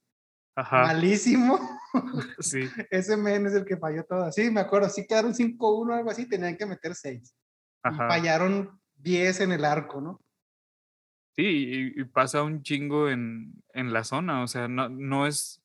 Ajá. 0.55 0.83
Malísimo. 0.83 1.59
Sí. 2.39 2.61
Ese 2.89 3.15
men 3.15 3.45
es 3.45 3.53
el 3.53 3.65
que 3.65 3.77
falló 3.77 4.03
todo. 4.03 4.31
Sí, 4.31 4.49
me 4.49 4.61
acuerdo, 4.61 4.89
sí 4.89 5.05
quedaron 5.05 5.35
5-1 5.35 5.59
o 5.59 5.93
algo 5.93 6.09
así, 6.09 6.27
tenían 6.27 6.57
que 6.57 6.65
meter 6.65 6.95
6. 6.95 7.35
Y 7.85 7.95
fallaron 7.95 8.81
10 8.95 9.41
en 9.41 9.51
el 9.51 9.63
arco, 9.63 10.01
¿no? 10.01 10.19
Sí, 11.35 11.93
y, 11.95 12.03
pasa 12.05 12.41
un 12.41 12.63
chingo 12.63 13.09
en, 13.09 13.63
en, 13.73 13.93
la 13.93 14.03
zona, 14.03 14.41
o 14.43 14.47
sea, 14.47 14.67
no, 14.67 14.89
no 14.89 15.27
es, 15.27 15.63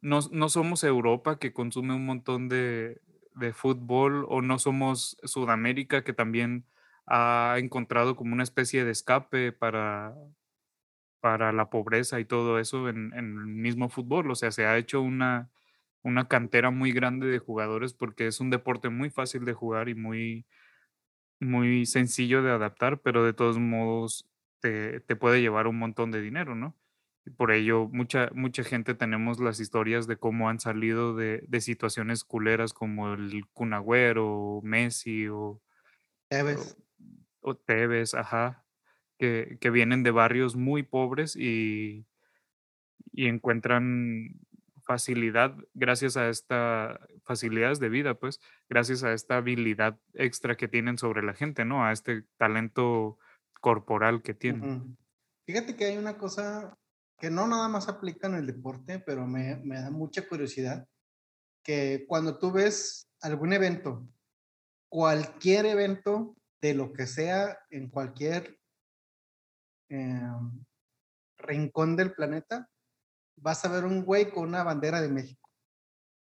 no, 0.00 0.20
no, 0.30 0.48
somos 0.48 0.84
Europa 0.84 1.38
que 1.38 1.52
consume 1.52 1.94
un 1.94 2.06
montón 2.06 2.48
de, 2.48 3.00
de, 3.34 3.52
fútbol 3.52 4.24
o 4.28 4.40
no 4.40 4.58
somos 4.58 5.16
Sudamérica 5.24 6.02
que 6.04 6.12
también 6.12 6.64
ha 7.10 7.56
encontrado 7.58 8.16
como 8.16 8.32
una 8.32 8.42
especie 8.44 8.84
de 8.84 8.92
escape 8.92 9.52
para, 9.52 10.14
para 11.20 11.52
la 11.52 11.68
pobreza 11.68 12.20
y 12.20 12.24
todo 12.24 12.58
eso 12.58 12.88
en, 12.88 13.12
en 13.14 13.38
el 13.38 13.46
mismo 13.46 13.90
fútbol, 13.90 14.30
o 14.30 14.34
sea, 14.34 14.50
se 14.52 14.64
ha 14.64 14.78
hecho 14.78 15.02
una, 15.02 15.50
una 16.02 16.28
cantera 16.28 16.70
muy 16.70 16.92
grande 16.92 17.26
de 17.26 17.38
jugadores 17.38 17.92
porque 17.94 18.26
es 18.26 18.40
un 18.40 18.50
deporte 18.50 18.88
muy 18.88 19.10
fácil 19.10 19.44
de 19.44 19.52
jugar 19.52 19.88
y 19.88 19.94
muy, 19.94 20.46
muy 21.40 21.86
sencillo 21.86 22.42
de 22.42 22.52
adaptar, 22.52 23.00
pero 23.00 23.24
de 23.24 23.32
todos 23.32 23.58
modos 23.58 24.28
te, 24.60 25.00
puede 25.16 25.40
llevar 25.40 25.66
un 25.66 25.78
montón 25.78 26.10
de 26.10 26.20
dinero, 26.20 26.54
¿no? 26.54 26.76
Por 27.36 27.52
ello, 27.52 27.88
mucha, 27.88 28.30
mucha 28.34 28.64
gente 28.64 28.94
tenemos 28.94 29.40
las 29.40 29.60
historias 29.60 30.06
de 30.06 30.16
cómo 30.16 30.48
han 30.48 30.58
salido 30.58 31.14
de, 31.14 31.60
situaciones 31.60 32.24
culeras 32.24 32.72
como 32.72 33.12
el 33.12 33.46
Cunagüero, 33.52 34.60
Messi 34.62 35.28
o 35.28 35.60
Tevez. 36.28 36.76
O, 37.40 37.56
Tevez, 37.56 38.14
ajá, 38.14 38.64
que, 39.18 39.58
que, 39.60 39.70
vienen 39.70 40.02
de 40.02 40.10
barrios 40.10 40.56
muy 40.56 40.82
pobres 40.82 41.36
y, 41.36 42.06
y 43.12 43.26
encuentran 43.26 44.40
facilidad 44.82 45.54
gracias 45.74 46.16
a 46.16 46.28
esta 46.28 47.00
facilidades 47.24 47.78
de 47.78 47.88
vida, 47.88 48.14
pues, 48.14 48.40
gracias 48.68 49.04
a 49.04 49.12
esta 49.12 49.36
habilidad 49.36 49.98
extra 50.14 50.56
que 50.56 50.66
tienen 50.66 50.98
sobre 50.98 51.22
la 51.22 51.32
gente, 51.32 51.64
¿no? 51.64 51.84
A 51.84 51.92
este 51.92 52.24
talento 52.38 53.18
corporal 53.60 54.22
que 54.22 54.34
tienen. 54.34 54.96
Fíjate 55.46 55.76
que 55.76 55.84
hay 55.84 55.96
una 55.96 56.18
cosa 56.18 56.76
que 57.20 57.30
no 57.30 57.46
nada 57.46 57.68
más 57.68 57.88
aplica 57.88 58.26
en 58.26 58.34
el 58.34 58.46
deporte, 58.46 58.98
pero 58.98 59.26
me, 59.26 59.56
me 59.62 59.80
da 59.80 59.90
mucha 59.90 60.26
curiosidad, 60.26 60.88
que 61.62 62.04
cuando 62.08 62.38
tú 62.38 62.50
ves 62.50 63.08
algún 63.20 63.52
evento, 63.52 64.08
cualquier 64.88 65.66
evento 65.66 66.34
de 66.60 66.74
lo 66.74 66.92
que 66.92 67.06
sea, 67.06 67.58
en 67.70 67.88
cualquier 67.88 68.58
em, 69.88 70.64
rincón 71.38 71.96
del 71.96 72.12
planeta, 72.12 72.68
vas 73.36 73.64
a 73.64 73.68
ver 73.68 73.84
un 73.84 74.04
güey 74.04 74.30
con 74.30 74.48
una 74.48 74.62
bandera 74.62 75.00
de 75.00 75.08
México. 75.08 75.48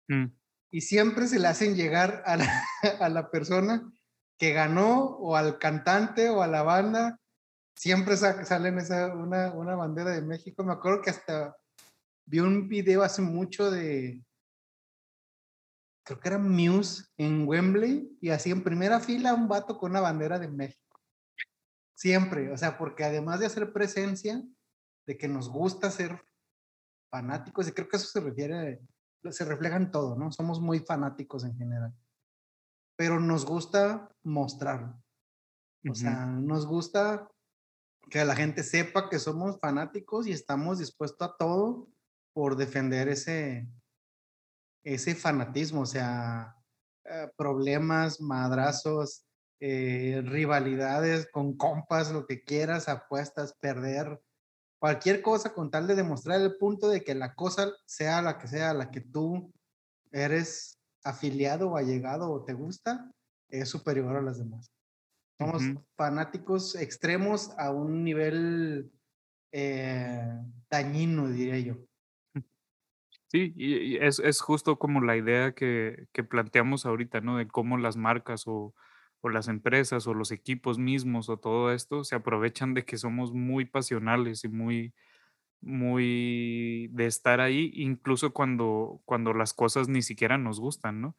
Mm. 0.09 0.27
Y 0.73 0.81
siempre 0.83 1.27
se 1.27 1.41
le 1.41 1.49
hacen 1.49 1.75
llegar 1.75 2.23
a 2.27 2.37
la, 2.37 2.65
a 3.01 3.09
la, 3.09 3.31
persona 3.31 3.93
que 4.39 4.53
ganó 4.53 5.05
o 5.05 5.37
al 5.37 5.59
cantante 5.59 6.31
o 6.31 6.43
a 6.43 6.47
la 6.47 6.63
banda. 6.63 7.19
Siempre 7.75 8.17
salen 8.17 8.79
esa, 8.79 9.15
una, 9.15 9.53
una 9.53 9.75
bandera 9.75 10.11
de 10.11 10.23
México. 10.23 10.63
Me 10.63 10.73
acuerdo 10.73 11.03
que 11.03 11.11
hasta 11.11 11.57
vi 12.27 12.41
un 12.41 12.69
video 12.69 13.03
hace 13.03 13.23
mucho 13.23 13.71
de, 13.71 14.23
creo 16.05 16.21
que 16.21 16.29
era 16.29 16.39
Muse 16.39 17.05
en 17.17 17.47
Wembley 17.47 18.17
y 18.21 18.31
así 18.31 18.51
en 18.51 18.65
primera 18.65 19.01
fila 19.01 19.35
un 19.35 19.49
vato 19.49 19.79
con 19.79 19.93
una 19.93 20.01
bandera 20.01 20.39
de 20.39 20.49
México. 20.49 21.01
Siempre, 21.95 22.51
o 22.51 22.57
sea, 22.57 22.79
porque 22.79 23.05
además 23.05 23.41
de 23.41 23.47
hacer 23.47 23.73
presencia, 23.73 24.43
de 25.07 25.19
que 25.19 25.29
nos 25.29 25.49
gusta 25.49 25.91
ser 25.91 26.23
fanáticos, 27.11 27.69
y 27.69 27.73
creo 27.73 27.89
que 27.89 27.97
eso 27.97 28.07
se 28.07 28.21
refiere, 28.21 28.81
se 29.31 29.45
refleja 29.45 29.77
en 29.77 29.91
todo, 29.91 30.17
¿no? 30.17 30.33
Somos 30.33 30.61
muy 30.61 30.81
fanáticos 30.81 31.45
en 31.45 31.57
general. 31.57 31.95
Pero 32.97 33.21
nos 33.21 33.45
gusta 33.45 34.11
mostrarlo. 34.23 35.03
O 35.89 35.95
sea, 35.95 36.27
nos 36.27 36.67
gusta 36.67 37.31
que 38.11 38.25
la 38.25 38.37
gente 38.37 38.63
sepa 38.63 39.09
que 39.09 39.19
somos 39.19 39.59
fanáticos 39.61 40.27
y 40.27 40.33
estamos 40.33 40.79
dispuestos 40.79 41.29
a 41.29 41.37
todo 41.37 41.89
por 42.33 42.57
defender 42.57 43.09
ese, 43.09 43.67
ese 44.85 45.15
fanatismo, 45.15 45.83
o 45.83 45.87
sea, 45.87 46.57
eh, 47.05 47.29
problemas, 47.37 48.21
madrazos, 48.21 49.25
eh, 49.61 50.23
rivalidades 50.25 51.29
con 51.31 51.57
compas, 51.57 52.13
lo 52.13 52.27
que 52.27 52.43
quieras, 52.45 52.89
apuestas, 52.89 53.55
perder, 53.61 54.21
cualquier 54.81 55.21
cosa 55.21 55.53
con 55.53 55.71
tal 55.71 55.87
de 55.87 55.95
demostrar 55.95 56.41
el 56.41 56.57
punto 56.57 56.89
de 56.89 57.05
que 57.05 57.15
la 57.15 57.35
cosa 57.35 57.71
sea 57.87 58.23
la 58.23 58.39
que 58.39 58.49
sea, 58.49 58.73
la 58.73 58.91
que 58.91 59.01
tú 59.01 59.53
eres 60.11 60.79
afiliado 61.05 61.71
o 61.71 61.77
allegado 61.77 62.31
o 62.33 62.45
te 62.45 62.55
gusta, 62.55 63.13
es 63.49 63.69
superior 63.69 64.17
a 64.17 64.23
las 64.23 64.39
demás. 64.39 64.73
Somos 65.39 65.63
fanáticos 65.97 66.75
extremos 66.75 67.51
a 67.59 67.71
un 67.71 68.05
nivel 68.05 68.93
eh, 69.53 70.39
dañino, 70.71 71.29
diría 71.29 71.59
yo. 71.59 71.77
Sí, 73.33 73.53
y, 73.57 73.97
es, 73.99 74.19
es, 74.19 74.41
justo 74.41 74.77
como 74.81 75.01
la 75.01 75.17
idea 75.17 75.53
que, 75.55 76.09
que, 76.13 76.25
planteamos 76.25 76.85
ahorita, 76.85 77.21
¿no? 77.21 77.37
De 77.37 77.47
cómo 77.47 77.79
las 77.79 77.97
marcas 77.97 78.43
o, 78.49 78.75
o 79.21 79.29
las 79.29 79.47
empresas 79.47 80.09
o 80.09 80.15
los 80.15 80.33
equipos 80.33 80.79
mismos 80.79 81.29
o 81.29 81.37
todo 81.39 81.73
esto 81.73 82.03
se 82.03 82.17
aprovechan 82.17 82.75
de 82.75 82.85
que 82.85 82.97
somos 82.99 83.33
muy 83.33 83.67
pasionales 83.67 84.43
y 84.45 84.49
muy, 84.49 84.95
muy 85.61 86.89
de 86.93 87.07
estar 87.07 87.41
ahí, 87.41 87.73
incluso 87.75 88.33
cuando, 88.33 89.03
cuando 89.07 89.35
las 89.35 89.55
cosas 89.55 89.89
ni 89.89 90.03
siquiera 90.03 90.39
nos 90.39 90.61
gustan, 90.61 91.01
¿no? 91.01 91.17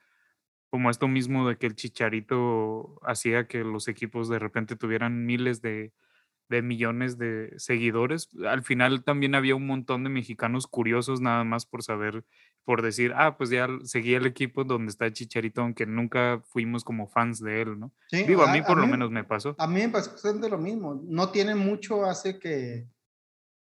Como 0.69 0.89
esto 0.89 1.07
mismo 1.07 1.47
de 1.49 1.57
que 1.57 1.67
el 1.67 1.75
chicharito 1.75 2.99
hacía 3.03 3.47
que 3.47 3.63
los 3.63 3.87
equipos 3.87 4.29
de 4.29 4.39
repente 4.39 4.75
tuvieran 4.77 5.25
miles 5.25 5.61
de, 5.61 5.93
de 6.51 6.61
millones 6.61 7.17
de 7.17 7.53
seguidores. 7.57 8.29
Al 8.45 8.61
final 8.61 9.03
también 9.03 9.33
había 9.33 9.55
un 9.55 9.65
montón 9.65 10.03
de 10.03 10.11
mexicanos 10.11 10.67
curiosos 10.67 11.21
nada 11.21 11.43
más 11.43 11.65
por 11.65 11.81
saber, 11.81 12.23
por 12.63 12.83
decir, 12.83 13.13
ah, 13.15 13.37
pues 13.37 13.49
ya 13.49 13.67
seguía 13.83 14.17
el 14.17 14.27
equipo 14.27 14.63
donde 14.63 14.91
está 14.91 15.11
Chicharito, 15.11 15.61
aunque 15.61 15.87
nunca 15.87 16.43
fuimos 16.45 16.83
como 16.83 17.07
fans 17.07 17.39
de 17.39 17.61
él, 17.61 17.79
¿no? 17.79 17.91
Sí, 18.09 18.23
Digo, 18.23 18.43
a, 18.43 18.51
mí 18.51 18.61
por 18.61 18.77
lo 18.77 18.85
menos 18.85 19.09
me 19.09 19.23
pasó. 19.23 19.55
A 19.57 19.65
mí 19.65 19.81
me 19.81 19.89
pasó 19.89 20.31
de 20.33 20.49
lo 20.49 20.59
mismo. 20.59 21.01
No 21.07 21.29
tiene 21.29 21.55
mucho, 21.55 22.05
hace 22.05 22.37
que, 22.37 22.85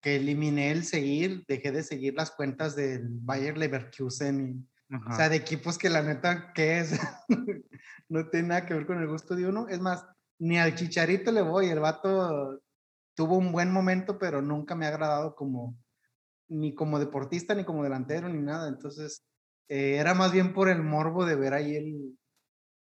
que 0.00 0.16
eliminé 0.16 0.72
el 0.72 0.84
seguir, 0.84 1.44
dejé 1.46 1.70
de 1.70 1.82
seguir 1.82 2.14
las 2.14 2.30
cuentas 2.30 2.74
del 2.74 3.06
Bayer 3.08 3.56
Leverkusen 3.56 4.66
o 5.10 5.16
sea, 5.16 5.28
de 5.30 5.36
equipos 5.36 5.78
que 5.78 5.88
la 5.88 6.02
neta, 6.02 6.52
¿qué 6.52 6.80
es? 6.80 7.00
no 8.08 8.28
tiene 8.28 8.48
nada 8.48 8.66
que 8.66 8.74
ver 8.74 8.86
con 8.86 9.00
el 9.00 9.08
gusto 9.08 9.34
de 9.34 9.46
uno. 9.46 9.66
Es 9.68 9.80
más, 9.80 10.04
ni 10.42 10.58
al 10.58 10.74
Chicharito 10.74 11.30
le 11.30 11.40
voy, 11.40 11.68
el 11.68 11.78
vato 11.78 12.60
tuvo 13.14 13.36
un 13.36 13.52
buen 13.52 13.70
momento, 13.70 14.18
pero 14.18 14.42
nunca 14.42 14.74
me 14.74 14.86
ha 14.86 14.88
agradado 14.88 15.36
como, 15.36 15.76
ni 16.48 16.74
como 16.74 16.98
deportista, 16.98 17.54
ni 17.54 17.64
como 17.64 17.84
delantero, 17.84 18.28
ni 18.28 18.42
nada. 18.42 18.68
Entonces, 18.68 19.24
eh, 19.68 19.98
era 19.98 20.14
más 20.14 20.32
bien 20.32 20.52
por 20.52 20.68
el 20.68 20.82
morbo 20.82 21.24
de 21.24 21.36
ver 21.36 21.54
ahí 21.54 21.76
el, 21.76 22.18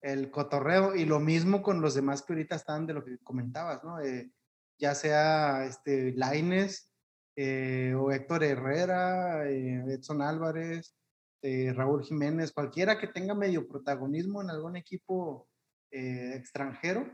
el 0.00 0.30
cotorreo 0.30 0.94
y 0.94 1.06
lo 1.06 1.18
mismo 1.18 1.60
con 1.60 1.80
los 1.80 1.94
demás 1.94 2.22
que 2.22 2.34
ahorita 2.34 2.54
están 2.54 2.86
de 2.86 2.94
lo 2.94 3.04
que 3.04 3.18
comentabas, 3.18 3.82
¿no? 3.82 3.98
Eh, 4.00 4.30
ya 4.78 4.94
sea 4.94 5.64
este 5.64 6.12
Laines 6.12 6.92
eh, 7.34 7.94
o 7.98 8.12
Héctor 8.12 8.44
Herrera, 8.44 9.44
Edson 9.50 10.22
Álvarez, 10.22 10.94
Raúl 11.42 12.04
Jiménez, 12.04 12.52
cualquiera 12.52 12.96
que 12.96 13.08
tenga 13.08 13.34
medio 13.34 13.66
protagonismo 13.66 14.40
en 14.40 14.50
algún 14.50 14.76
equipo 14.76 15.48
extranjero, 15.90 17.10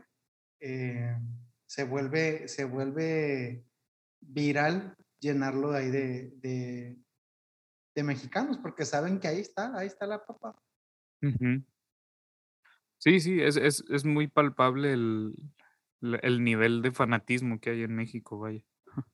eh, 0.59 1.15
se, 1.65 1.83
vuelve, 1.83 2.47
se 2.47 2.65
vuelve 2.65 3.65
viral 4.19 4.95
llenarlo 5.19 5.71
de 5.71 5.77
ahí 5.77 5.89
de, 5.89 6.97
de, 7.95 8.03
mexicanos, 8.03 8.59
porque 8.59 8.85
saben 8.85 9.19
que 9.19 9.27
ahí 9.27 9.39
está, 9.39 9.75
ahí 9.75 9.87
está 9.87 10.05
la 10.05 10.23
papa. 10.23 10.55
Sí, 12.99 13.19
sí, 13.19 13.41
es, 13.41 13.57
es, 13.57 13.83
es 13.89 14.05
muy 14.05 14.27
palpable 14.27 14.93
el, 14.93 15.33
el, 16.01 16.43
nivel 16.43 16.83
de 16.83 16.91
fanatismo 16.91 17.59
que 17.59 17.71
hay 17.71 17.83
en 17.83 17.95
México, 17.95 18.37
vaya. 18.37 18.63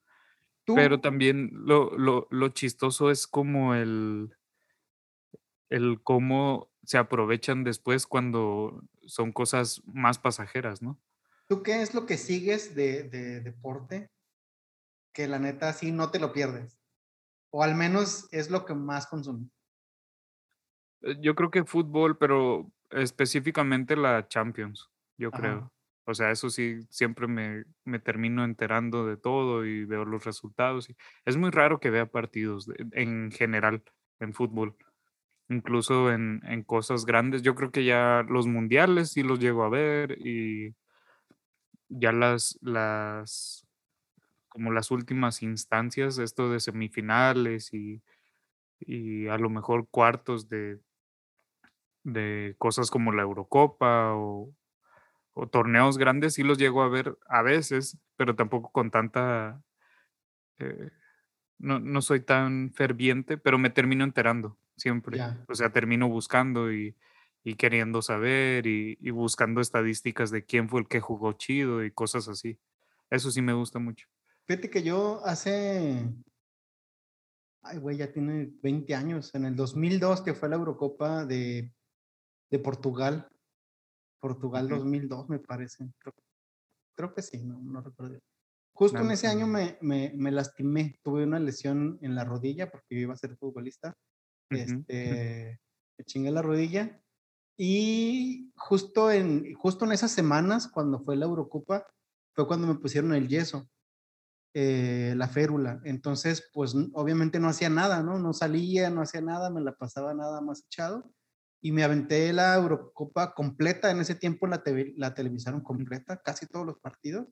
Pero 0.66 1.00
también 1.00 1.50
lo, 1.54 1.98
lo, 1.98 2.28
lo, 2.30 2.50
chistoso 2.50 3.10
es 3.10 3.26
como 3.26 3.74
el, 3.74 4.36
el 5.70 6.02
cómo 6.04 6.70
se 6.84 6.98
aprovechan 6.98 7.64
después 7.64 8.06
cuando 8.06 8.84
son 9.06 9.32
cosas 9.32 9.82
más 9.86 10.20
pasajeras, 10.20 10.82
¿no? 10.82 11.00
¿Tú 11.54 11.62
qué 11.62 11.84
es 11.84 11.94
lo 11.94 12.08
que 12.08 12.18
sigues 12.18 12.74
de, 12.74 13.04
deporte 13.42 14.10
que 15.14 15.28
la 15.28 15.38
neta 15.38 15.72
sí 15.72 15.92
no 15.92 16.10
te 16.10 16.18
lo 16.18 16.34
pierdes? 16.34 16.80
O 17.52 17.62
al 17.62 17.76
menos 17.76 18.28
es 18.32 18.50
lo 18.50 18.66
que 18.66 18.74
más 18.74 19.06
consumes. 19.06 19.52
Eh, 21.04 21.16
yo 21.22 21.36
creo 21.36 21.52
que 21.52 21.64
fútbol, 21.64 22.18
pero 22.18 22.72
específicamente 22.90 23.96
la 23.96 24.28
Champions, 24.28 24.90
yo 25.16 25.30
Ajá. 25.32 25.42
creo. 25.42 25.72
O 26.06 26.16
sea, 26.16 26.32
eso 26.32 26.50
sí, 26.50 26.80
siempre 26.90 27.28
me, 27.28 27.66
me 27.86 28.00
termino 28.00 28.44
enterando 28.44 29.06
de 29.06 29.18
todo 29.18 29.64
y 29.64 29.86
veo 29.86 30.06
los 30.06 30.26
resultados. 30.26 30.90
y 30.90 30.96
es 31.26 31.38
muy 31.38 31.52
raro 31.52 31.80
que 31.80 31.92
vea 31.92 32.08
partidos 32.08 32.66
de- 32.66 32.84
en 32.94 33.30
general 33.32 33.84
en 34.20 34.34
fútbol, 34.34 34.76
incluso 35.50 36.12
en, 36.12 36.42
en 36.46 36.64
cosas 36.64 37.06
grandes. 37.06 37.44
Yo 37.44 37.54
creo 37.54 37.72
que 37.72 37.86
ya 37.86 38.26
los 38.28 38.48
mundiales 38.48 39.12
sí 39.12 39.22
los 39.22 39.40
llego 39.40 39.64
a 39.64 39.70
ver 39.70 40.18
y 40.18 40.74
ya 41.90 42.12
las, 42.12 42.58
las, 42.62 43.66
como 44.50 44.72
las 44.72 44.92
últimas 44.92 45.44
instancias, 45.44 46.18
esto 46.18 46.52
de 46.52 46.60
semifinales 46.60 47.74
y, 47.74 48.02
y 48.80 49.28
a 49.28 49.38
lo 49.38 49.50
mejor 49.50 49.88
cuartos 49.90 50.50
de, 50.50 50.80
de 52.04 52.56
cosas 52.58 52.92
como 52.92 53.12
la 53.12 53.24
Eurocopa 53.24 54.14
o, 54.16 54.54
o 55.34 55.48
torneos 55.48 55.98
grandes, 55.98 56.36
sí 56.36 56.44
los 56.44 56.58
llego 56.58 56.84
a 56.84 56.90
ver 56.90 57.18
a 57.28 57.42
veces, 57.42 57.98
pero 58.18 58.36
tampoco 58.36 58.72
con 58.72 58.92
tanta, 58.92 59.64
eh, 60.60 60.92
no, 61.60 61.80
no 61.80 62.02
soy 62.02 62.22
tan 62.22 62.74
ferviente, 62.74 63.38
pero 63.38 63.58
me 63.58 63.70
termino 63.70 64.04
enterando 64.04 64.58
siempre. 64.76 65.20
O 65.48 65.56
sea, 65.56 65.72
termino 65.72 66.10
buscando 66.10 66.72
y, 66.72 66.96
y 67.44 67.56
queriendo 67.56 68.02
saber 68.02 68.68
y, 68.68 68.98
y 69.02 69.12
buscando 69.12 69.62
estadísticas 69.62 70.32
de 70.32 70.46
quién 70.46 70.70
fue 70.70 70.82
el 70.82 70.88
que 70.88 71.02
jugó 71.02 71.34
chido 71.34 71.84
y 71.84 71.92
cosas 71.92 72.28
así. 72.30 72.60
Eso 73.10 73.32
sí 73.32 73.42
me 73.42 73.54
gusta 73.54 73.80
mucho. 73.80 74.08
Fíjate 74.48 74.70
que 74.70 74.84
yo 74.84 75.20
hace, 75.26 76.06
ay, 77.62 77.78
güey, 77.78 77.98
ya 77.98 78.12
tiene 78.12 78.52
20 78.62 78.96
años, 78.96 79.34
en 79.36 79.46
el 79.46 79.56
2002 79.56 80.22
que 80.22 80.34
fue 80.34 80.50
la 80.50 80.56
Eurocopa 80.56 81.26
de, 81.26 81.74
de 82.52 82.60
Portugal, 82.60 83.30
Portugal 84.22 84.70
Ujú. 84.70 84.70
2002 84.70 85.30
me 85.30 85.40
parece, 85.40 85.86
creo, 86.00 86.16
creo 86.96 87.14
que 87.14 87.22
sí, 87.24 87.44
no, 87.44 87.60
no 87.62 87.82
recuerdo. 87.82 88.20
Justo 88.74 89.02
Ah, 89.02 89.04
en 89.04 89.12
no 89.12 89.14
ese 89.14 89.28
año 89.28 89.48
sabía. 89.48 89.48
me, 89.48 89.78
me, 89.82 90.14
me 90.16 90.32
lastimé, 90.32 91.00
tuve 91.04 91.26
una 91.26 91.40
lesión 91.40 92.00
en 92.02 92.16
la 92.16 92.26
rodilla 92.26 92.72
porque 92.72 92.96
yo 92.96 93.02
iba 93.02 93.14
a 93.16 93.18
ser 93.18 93.38
futbolista, 93.38 93.96
este, 94.52 95.60
me 96.00 96.06
chingué 96.06 96.32
la 96.32 96.44
rodilla 96.44 97.03
y 97.58 98.52
justo 98.56 99.12
en, 99.12 99.54
justo 99.56 99.86
en 99.86 99.92
esas 99.92 100.12
semanas 100.12 100.68
cuando 100.68 101.00
fue 101.00 101.16
la 101.16 101.26
Eurocopa 101.26 101.86
fue 102.34 102.48
cuando 102.48 102.68
me 102.68 102.76
pusieron 102.76 103.14
el 103.14 103.28
yeso 103.28 103.70
eh, 104.56 105.16
la 105.18 105.28
férula. 105.28 105.82
Entonces, 105.84 106.50
pues 106.54 106.76
obviamente 106.94 107.40
no 107.40 107.50
hacía 107.50 107.70
nada, 107.70 108.04
¿no? 108.04 108.20
No 108.20 108.34
salía, 108.34 108.92
no 108.92 109.02
hacía 109.02 109.22
nada, 109.22 109.50
me 109.50 109.62
la 109.62 109.76
pasaba 109.76 110.14
nada 110.14 110.42
más 110.42 110.64
echado. 110.66 111.12
Y 111.60 111.72
me 111.72 111.84
aventé 111.84 112.32
la 112.34 112.56
Eurocopa 112.56 113.34
completa. 113.34 113.90
En 113.90 114.00
ese 114.00 114.14
tiempo 114.14 114.46
la, 114.46 114.62
TV 114.62 114.94
la 114.96 115.16
televisaron 115.16 115.62
completa, 115.62 116.22
casi 116.22 116.46
todos 116.46 116.68
los 116.68 116.78
partidos. 116.80 117.28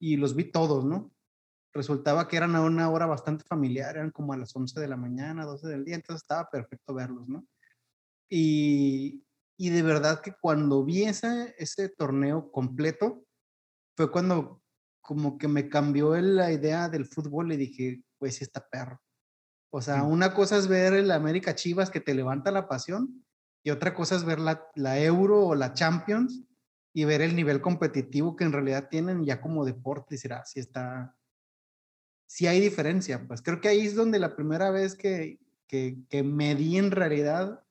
Y 0.00 0.16
los 0.16 0.34
vi 0.34 0.50
todos, 0.50 0.84
¿no? 0.84 1.12
Resultaba 1.72 2.26
que 2.26 2.36
eran 2.36 2.56
a 2.56 2.62
una 2.62 2.90
hora 2.90 3.06
bastante 3.06 3.44
familiar, 3.44 3.96
eran 3.96 4.10
como 4.10 4.32
a 4.32 4.36
las 4.36 4.54
11 4.56 4.80
de 4.80 4.88
la 4.88 4.96
mañana, 4.96 5.44
12 5.44 5.68
del 5.68 5.84
día, 5.84 5.94
entonces 5.94 6.22
estaba 6.22 6.50
perfecto 6.50 6.94
verlos, 6.94 7.28
¿no? 7.28 7.46
Y, 8.28 9.25
y 9.56 9.70
de 9.70 9.82
verdad 9.82 10.20
que 10.20 10.34
cuando 10.40 10.84
vi 10.84 11.04
ese, 11.04 11.54
ese 11.58 11.88
torneo 11.88 12.50
completo, 12.50 13.24
fue 13.96 14.10
cuando 14.10 14.62
como 15.00 15.38
que 15.38 15.48
me 15.48 15.68
cambió 15.68 16.16
la 16.16 16.52
idea 16.52 16.88
del 16.88 17.06
fútbol 17.06 17.52
y 17.52 17.56
dije, 17.56 18.02
pues 18.18 18.36
sí 18.36 18.44
está 18.44 18.68
perro. 18.68 19.00
O 19.70 19.80
sea, 19.80 20.02
una 20.02 20.34
cosa 20.34 20.56
es 20.56 20.68
ver 20.68 20.94
el 20.94 21.10
América 21.10 21.54
Chivas 21.54 21.90
que 21.90 22.00
te 22.00 22.14
levanta 22.14 22.50
la 22.50 22.68
pasión 22.68 23.24
y 23.62 23.70
otra 23.70 23.94
cosa 23.94 24.16
es 24.16 24.24
ver 24.24 24.38
la, 24.38 24.66
la 24.74 25.00
Euro 25.00 25.46
o 25.46 25.54
la 25.54 25.74
Champions 25.74 26.42
y 26.92 27.04
ver 27.04 27.20
el 27.20 27.36
nivel 27.36 27.60
competitivo 27.60 28.36
que 28.36 28.44
en 28.44 28.52
realidad 28.52 28.88
tienen 28.88 29.24
ya 29.24 29.40
como 29.40 29.64
deporte 29.64 30.14
y 30.14 30.16
decir, 30.16 30.32
ah, 30.32 30.44
sí 30.44 30.60
está, 30.60 31.16
sí 32.26 32.46
hay 32.46 32.60
diferencia. 32.60 33.26
Pues 33.26 33.42
creo 33.42 33.60
que 33.60 33.68
ahí 33.68 33.86
es 33.86 33.94
donde 33.94 34.18
la 34.18 34.34
primera 34.34 34.70
vez 34.70 34.94
que, 34.94 35.38
que, 35.66 35.98
que 36.08 36.22
me 36.22 36.54
di 36.54 36.78
en 36.78 36.90
realidad 36.90 37.65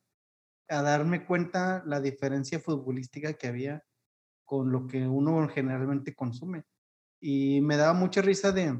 a 0.67 0.81
darme 0.81 1.25
cuenta 1.25 1.83
la 1.85 2.01
diferencia 2.01 2.59
futbolística 2.59 3.33
que 3.33 3.47
había 3.47 3.83
con 4.45 4.71
lo 4.71 4.87
que 4.87 5.07
uno 5.07 5.47
generalmente 5.49 6.15
consume. 6.15 6.63
Y 7.19 7.61
me 7.61 7.77
daba 7.77 7.93
mucha 7.93 8.21
risa 8.21 8.51
de 8.51 8.79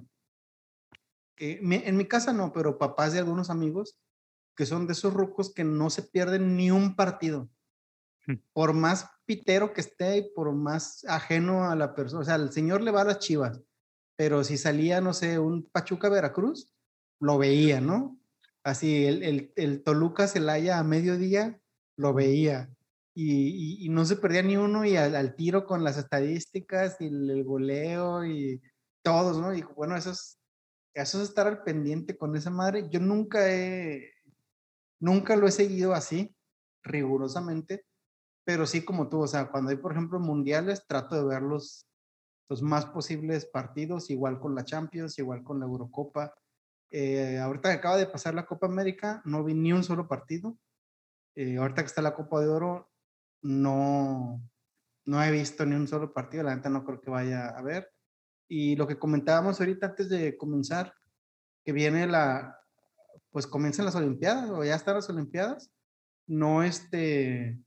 que 1.35 1.59
en 1.61 1.97
mi 1.97 2.07
casa 2.07 2.31
no, 2.31 2.53
pero 2.53 2.77
papás 2.77 3.13
de 3.13 3.19
algunos 3.19 3.49
amigos 3.49 3.99
que 4.55 4.65
son 4.65 4.87
de 4.87 4.93
esos 4.93 5.13
rucos 5.13 5.53
que 5.53 5.63
no 5.63 5.89
se 5.89 6.03
pierden 6.03 6.55
ni 6.55 6.71
un 6.71 6.95
partido, 6.95 7.49
por 8.53 8.73
más 8.73 9.09
pitero 9.25 9.73
que 9.73 9.81
esté 9.81 10.17
y 10.17 10.33
por 10.33 10.53
más 10.53 11.03
ajeno 11.05 11.69
a 11.69 11.75
la 11.75 11.93
persona. 11.93 12.21
O 12.21 12.23
sea, 12.23 12.35
el 12.35 12.51
señor 12.51 12.81
le 12.81 12.91
va 12.91 13.01
a 13.01 13.05
las 13.05 13.19
chivas, 13.19 13.61
pero 14.15 14.43
si 14.43 14.57
salía, 14.57 15.01
no 15.01 15.13
sé, 15.13 15.39
un 15.39 15.63
Pachuca 15.63 16.07
Veracruz, 16.07 16.73
lo 17.19 17.37
veía, 17.37 17.81
¿no? 17.81 18.17
Así, 18.63 19.05
el, 19.05 19.23
el, 19.23 19.53
el 19.55 19.83
Toluca 19.83 20.27
Celaya 20.27 20.79
a 20.79 20.83
mediodía, 20.83 21.61
lo 21.97 22.13
veía. 22.13 22.69
Y, 23.17 23.87
no 23.89 24.03
se 24.05 24.17
perdía 24.17 24.41
ni 24.41 24.57
uno 24.57 24.83
y 24.83 24.97
al, 24.97 25.35
tiro 25.35 25.65
con 25.65 25.83
las 25.83 25.97
estadísticas 25.97 26.97
y 26.99 27.05
el, 27.05 27.29
el 27.29 27.43
goleo 27.45 28.25
y 28.25 28.61
todos, 29.01 29.37
¿no? 29.39 29.53
Y 29.53 29.61
bueno, 29.61 29.95
eso 29.95 30.11
es, 30.11 30.37
eso 30.93 31.21
es 31.21 31.29
estar 31.29 31.47
al 31.47 31.63
pendiente 31.63 32.17
con 32.17 32.35
esa 32.35 32.49
madre. 32.49 32.89
Yo 32.89 32.99
nunca 32.99 33.49
he, 33.49 34.11
nunca 34.99 35.35
lo 35.35 35.47
he 35.47 35.51
seguido 35.51 35.93
así, 35.93 36.35
rigurosamente, 36.83 37.85
pero 38.45 38.65
sí 38.65 38.83
como 38.83 39.09
tú, 39.09 39.21
o 39.21 39.27
sea, 39.27 39.49
cuando 39.49 39.71
hay, 39.71 39.77
por 39.77 39.91
ejemplo, 39.91 40.19
mundiales, 40.19 40.85
trato 40.87 41.15
de 41.15 41.25
ver 41.25 41.41
los, 41.41 41.87
los 42.49 42.61
más 42.61 42.85
posibles 42.85 43.45
partidos, 43.45 44.09
igual 44.09 44.39
con 44.39 44.55
la 44.55 44.65
Champions, 44.65 45.17
igual 45.19 45.43
con 45.43 45.59
la 45.59 45.65
Eurocopa. 45.65 46.33
Eh, 46.91 47.39
ahorita 47.39 47.69
que 47.69 47.75
acaba 47.75 47.97
de 47.97 48.07
pasar 48.07 48.33
la 48.33 48.45
Copa 48.45 48.67
América, 48.67 49.21
no 49.25 49.43
vi 49.43 49.53
ni 49.53 49.73
un 49.73 49.83
solo 49.83 50.07
partido. 50.07 50.57
Eh, 51.35 51.57
ahorita 51.57 51.81
que 51.81 51.87
está 51.87 52.01
la 52.01 52.15
Copa 52.15 52.39
de 52.39 52.47
Oro, 52.47 52.89
no, 53.41 54.41
no 55.05 55.23
he 55.23 55.31
visto 55.31 55.65
ni 55.65 55.75
un 55.75 55.87
solo 55.87 56.13
partido, 56.13 56.43
la 56.43 56.55
neta 56.55 56.69
no 56.69 56.83
creo 56.83 57.01
que 57.01 57.09
vaya 57.09 57.49
a 57.49 57.61
ver. 57.61 57.91
Y 58.47 58.75
lo 58.75 58.87
que 58.87 58.97
comentábamos 58.97 59.59
ahorita 59.59 59.87
antes 59.87 60.09
de 60.09 60.37
comenzar, 60.37 60.93
que 61.63 61.71
viene 61.71 62.07
la, 62.07 62.59
pues 63.31 63.47
comienzan 63.47 63.85
las 63.85 63.95
Olimpiadas 63.95 64.49
o 64.49 64.63
ya 64.63 64.75
están 64.75 64.95
las 64.95 65.09
Olimpiadas, 65.09 65.71
no 66.27 66.63
este, 66.63 67.59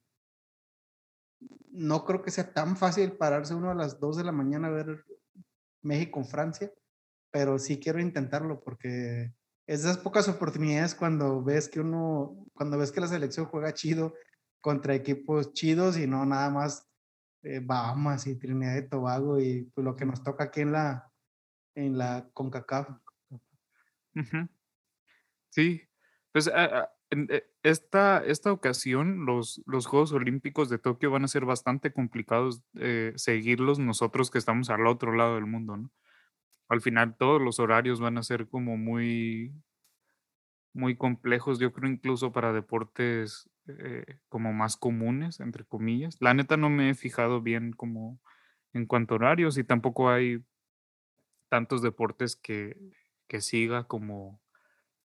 no 1.70 2.04
creo 2.04 2.22
que 2.22 2.31
sea 2.31 2.52
tan 2.52 2.76
fácil 2.76 3.12
pararse 3.12 3.54
uno 3.54 3.70
a 3.70 3.74
las 3.74 4.00
2 4.00 4.16
de 4.16 4.24
la 4.24 4.33
mañana 4.33 4.68
a 4.68 4.70
ver 4.70 5.04
México-Francia, 5.83 6.72
pero 7.31 7.59
sí 7.59 7.78
quiero 7.78 8.00
intentarlo 8.00 8.61
porque 8.61 9.35
esas 9.68 9.98
pocas 9.98 10.26
oportunidades 10.28 10.94
cuando 10.94 11.42
ves 11.44 11.68
que 11.68 11.81
uno, 11.81 12.46
cuando 12.54 12.78
ves 12.78 12.90
que 12.90 13.02
la 13.02 13.07
selección 13.07 13.46
juega 13.46 13.74
chido 13.74 14.14
contra 14.61 14.94
equipos 14.94 15.52
chidos 15.52 15.98
y 15.98 16.07
no 16.07 16.24
nada 16.24 16.48
más 16.48 16.88
eh, 17.42 17.61
Bahamas 17.62 18.26
y 18.26 18.37
Trinidad 18.37 18.78
y 18.78 18.88
Tobago 18.88 19.38
y 19.38 19.70
pues, 19.74 19.85
lo 19.85 19.94
que 19.94 20.07
nos 20.07 20.24
toca 20.24 20.44
aquí 20.44 20.62
en 20.62 20.72
la, 20.72 21.12
en 21.74 21.98
la 21.98 22.31
CONCACAF. 22.33 22.88
Sí, 25.50 25.83
pues 26.33 26.50
en 27.11 27.28
e- 27.31 27.44
esta, 27.62 28.24
esta 28.24 28.52
ocasión 28.52 29.26
los, 29.26 29.62
los 29.66 29.87
Juegos 29.87 30.12
Olímpicos 30.12 30.70
de 30.70 30.78
Tokio 30.78 31.11
van 31.11 31.24
a 31.24 31.28
ser 31.28 31.44
bastante 31.44 31.92
complicados 31.92 32.62
eh, 32.74 33.12
seguirlos 33.16 33.78
nosotros 33.78 34.31
que 34.31 34.38
estamos 34.38 34.70
al 34.70 34.87
otro 34.87 35.12
lado 35.12 35.35
del 35.35 35.46
mundo, 35.46 35.76
¿no? 35.76 35.90
Al 36.68 36.81
final 36.81 37.16
todos 37.18 37.40
los 37.42 37.59
horarios 37.61 38.00
van 38.00 38.18
a 38.18 38.22
ser 38.22 38.48
como 38.48 38.76
muy, 38.76 39.52
muy 40.72 40.96
complejos, 40.96 41.59
yo 41.59 41.72
creo 41.72 41.90
incluso 41.90 42.33
para 42.33 42.52
deportes 42.52 43.50
eh, 43.66 44.04
como 44.28 44.52
más 44.52 44.76
comunes, 44.76 45.40
entre 45.40 45.64
comillas. 45.64 46.16
La 46.20 46.35
neta 46.35 46.57
no 46.57 46.70
me 46.70 46.90
he 46.90 46.94
fijado 46.94 47.42
bien 47.42 47.72
como 47.72 48.20
en 48.72 48.87
cuanto 48.87 49.14
a 49.14 49.16
horarios 49.16 49.59
y 49.59 49.64
tampoco 49.64 50.11
hay 50.11 50.44
tantos 51.48 51.83
deportes 51.83 52.37
que, 52.37 52.76
que 53.26 53.40
siga 53.40 53.85
como 53.87 54.42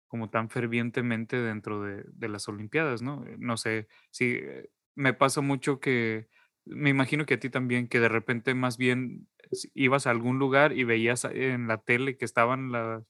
como 0.08 0.30
tan 0.30 0.50
fervientemente 0.50 1.38
dentro 1.38 1.84
de, 1.84 2.04
de 2.08 2.30
las 2.30 2.48
Olimpiadas, 2.50 3.02
¿no? 3.02 3.26
Eh, 3.28 3.38
No 3.39 3.58
sé, 3.58 3.89
si 4.12 4.41
me 4.95 5.13
pasa 5.13 5.41
mucho 5.41 5.80
que, 5.82 6.30
me 6.65 6.89
imagino 6.91 7.26
que 7.26 7.36
a 7.36 7.39
ti 7.39 7.50
también, 7.50 7.88
que 7.89 8.00
de 8.00 8.10
repente 8.10 8.54
más 8.56 8.78
bien 8.78 9.28
ibas 9.73 10.07
a 10.07 10.12
algún 10.12 10.39
lugar 10.39 10.73
y 10.73 10.83
veías 10.83 11.25
en 11.25 11.67
la 11.67 11.77
tele 11.79 12.17
que 12.17 12.25
estaban 12.25 12.71
las, 12.71 13.03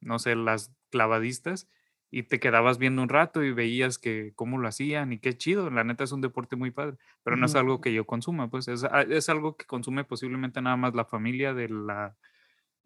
no 0.00 0.18
sé, 0.18 0.34
las 0.36 0.72
clavadistas 0.90 1.68
y 2.10 2.24
te 2.24 2.40
quedabas 2.40 2.76
viendo 2.78 3.02
un 3.02 3.08
rato 3.08 3.42
y 3.42 3.52
veías 3.52 3.98
que 3.98 4.32
cómo 4.34 4.58
lo 4.58 4.68
hacían 4.68 5.12
y 5.12 5.18
qué 5.18 5.36
chido, 5.36 5.70
la 5.70 5.84
neta 5.84 6.04
es 6.04 6.12
un 6.12 6.20
deporte 6.20 6.56
muy 6.56 6.70
padre, 6.70 6.96
pero 7.22 7.36
no 7.36 7.46
es 7.46 7.54
algo 7.54 7.80
que 7.80 7.92
yo 7.94 8.04
consuma, 8.06 8.50
pues 8.50 8.68
es, 8.68 8.84
a- 8.84 9.02
es 9.02 9.28
algo 9.30 9.56
que 9.56 9.64
consume 9.64 10.04
posiblemente 10.04 10.60
nada 10.60 10.76
más 10.76 10.94
la 10.94 11.06
familia 11.06 11.54
de 11.54 11.68
la, 11.70 12.16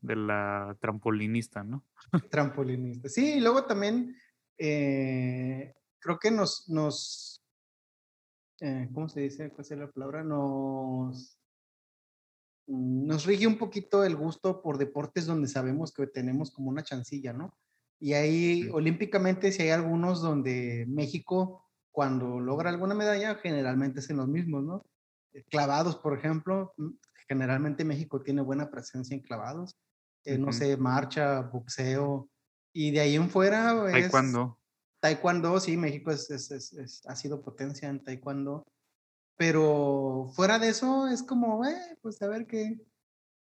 de 0.01 0.17
la 0.17 0.77
trampolinista, 0.81 1.65
¿no? 1.65 1.85
Trampolinista. 2.31 3.09
Sí, 3.09 3.35
y 3.35 3.41
luego 3.41 3.65
también, 3.65 4.17
eh, 4.59 5.75
creo 5.99 6.19
que 6.19 6.31
nos, 6.31 6.69
nos 6.69 7.43
eh, 8.61 8.89
¿cómo 8.93 9.09
se 9.09 9.21
dice? 9.21 9.51
¿Cuál 9.51 9.67
es 9.69 9.71
la 9.79 9.91
palabra? 9.91 10.23
Nos, 10.25 11.39
nos 12.67 13.25
rige 13.25 13.47
un 13.47 13.59
poquito 13.59 14.05
el 14.05 14.17
gusto 14.17 14.61
por 14.61 14.79
deportes 14.79 15.27
donde 15.27 15.49
sabemos 15.49 15.93
que 15.93 16.07
tenemos 16.07 16.51
como 16.51 16.71
una 16.71 16.83
chancilla, 16.83 17.33
¿no? 17.33 17.57
Y 17.99 18.13
ahí, 18.13 18.69
olímpicamente, 18.73 19.53
si 19.53 19.63
hay 19.63 19.71
algunos 19.71 20.21
donde 20.21 20.85
México, 20.89 21.65
cuando 21.91 22.41
logra 22.41 22.71
alguna 22.71 22.95
medalla, 22.95 23.37
generalmente 23.37 24.01
es 24.01 24.11
en 24.11 24.19
los 24.19 24.29
mismos, 24.29 24.65
¿no? 24.65 24.83
Eh, 25.33 25.45
clavados, 25.49 25.97
por 25.97 26.19
ejemplo, 26.19 26.73
mm, 26.77 26.91
generalmente 27.29 27.85
México 27.85 28.23
tiene 28.23 28.43
buena 28.43 28.71
presencia 28.71 29.15
en 29.15 29.23
clavados. 29.23 29.77
Eh, 30.25 30.39
no 30.39 30.53
sé, 30.53 30.77
marcha, 30.77 31.41
boxeo. 31.41 32.29
Y 32.73 32.91
de 32.91 33.01
ahí 33.01 33.15
en 33.15 33.31
fuera. 33.31 33.87
Es, 33.87 34.11
taekwondo. 34.11 34.59
Taekwondo, 35.01 35.61
sí, 35.61 35.77
México 35.77 36.11
es, 36.11 36.31
es, 36.31 37.03
ha 37.07 37.17
sido 37.17 37.41
potencia 37.41 37.89
en 37.89 38.03
taekwondo. 38.03 38.65
Pero 39.37 40.31
fuera 40.35 40.59
de 40.59 40.69
eso, 40.69 41.09
es 41.09 41.23
como, 41.23 41.65
eh, 41.67 41.99
pues 42.01 42.21
a 42.23 42.29
ver 42.29 42.47
qué, 42.47 42.81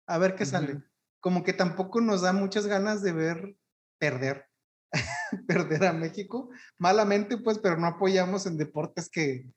a 0.08 0.18
ver 0.18 0.36
qué 0.36 0.46
sale. 0.46 0.84
Como 1.20 1.44
que 1.44 1.54
tampoco 1.54 2.00
nos 2.02 2.22
da 2.22 2.32
muchas 2.32 2.68
ganas 2.68 3.02
de 3.02 3.12
ver 3.12 3.58
perder, 3.98 4.46
perder 5.48 5.86
a 5.86 5.94
México. 5.94 6.50
Malamente, 6.78 7.38
pues, 7.38 7.60
pero 7.60 7.78
no 7.78 7.88
apoyamos 7.88 8.46
en 8.46 8.58
deportes 8.58 9.10
que, 9.10 9.52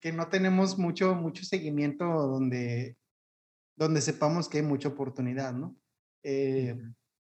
que 0.00 0.12
no 0.12 0.28
tenemos 0.28 0.78
mucho, 0.78 1.14
mucho 1.14 1.44
seguimiento 1.44 2.04
donde, 2.04 2.96
donde 3.76 4.00
sepamos 4.00 4.48
que 4.48 4.58
hay 4.58 4.64
mucha 4.64 4.88
oportunidad, 4.88 5.52
¿no? 5.52 5.76
Eh, 6.24 6.76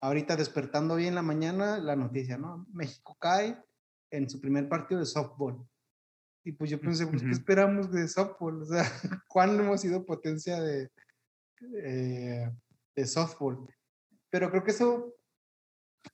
ahorita 0.01 0.37
despertando 0.37 0.97
bien 0.97 1.14
la 1.14 1.23
mañana, 1.23 1.79
la 1.79 1.97
noticia, 1.97 2.37
¿no? 2.37 2.66
México 2.73 3.16
cae 3.19 3.59
en 4.11 4.29
su 4.29 4.40
primer 4.40 4.69
partido 4.69 5.01
de 5.01 5.07
softball. 5.07 5.66
Y 6.46 6.52
pues 6.52 6.70
yo 6.70 6.80
pensé, 6.80 7.09
pues, 7.09 7.24
¿qué 7.24 7.32
esperamos 7.32 7.90
de 7.90 8.06
softball? 8.06 8.62
O 8.62 8.66
sea, 8.66 8.85
¿cuándo 9.28 9.64
hemos 9.64 9.80
sido 9.80 10.06
potencia 10.06 10.61
de, 10.61 10.92
eh, 11.82 12.48
de 12.94 13.06
softball? 13.06 13.68
Pero 14.30 14.48
creo 14.52 14.62
que 14.62 14.70
eso 14.70 15.12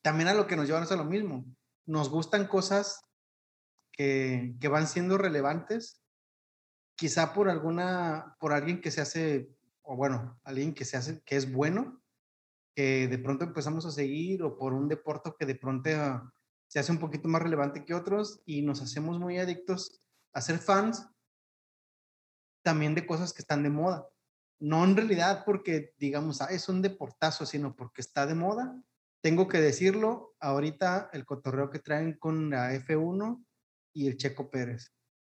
también 0.00 0.30
a 0.30 0.34
lo 0.34 0.46
que 0.46 0.56
nos 0.56 0.66
llevan 0.66 0.84
es 0.84 0.92
a 0.92 0.96
lo 0.96 1.04
mismo. 1.04 1.44
Nos 1.84 2.08
gustan 2.08 2.46
cosas 2.46 3.02
que, 3.92 4.54
que 4.58 4.68
van 4.68 4.86
siendo 4.86 5.18
relevantes, 5.18 6.00
quizá 6.96 7.34
por 7.34 7.50
alguna, 7.50 8.34
por 8.40 8.54
alguien 8.54 8.80
que 8.80 8.90
se 8.90 9.02
hace, 9.02 9.50
o 9.82 9.96
bueno, 9.96 10.40
alguien 10.44 10.72
que 10.72 10.86
se 10.86 10.96
hace, 10.96 11.20
que 11.26 11.36
es 11.36 11.52
bueno, 11.52 12.02
que 12.74 13.06
de 13.06 13.18
pronto 13.18 13.44
empezamos 13.44 13.84
a 13.84 13.90
seguir, 13.90 14.42
o 14.44 14.56
por 14.56 14.72
un 14.72 14.88
deporte 14.88 15.34
que 15.38 15.44
de 15.44 15.56
pronto 15.56 15.90
se 16.68 16.78
hace 16.78 16.90
un 16.90 17.00
poquito 17.00 17.28
más 17.28 17.42
relevante 17.42 17.84
que 17.84 17.92
otros 17.92 18.40
y 18.46 18.62
nos 18.62 18.80
hacemos 18.80 19.18
muy 19.18 19.36
adictos 19.36 20.01
a 20.32 20.40
ser 20.40 20.58
fans 20.58 21.06
también 22.62 22.94
de 22.94 23.06
cosas 23.06 23.32
que 23.32 23.42
están 23.42 23.62
de 23.62 23.70
moda. 23.70 24.08
No 24.60 24.84
en 24.84 24.96
realidad 24.96 25.42
porque 25.44 25.94
digamos, 25.98 26.40
ah, 26.40 26.48
es 26.50 26.68
un 26.68 26.82
deportazo, 26.82 27.46
sino 27.46 27.74
porque 27.74 28.00
está 28.00 28.26
de 28.26 28.34
moda 28.34 28.80
tengo 29.22 29.48
que 29.48 29.60
decirlo, 29.60 30.34
ahorita 30.40 31.08
el 31.12 31.24
cotorreo 31.24 31.70
que 31.70 31.78
traen 31.78 32.14
con 32.14 32.50
la 32.50 32.74
F1 32.74 33.44
y 33.94 34.08
el 34.08 34.16
Checo 34.16 34.50
Pérez. 34.50 34.92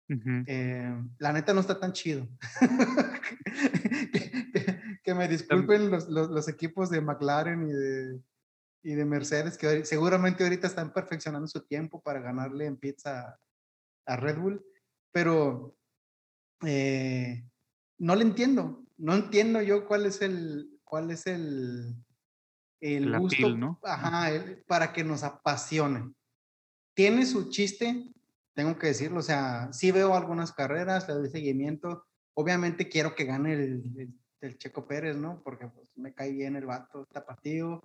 Eh, 0.09 1.03
la 1.19 1.33
neta 1.33 1.53
no 1.53 1.61
está 1.61 1.79
tan 1.79 1.93
chido. 1.93 2.27
que, 5.05 5.15
me 5.15 5.29
disculpen 5.29 5.91
los, 5.91 6.09
los, 6.09 6.49
equipos 6.49 6.91
de 6.91 7.03
McLaren 7.03 7.69
y 7.69 7.73
de, 7.73 8.23
y 8.83 8.95
de 8.95 9.05
Mercedes, 9.05 9.59
que 9.59 9.85
seguramente 9.85 10.45
ahorita 10.45 10.67
están 10.67 10.93
perfeccionando 10.93 11.47
su 11.47 11.67
tiempo 11.67 12.03
para 12.03 12.21
ganarle 12.21 12.67
en 12.67 12.79
pizza 12.79 13.39
a 14.07 14.17
Red 14.17 14.39
Bull, 14.39 14.65
pero 15.15 15.79
eh, 16.67 17.49
no 17.99 18.17
le 18.17 18.23
entiendo. 18.23 18.85
No 18.97 19.15
entiendo 19.15 19.63
yo 19.63 19.87
cuál 19.87 20.07
es 20.07 20.21
el, 20.23 20.81
cuál 20.83 21.13
es 21.13 21.27
el, 21.29 21.95
el 22.81 23.17
gusto 23.19 23.57
¿no? 23.57 23.79
ajá, 23.85 24.31
para 24.67 24.93
que 24.93 25.05
nos 25.05 25.23
apasione. 25.23 26.13
Tiene 26.95 27.27
su 27.27 27.49
chiste, 27.49 28.13
tengo 28.55 28.77
que 28.77 28.89
decirlo, 28.89 29.21
o 29.21 29.23
sea, 29.23 29.73
sí 29.73 29.93
veo 29.93 30.15
algunas 30.15 30.53
carreras, 30.53 31.07
le 31.09 31.15
doy 31.15 31.31
seguimiento. 31.31 32.07
Obviamente 32.35 32.89
quiero 32.89 33.15
que 33.15 33.25
gane 33.25 33.53
el, 33.53 34.13
el, 34.41 34.59
Checo 34.59 34.87
Pérez, 34.87 35.17
¿no? 35.17 35.43
Porque 35.45 35.69
pues, 35.69 35.97
me 35.97 36.13
cae 36.13 36.33
bien 36.33 36.57
el 36.57 36.67
vato 36.67 37.07
tapatío. 37.07 37.85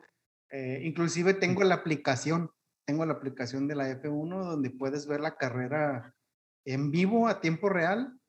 Eh, 0.49 0.81
inclusive 0.83 1.35
tengo 1.35 1.63
la 1.63 1.75
aplicación, 1.75 2.49
tengo 2.85 3.05
la 3.05 3.13
aplicación 3.13 3.67
de 3.67 3.75
la 3.75 3.87
F1 3.89 4.45
donde 4.45 4.71
puedes 4.71 5.05
ver 5.05 5.21
la 5.21 5.37
carrera 5.37 6.15
en 6.73 6.91
vivo 6.91 7.27
a 7.27 7.41
tiempo 7.41 7.69
real 7.69 8.19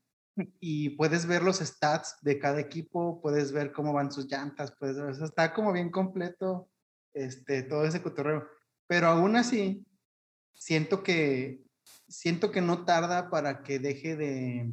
y 0.60 0.90
puedes 0.90 1.26
ver 1.26 1.42
los 1.42 1.58
stats 1.58 2.16
de 2.22 2.38
cada 2.38 2.60
equipo, 2.60 3.20
puedes 3.20 3.52
ver 3.52 3.72
cómo 3.72 3.92
van 3.92 4.10
sus 4.10 4.30
llantas, 4.30 4.74
puedes 4.78 4.96
ver, 4.96 5.10
está 5.22 5.52
como 5.52 5.72
bien 5.72 5.90
completo 5.90 6.70
este, 7.12 7.62
todo 7.62 7.84
ese 7.84 8.02
cotorreo. 8.02 8.48
Pero 8.86 9.08
aún 9.08 9.36
así, 9.36 9.84
siento 10.54 11.02
que, 11.02 11.62
siento 12.08 12.50
que 12.50 12.60
no 12.60 12.84
tarda 12.84 13.28
para 13.28 13.62
que 13.62 13.78
deje 13.78 14.16
de, 14.16 14.72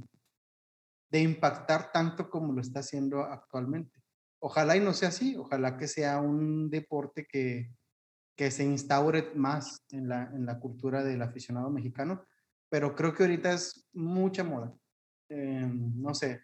de 1.09 1.19
impactar 1.19 1.91
tanto 1.91 2.29
como 2.29 2.53
lo 2.53 2.61
está 2.61 2.79
haciendo 2.79 3.23
actualmente. 3.23 4.01
Ojalá 4.39 4.77
y 4.77 4.79
no 4.79 4.93
sea 4.93 5.09
así, 5.09 5.35
ojalá 5.35 5.77
que 5.77 5.87
sea 5.87 6.21
un 6.21 6.69
deporte 6.69 7.27
que, 7.29 7.71
que 8.37 8.51
se 8.51 8.63
instaure 8.63 9.31
más 9.35 9.83
en 9.89 10.07
la, 10.07 10.31
en 10.33 10.45
la 10.45 10.59
cultura 10.59 11.03
del 11.03 11.21
aficionado 11.21 11.69
mexicano, 11.69 12.23
pero 12.69 12.95
creo 12.95 13.13
que 13.13 13.23
ahorita 13.23 13.53
es 13.53 13.87
mucha 13.93 14.43
moda. 14.43 14.73
Em, 15.29 15.91
no 16.01 16.13
sé, 16.13 16.41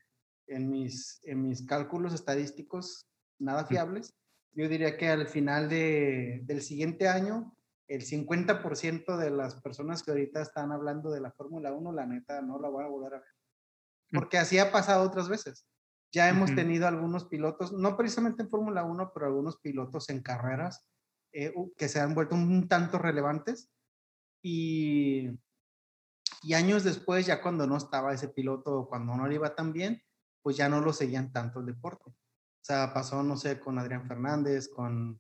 en 0.47 0.69
mis, 0.69 1.19
en 1.23 1.47
mis 1.47 1.65
cálculos 1.65 2.13
estadísticos 2.13 3.05
nada 3.39 3.65
fiables, 3.65 4.13
yo 4.55 4.69
diría 4.69 4.97
que 4.97 5.09
al 5.09 5.27
final 5.27 5.69
de, 5.69 6.41
del 6.43 6.61
siguiente 6.61 7.07
año, 7.07 7.55
el 7.87 8.01
50% 8.01 9.17
de 9.17 9.29
las 9.31 9.61
personas 9.61 10.03
que 10.03 10.11
ahorita 10.11 10.41
están 10.41 10.71
hablando 10.71 11.11
de 11.11 11.21
la 11.21 11.31
Fórmula 11.31 11.73
1, 11.73 11.91
la 11.91 12.05
neta, 12.05 12.41
no 12.41 12.59
la 12.59 12.69
voy 12.69 12.83
a 12.83 12.87
volver 12.87 13.15
a 13.15 13.19
ver. 13.19 13.27
Mm. 14.11 14.17
Porque 14.17 14.37
así 14.37 14.59
ha 14.59 14.71
pasado 14.71 15.03
otras 15.03 15.27
veces. 15.27 15.65
Ya 16.11 16.29
hemos 16.29 16.53
tenido 16.53 16.87
algunos 16.87 17.25
pilotos, 17.25 17.73
no 17.73 17.97
precisamente 17.97 18.43
en 18.43 18.49
Fórmula 18.49 18.83
1, 18.83 19.11
pero 19.13 19.25
algunos 19.25 19.57
pilotos 19.57 20.09
en 20.09 20.21
carreras 20.21 20.85
eh, 21.31 21.51
que 21.75 21.89
se 21.89 21.99
han 21.99 22.13
vuelto 22.13 22.35
un 22.35 22.67
tanto 22.67 22.99
relevantes. 22.99 23.71
Y 24.43 25.31
y 26.43 26.53
años 26.53 26.83
después, 26.83 27.25
ya 27.25 27.41
cuando 27.41 27.65
no 27.65 27.77
estaba 27.77 28.13
ese 28.13 28.27
piloto 28.27 28.79
o 28.79 28.87
cuando 28.87 29.15
no 29.15 29.27
le 29.27 29.35
iba 29.35 29.55
tan 29.55 29.71
bien, 29.71 30.03
pues 30.41 30.57
ya 30.57 30.67
no 30.67 30.81
lo 30.81 30.91
seguían 30.91 31.31
tanto 31.31 31.61
el 31.61 31.65
deporte. 31.65 32.09
O 32.09 32.65
sea, 32.65 32.93
pasó, 32.93 33.23
no 33.23 33.37
sé, 33.37 33.59
con 33.59 33.79
Adrián 33.79 34.07
Fernández, 34.07 34.67
con 34.67 35.19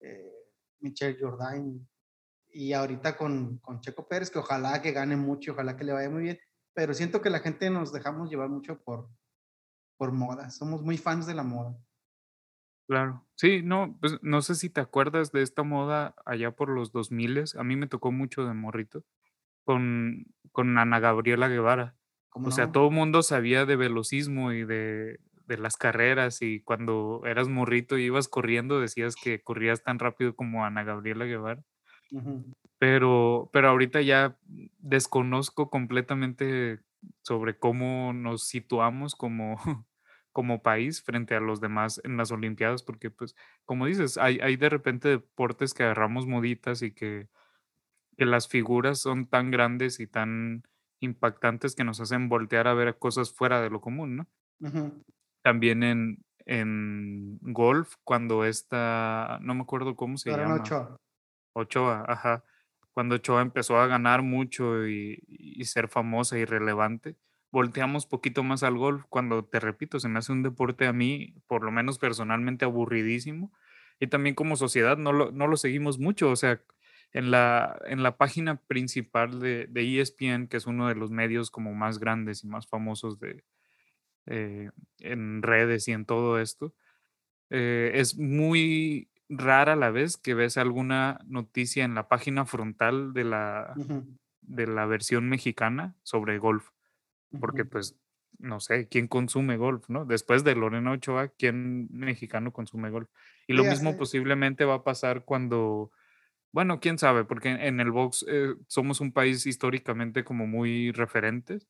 eh, 0.00 0.32
Michel 0.80 1.18
Jordain 1.20 1.86
y 2.48 2.72
ahorita 2.72 3.16
con, 3.16 3.58
con 3.58 3.80
Checo 3.80 4.08
Pérez, 4.08 4.30
que 4.30 4.38
ojalá 4.38 4.80
que 4.80 4.92
gane 4.92 5.16
mucho, 5.16 5.52
ojalá 5.52 5.76
que 5.76 5.84
le 5.84 5.92
vaya 5.92 6.08
muy 6.08 6.22
bien, 6.22 6.38
pero 6.72 6.94
siento 6.94 7.20
que 7.20 7.30
la 7.30 7.40
gente 7.40 7.68
nos 7.68 7.92
dejamos 7.92 8.30
llevar 8.30 8.48
mucho 8.48 8.80
por, 8.82 9.08
por 9.96 10.12
moda, 10.12 10.50
somos 10.50 10.82
muy 10.82 10.96
fans 10.96 11.26
de 11.26 11.34
la 11.34 11.42
moda. 11.42 11.76
Claro, 12.86 13.26
sí, 13.34 13.62
no, 13.62 13.96
pues 14.00 14.18
no 14.22 14.42
sé 14.42 14.54
si 14.54 14.70
te 14.70 14.80
acuerdas 14.80 15.32
de 15.32 15.42
esta 15.42 15.62
moda 15.62 16.14
allá 16.24 16.52
por 16.52 16.68
los 16.68 16.92
2000, 16.92 17.44
a 17.58 17.64
mí 17.64 17.76
me 17.76 17.86
tocó 17.86 18.12
mucho 18.12 18.44
de 18.46 18.54
morrito 18.54 19.04
con, 19.64 20.26
con 20.52 20.78
Ana 20.78 21.00
Gabriela 21.00 21.48
Guevara. 21.48 21.96
O 22.32 22.50
sea, 22.50 22.72
todo 22.72 22.88
el 22.88 22.94
mundo 22.94 23.22
sabía 23.22 23.64
de 23.64 23.76
velocismo 23.76 24.52
y 24.52 24.64
de, 24.64 25.20
de, 25.46 25.56
las 25.56 25.76
carreras 25.76 26.42
y 26.42 26.60
cuando 26.60 27.22
eras 27.24 27.48
morrito 27.48 27.96
y 27.96 28.04
ibas 28.04 28.26
corriendo 28.26 28.80
decías 28.80 29.14
que 29.14 29.40
corrías 29.40 29.84
tan 29.84 30.00
rápido 30.00 30.34
como 30.34 30.64
Ana 30.64 30.82
Gabriela 30.82 31.26
Guevara. 31.26 31.62
pero, 32.78 33.50
pero 33.52 33.68
ahorita 33.68 34.00
ya 34.02 34.36
desconozco 34.78 35.70
completamente 35.70 36.80
sobre 37.22 37.56
cómo 37.58 38.12
nos 38.12 38.48
situamos 38.48 39.14
como, 39.14 39.56
como 40.32 40.62
país 40.62 41.02
frente 41.02 41.34
a 41.34 41.40
los 41.40 41.60
demás 41.60 42.00
en 42.04 42.16
las 42.16 42.32
Olimpiadas, 42.32 42.82
porque 42.82 43.10
pues, 43.10 43.36
como 43.64 43.86
dices, 43.86 44.18
hay, 44.18 44.40
hay 44.40 44.56
de 44.56 44.68
repente 44.68 45.08
deportes 45.08 45.74
que 45.74 45.84
agarramos 45.84 46.26
moditas 46.26 46.82
y 46.82 46.92
que 46.92 47.28
que 48.16 48.26
las 48.26 48.48
figuras 48.48 48.98
son 48.98 49.26
tan 49.26 49.50
grandes 49.50 50.00
y 50.00 50.06
tan 50.06 50.62
impactantes 51.00 51.74
que 51.74 51.84
nos 51.84 52.00
hacen 52.00 52.28
voltear 52.28 52.66
a 52.66 52.74
ver 52.74 52.98
cosas 52.98 53.32
fuera 53.32 53.60
de 53.60 53.70
lo 53.70 53.80
común, 53.80 54.16
¿no? 54.16 54.26
También 55.42 55.82
en, 55.82 56.24
en 56.46 57.38
golf, 57.40 57.94
cuando 58.04 58.44
está, 58.44 59.38
no 59.42 59.54
me 59.54 59.62
acuerdo 59.62 59.96
cómo 59.96 60.16
se 60.16 60.30
llama. 60.30 60.56
Ochoa. 60.56 60.96
Ochoa, 61.54 62.04
ajá. 62.08 62.44
Cuando 62.92 63.16
Ochoa 63.16 63.42
empezó 63.42 63.78
a 63.78 63.86
ganar 63.86 64.22
mucho 64.22 64.86
y, 64.86 65.22
y, 65.26 65.64
ser 65.64 65.88
famosa 65.88 66.38
y 66.38 66.44
relevante, 66.44 67.16
volteamos 67.50 68.06
poquito 68.06 68.42
más 68.42 68.62
al 68.62 68.78
golf 68.78 69.04
cuando, 69.08 69.44
te 69.44 69.60
repito, 69.60 70.00
se 70.00 70.08
me 70.08 70.18
hace 70.18 70.32
un 70.32 70.42
deporte 70.42 70.86
a 70.86 70.92
mí, 70.92 71.34
por 71.46 71.64
lo 71.64 71.72
menos 71.72 71.98
personalmente, 71.98 72.64
aburridísimo. 72.64 73.52
Y 74.00 74.06
también 74.06 74.34
como 74.34 74.56
sociedad 74.56 74.96
no 74.96 75.12
lo, 75.12 75.30
no 75.32 75.46
lo 75.46 75.56
seguimos 75.56 75.98
mucho. 75.98 76.30
O 76.30 76.36
sea, 76.36 76.60
en 77.14 77.30
la, 77.30 77.80
en 77.86 78.02
la 78.02 78.16
página 78.16 78.56
principal 78.56 79.40
de, 79.40 79.66
de 79.68 80.00
ESPN, 80.00 80.48
que 80.48 80.56
es 80.56 80.66
uno 80.66 80.88
de 80.88 80.96
los 80.96 81.10
medios 81.10 81.50
como 81.50 81.72
más 81.72 81.98
grandes 81.98 82.42
y 82.42 82.48
más 82.48 82.66
famosos 82.66 83.20
de, 83.20 83.44
eh, 84.26 84.70
en 84.98 85.40
redes 85.42 85.86
y 85.86 85.92
en 85.92 86.06
todo 86.06 86.40
esto, 86.40 86.74
eh, 87.50 87.92
es 87.94 88.18
muy 88.18 89.08
rara 89.28 89.76
la 89.76 89.90
vez 89.90 90.16
que 90.16 90.34
ves 90.34 90.56
alguna 90.56 91.20
noticia 91.24 91.84
en 91.84 91.94
la 91.94 92.08
página 92.08 92.46
frontal 92.46 93.14
de 93.14 93.24
la, 93.24 93.74
de 94.40 94.66
la 94.66 94.84
versión 94.86 95.28
mexicana 95.28 95.94
sobre 96.02 96.38
golf, 96.38 96.70
porque 97.38 97.64
pues 97.64 97.96
no 98.38 98.58
sé, 98.58 98.88
¿quién 98.88 99.06
consume 99.06 99.56
golf, 99.56 99.88
no? 99.88 100.04
Después 100.04 100.42
de 100.42 100.56
Lorena 100.56 100.90
Ochoa, 100.90 101.28
¿quién 101.28 101.88
mexicano 101.92 102.52
consume 102.52 102.90
golf? 102.90 103.08
Y 103.46 103.52
lo 103.52 103.62
mismo 103.62 103.96
posiblemente 103.96 104.64
va 104.64 104.74
a 104.74 104.84
pasar 104.84 105.24
cuando 105.24 105.92
bueno, 106.54 106.78
quién 106.78 106.98
sabe, 106.98 107.24
porque 107.24 107.48
en 107.48 107.80
el 107.80 107.90
box 107.90 108.24
eh, 108.28 108.54
somos 108.68 109.00
un 109.00 109.10
país 109.10 109.44
históricamente 109.44 110.22
como 110.22 110.46
muy 110.46 110.92
referentes, 110.92 111.66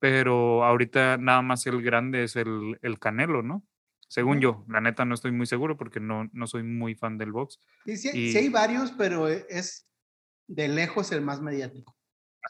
pero 0.00 0.64
ahorita 0.64 1.18
nada 1.18 1.40
más 1.40 1.64
el 1.68 1.80
grande 1.82 2.24
es 2.24 2.34
el, 2.34 2.80
el 2.82 2.98
Canelo, 2.98 3.44
¿no? 3.44 3.64
Según 4.08 4.40
yo, 4.40 4.64
la 4.66 4.80
neta 4.80 5.04
no 5.04 5.14
estoy 5.14 5.30
muy 5.30 5.46
seguro 5.46 5.76
porque 5.76 6.00
no, 6.00 6.28
no 6.32 6.48
soy 6.48 6.64
muy 6.64 6.96
fan 6.96 7.16
del 7.16 7.30
box. 7.30 7.60
Sí, 7.86 7.96
sí, 7.96 8.36
hay 8.36 8.48
varios, 8.48 8.90
pero 8.90 9.28
e, 9.28 9.46
es 9.48 9.86
de 10.48 10.66
lejos 10.66 11.12
el 11.12 11.20
más 11.20 11.40
mediático. 11.40 11.96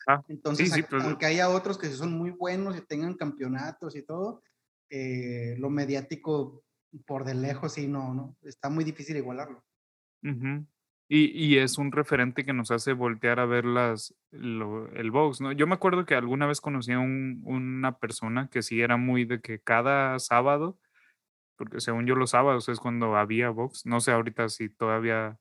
Ajá. 0.07 0.25
Entonces, 0.29 0.73
pues, 0.89 1.05
aunque 1.05 1.27
haya 1.27 1.51
otros 1.51 1.77
que 1.77 1.89
son 1.89 2.15
muy 2.15 2.31
buenos 2.31 2.79
y 2.79 2.81
tengan 2.81 3.13
campeonatos 3.13 3.95
y 3.95 4.07
todo, 4.07 4.43
eh, 4.89 5.55
lo 5.59 5.69
mediático 5.69 6.65
por 7.05 7.27
de 7.27 7.35
lejos 7.35 7.75
sí, 7.75 7.89
no, 7.89 8.15
no, 8.15 8.39
está 8.41 8.71
muy 8.71 8.85
difícil 8.85 9.19
igualarlo. 9.19 9.63
Y, 11.11 11.57
es 11.57 11.79
un 11.79 11.91
referente 11.91 12.45
que 12.45 12.53
nos 12.53 12.71
hace 12.71 12.93
voltear 12.93 13.41
a 13.41 13.47
ver 13.47 13.65
las, 13.65 14.15
el 14.31 15.11
box, 15.11 15.41
¿no? 15.41 15.53
Yo 15.53 15.67
me 15.67 15.75
acuerdo 15.75 16.05
que 16.05 16.15
alguna 16.15 16.47
vez 16.47 16.61
conocí 16.61 16.93
a 16.93 16.99
una 16.99 17.97
persona 17.99 18.49
que 18.49 18.61
sí 18.61 18.83
era 18.83 18.99
muy 18.99 19.25
de 19.25 19.41
que 19.41 19.59
cada 19.59 20.19
sábado, 20.19 20.79
porque 21.57 21.81
según 21.81 22.05
yo 22.05 22.15
los 22.15 22.31
sábados 22.31 22.69
es 22.69 22.79
cuando 22.79 23.17
había 23.17 23.49
box, 23.49 23.87
no 23.87 24.01
sé 24.01 24.13
ahorita 24.13 24.51
si 24.51 24.69
todavía... 24.69 25.39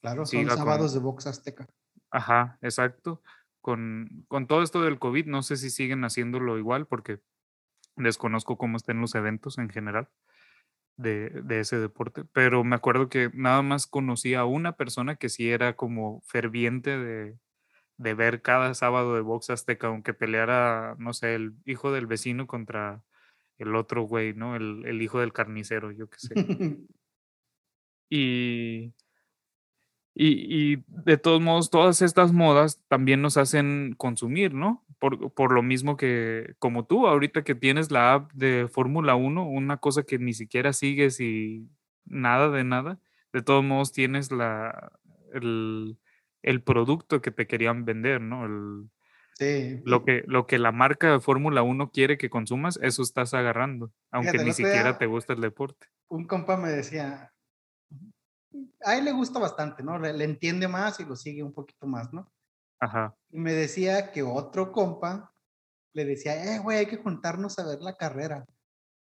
Claro, 0.00 0.24
son 0.24 0.46
sábados 0.48 0.94
de 0.94 1.00
box 1.00 1.26
azteca. 1.26 1.66
Ajá, 2.12 2.58
exacto. 2.62 3.20
Con, 3.60 4.24
con 4.28 4.46
todo 4.46 4.62
esto 4.62 4.80
del 4.80 5.00
COVID, 5.00 5.26
no 5.26 5.42
sé 5.42 5.56
si 5.56 5.70
siguen 5.70 6.04
haciéndolo 6.04 6.56
igual, 6.56 6.86
porque 6.86 7.18
desconozco 7.96 8.56
cómo 8.56 8.76
estén 8.76 9.00
los 9.00 9.16
eventos 9.16 9.58
en 9.58 9.70
general 9.70 10.08
de, 11.00 11.60
ese 11.60 11.78
deporte, 11.78 12.24
pero 12.32 12.64
me 12.64 12.76
acuerdo 12.76 13.08
que 13.08 13.30
nada 13.34 13.62
más 13.62 13.86
conocí 13.86 14.34
a 14.34 14.44
una 14.44 14.76
persona 14.76 15.16
que 15.16 15.28
sí 15.28 15.50
era 15.50 15.74
como 15.74 16.22
ferviente 16.26 16.98
de, 16.98 17.38
ver 18.14 18.42
cada 18.42 18.74
sábado 18.74 19.14
de 19.14 19.20
box 19.20 19.50
azteca, 19.50 19.88
aunque 19.88 20.14
peleara, 20.14 20.96
no 20.98 21.12
sé, 21.12 21.34
el 21.34 21.54
hijo 21.64 21.92
del 21.92 22.06
vecino 22.06 22.46
contra 22.46 23.02
el 23.58 23.74
otro 23.76 24.02
güey, 24.02 24.34
¿no? 24.34 24.56
El, 24.56 24.84
el 24.86 25.02
hijo 25.02 25.20
del 25.20 25.32
carnicero, 25.32 25.90
yo 25.92 26.08
qué 26.08 26.18
sé. 26.18 26.34
y, 28.10 28.94
y, 30.14 30.76
de 30.86 31.16
todos 31.18 31.40
modos, 31.40 31.70
todas 31.70 32.02
estas 32.02 32.32
modas 32.32 32.82
también 32.88 33.22
nos 33.22 33.36
hacen 33.36 33.94
consumir, 33.96 34.54
¿no? 34.54 34.84
Por, 35.00 35.52
lo 35.52 35.62
mismo 35.62 35.96
que 35.96 36.54
como 36.58 36.84
tú, 36.84 37.06
ahorita 37.06 37.42
que 37.42 37.54
tienes 37.54 37.90
la 37.90 38.14
app 38.14 38.32
de 38.32 38.68
Fórmula 38.70 39.14
1, 39.14 39.48
una 39.48 39.78
cosa 39.78 40.02
que 40.02 40.18
ni 40.18 40.34
siquiera 40.34 40.72
sigues 40.74 41.20
y 41.20 41.66
nada 42.04 42.50
de 42.50 42.64
nada, 42.64 43.00
de 43.32 43.42
todos 43.42 43.64
modos 43.64 43.92
tienes 43.92 44.30
la, 44.30 44.92
el, 45.32 45.96
producto 46.64 47.22
que 47.22 47.30
te 47.30 47.46
querían 47.46 47.86
vender, 47.86 48.20
¿no? 48.20 48.88
sí. 49.38 49.80
Lo 49.84 50.04
que, 50.04 50.22
lo 50.26 50.46
que 50.46 50.58
la 50.58 50.70
marca 50.70 51.12
de 51.12 51.20
Fórmula 51.20 51.62
1 51.62 51.90
quiere 51.92 52.18
que 52.18 52.28
consumas, 52.28 52.78
eso 52.82 53.02
estás 53.02 53.32
agarrando, 53.32 53.90
aunque 54.10 54.38
ni 54.44 54.52
siquiera 54.52 54.98
te 54.98 55.06
gusta 55.06 55.32
el 55.32 55.40
deporte. 55.40 55.86
Un 56.08 56.26
compa 56.26 56.58
me 56.58 56.68
decía, 56.68 57.32
a 58.84 58.96
él 58.96 59.04
le 59.04 59.12
gusta 59.12 59.38
bastante, 59.38 59.82
¿no? 59.82 59.98
Le, 59.98 60.24
entiende 60.24 60.68
más 60.68 61.00
y 61.00 61.04
lo 61.04 61.16
sigue 61.16 61.42
un 61.42 61.52
poquito 61.52 61.86
más, 61.86 62.12
¿no? 62.12 62.30
Ajá. 62.80 63.14
Y 63.30 63.38
me 63.38 63.52
decía 63.52 64.10
que 64.10 64.22
otro 64.22 64.72
compa 64.72 65.30
le 65.92 66.04
decía, 66.04 66.54
eh, 66.54 66.58
güey, 66.58 66.78
hay 66.78 66.86
que 66.86 66.96
juntarnos 66.96 67.58
a 67.58 67.66
ver 67.66 67.80
la 67.80 67.96
carrera. 67.96 68.46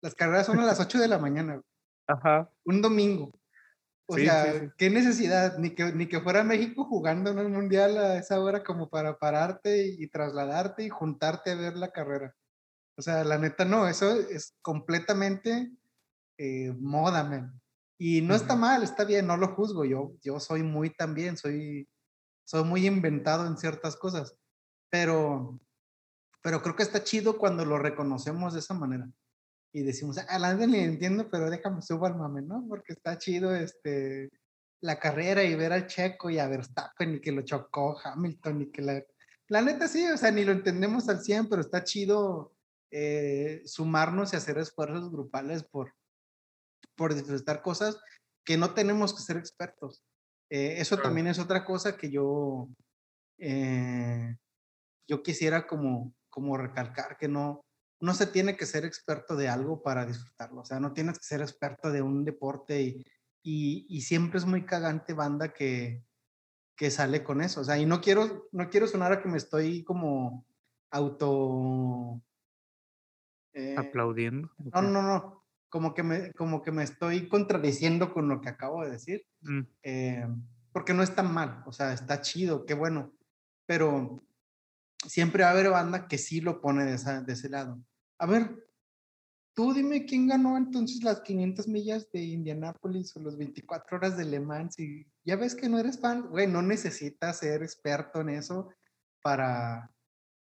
Las 0.01 0.13
carreras 0.13 0.45
son 0.45 0.59
a 0.59 0.65
las 0.65 0.79
8 0.79 0.99
de 0.99 1.07
la 1.07 1.17
mañana. 1.17 1.61
Ajá. 2.07 2.49
Un 2.63 2.81
domingo. 2.81 3.31
O 4.07 4.17
sea, 4.17 4.71
qué 4.77 4.91
necesidad, 4.91 5.57
ni 5.57 5.71
que, 5.71 5.91
ni 5.91 6.07
que 6.07 6.21
fuera 6.21 6.43
México 6.43 6.85
jugando 6.85 7.31
en 7.31 7.39
el 7.39 7.49
Mundial 7.49 7.97
a 7.97 8.17
esa 8.17 8.39
hora 8.39 8.63
como 8.63 8.87
para 8.87 9.17
pararte 9.17 9.87
y, 9.87 10.07
trasladarte 10.07 10.83
y 10.83 10.89
juntarte 10.89 11.51
a 11.51 11.55
ver 11.55 11.75
la 11.75 11.91
carrera. 11.91 12.35
O 12.97 13.01
sea, 13.01 13.23
la 13.23 13.39
neta 13.39 13.65
no, 13.65 13.87
eso 13.87 14.13
es 14.29 14.55
completamente 14.61 15.71
eh, 16.37 16.71
moda, 16.79 17.23
man. 17.23 17.59
Y 17.97 18.21
no 18.21 18.35
está 18.35 18.55
mal, 18.55 18.83
está 18.83 19.05
bien, 19.05 19.25
no 19.25 19.37
lo 19.37 19.55
juzgo. 19.55 19.85
Yo, 19.85 20.13
yo 20.21 20.39
soy 20.39 20.61
muy 20.61 20.91
también, 20.91 21.35
soy, 21.35 21.87
soy 22.45 22.63
muy 22.63 22.87
inventado 22.87 23.45
en 23.45 23.57
ciertas 23.57 23.95
cosas. 23.95 24.37
Pero, 24.89 25.59
pero 26.41 26.61
creo 26.61 26.75
que 26.75 26.83
está 26.83 27.03
chido 27.03 27.37
cuando 27.37 27.65
lo 27.65 27.77
reconocemos 27.77 28.53
de 28.53 28.59
esa 28.59 28.73
manera. 28.73 29.09
Y 29.73 29.83
decimos, 29.83 30.17
a 30.17 30.25
ah, 30.29 30.39
la 30.39 30.53
ni 30.53 30.79
entiendo, 30.79 31.29
pero 31.29 31.49
déjame 31.49 31.81
subo 31.81 32.05
al 32.05 32.15
mame, 32.15 32.41
¿no? 32.41 32.65
Porque 32.69 32.93
está 32.93 33.17
chido 33.17 33.53
este, 33.53 34.29
la 34.79 34.99
carrera 34.99 35.43
y 35.43 35.55
ver 35.55 35.73
al 35.73 35.87
Checo 35.87 36.29
y 36.29 36.39
a 36.39 36.47
Verstappen 36.47 37.15
y 37.15 37.19
que 37.19 37.33
lo 37.33 37.41
chocó 37.41 37.97
Hamilton 38.01 38.61
y 38.61 38.71
que 38.71 38.81
la... 38.81 39.03
La 39.47 39.61
neta 39.61 39.87
sí, 39.87 40.03
o 40.07 40.17
sea, 40.17 40.31
ni 40.31 40.43
lo 40.43 40.53
entendemos 40.53 41.07
al 41.07 41.21
100, 41.21 41.49
pero 41.49 41.61
está 41.61 41.83
chido 41.83 42.55
eh, 42.89 43.61
sumarnos 43.65 44.33
y 44.33 44.37
hacer 44.37 44.57
esfuerzos 44.57 45.11
grupales 45.11 45.63
por, 45.63 45.93
por 46.95 47.13
disfrutar 47.13 47.61
cosas 47.61 47.99
que 48.45 48.57
no 48.57 48.73
tenemos 48.73 49.13
que 49.13 49.21
ser 49.21 49.37
expertos. 49.37 50.04
Eh, 50.49 50.75
eso 50.77 50.97
también 50.97 51.27
es 51.27 51.39
otra 51.39 51.65
cosa 51.65 51.97
que 51.97 52.09
yo, 52.09 52.69
eh, 53.37 54.35
yo 55.07 55.23
quisiera 55.23 55.65
como, 55.65 56.13
como 56.29 56.57
recalcar, 56.57 57.17
que 57.17 57.27
no, 57.27 57.65
no 57.99 58.13
se 58.13 58.27
tiene 58.27 58.55
que 58.55 58.65
ser 58.65 58.85
experto 58.85 59.35
de 59.35 59.49
algo 59.49 59.81
para 59.81 60.05
disfrutarlo. 60.05 60.61
O 60.61 60.65
sea, 60.65 60.79
no 60.79 60.93
tienes 60.93 61.17
que 61.17 61.25
ser 61.25 61.41
experto 61.41 61.91
de 61.91 62.01
un 62.01 62.23
deporte 62.25 62.81
y, 62.81 63.85
y, 63.87 64.01
siempre 64.01 64.39
es 64.39 64.45
muy 64.45 64.65
cagante 64.65 65.13
banda 65.13 65.53
que, 65.53 66.03
que 66.75 66.91
sale 66.91 67.23
con 67.23 67.41
eso. 67.41 67.61
O 67.61 67.63
sea, 67.63 67.77
y 67.77 67.85
no 67.85 68.01
quiero, 68.01 68.47
no 68.51 68.69
quiero 68.69 68.87
sonar 68.87 69.11
a 69.11 69.21
que 69.21 69.29
me 69.29 69.37
estoy 69.37 69.83
como 69.83 70.45
auto... 70.91 72.21
Eh, 73.53 73.75
Aplaudiendo. 73.77 74.51
No, 74.57 74.81
no, 74.81 75.01
no 75.01 75.44
como 75.75 75.93
que 75.93 76.03
me, 76.03 76.31
como 76.31 76.61
que 76.61 76.71
me 76.71 76.83
estoy 76.83 77.27
contradiciendo 77.27 78.13
con 78.13 78.29
lo 78.29 78.39
que 78.39 78.47
acabo 78.47 78.85
de 78.85 78.91
decir, 78.91 79.25
mm. 79.41 79.59
eh, 79.83 80.25
porque 80.71 80.93
no 80.93 81.03
es 81.03 81.13
tan 81.13 81.33
mal, 81.33 81.65
o 81.65 81.73
sea, 81.73 81.91
está 81.91 82.21
chido, 82.21 82.65
qué 82.65 82.73
bueno, 82.73 83.13
pero 83.65 84.23
siempre 85.05 85.43
va 85.43 85.49
a 85.49 85.51
haber 85.51 85.69
banda 85.69 86.07
que 86.07 86.17
sí 86.17 86.39
lo 86.39 86.61
pone 86.61 86.85
de, 86.85 86.97
de 87.23 87.33
ese 87.33 87.49
lado. 87.49 87.83
A 88.19 88.25
ver, 88.25 88.55
tú 89.53 89.73
dime 89.73 90.05
quién 90.05 90.29
ganó 90.29 90.55
entonces 90.55 91.03
las 91.03 91.19
500 91.19 91.67
millas 91.67 92.09
de 92.09 92.23
Indianápolis 92.23 93.13
o 93.17 93.19
las 93.19 93.35
24 93.35 93.97
horas 93.97 94.15
de 94.15 94.23
Le 94.23 94.39
Mans 94.39 94.79
y 94.79 95.05
ya 95.25 95.35
ves 95.35 95.55
que 95.55 95.67
no 95.67 95.77
eres 95.77 95.99
fan, 95.99 96.29
güey, 96.29 96.47
no 96.47 96.61
necesitas 96.61 97.39
ser 97.39 97.63
experto 97.63 98.21
en 98.21 98.29
eso 98.29 98.69
para, 99.21 99.91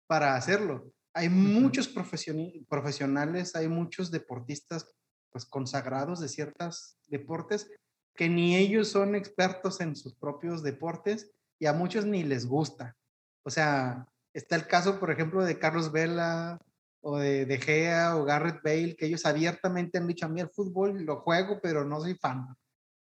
para 0.07 0.37
hacerlo. 0.37 0.93
Hay 1.13 1.27
muchos 1.27 1.89
profesionales, 1.89 3.53
hay 3.53 3.67
muchos 3.67 4.11
deportistas 4.11 4.95
pues 5.31 5.45
consagrados 5.45 6.19
de 6.19 6.27
ciertos 6.27 6.97
deportes 7.07 7.69
que 8.15 8.29
ni 8.29 8.57
ellos 8.57 8.89
son 8.89 9.15
expertos 9.15 9.79
en 9.79 9.95
sus 9.95 10.13
propios 10.13 10.61
deportes 10.61 11.31
y 11.57 11.67
a 11.67 11.73
muchos 11.73 12.05
ni 12.05 12.23
les 12.23 12.45
gusta. 12.45 12.97
O 13.43 13.49
sea, 13.49 14.07
está 14.33 14.55
el 14.55 14.67
caso, 14.67 14.99
por 14.99 15.11
ejemplo, 15.11 15.43
de 15.43 15.57
Carlos 15.57 15.91
Vela 15.91 16.59
o 17.01 17.17
de 17.17 17.45
De 17.45 17.59
Gea 17.59 18.17
o 18.17 18.25
Garrett 18.25 18.61
Bale, 18.61 18.95
que 18.95 19.05
ellos 19.05 19.25
abiertamente 19.25 19.97
han 19.97 20.07
dicho 20.07 20.25
a 20.25 20.29
mí 20.29 20.41
el 20.41 20.49
fútbol 20.49 21.03
lo 21.03 21.21
juego, 21.21 21.59
pero 21.61 21.85
no 21.85 22.01
soy 22.01 22.15
fan. 22.15 22.45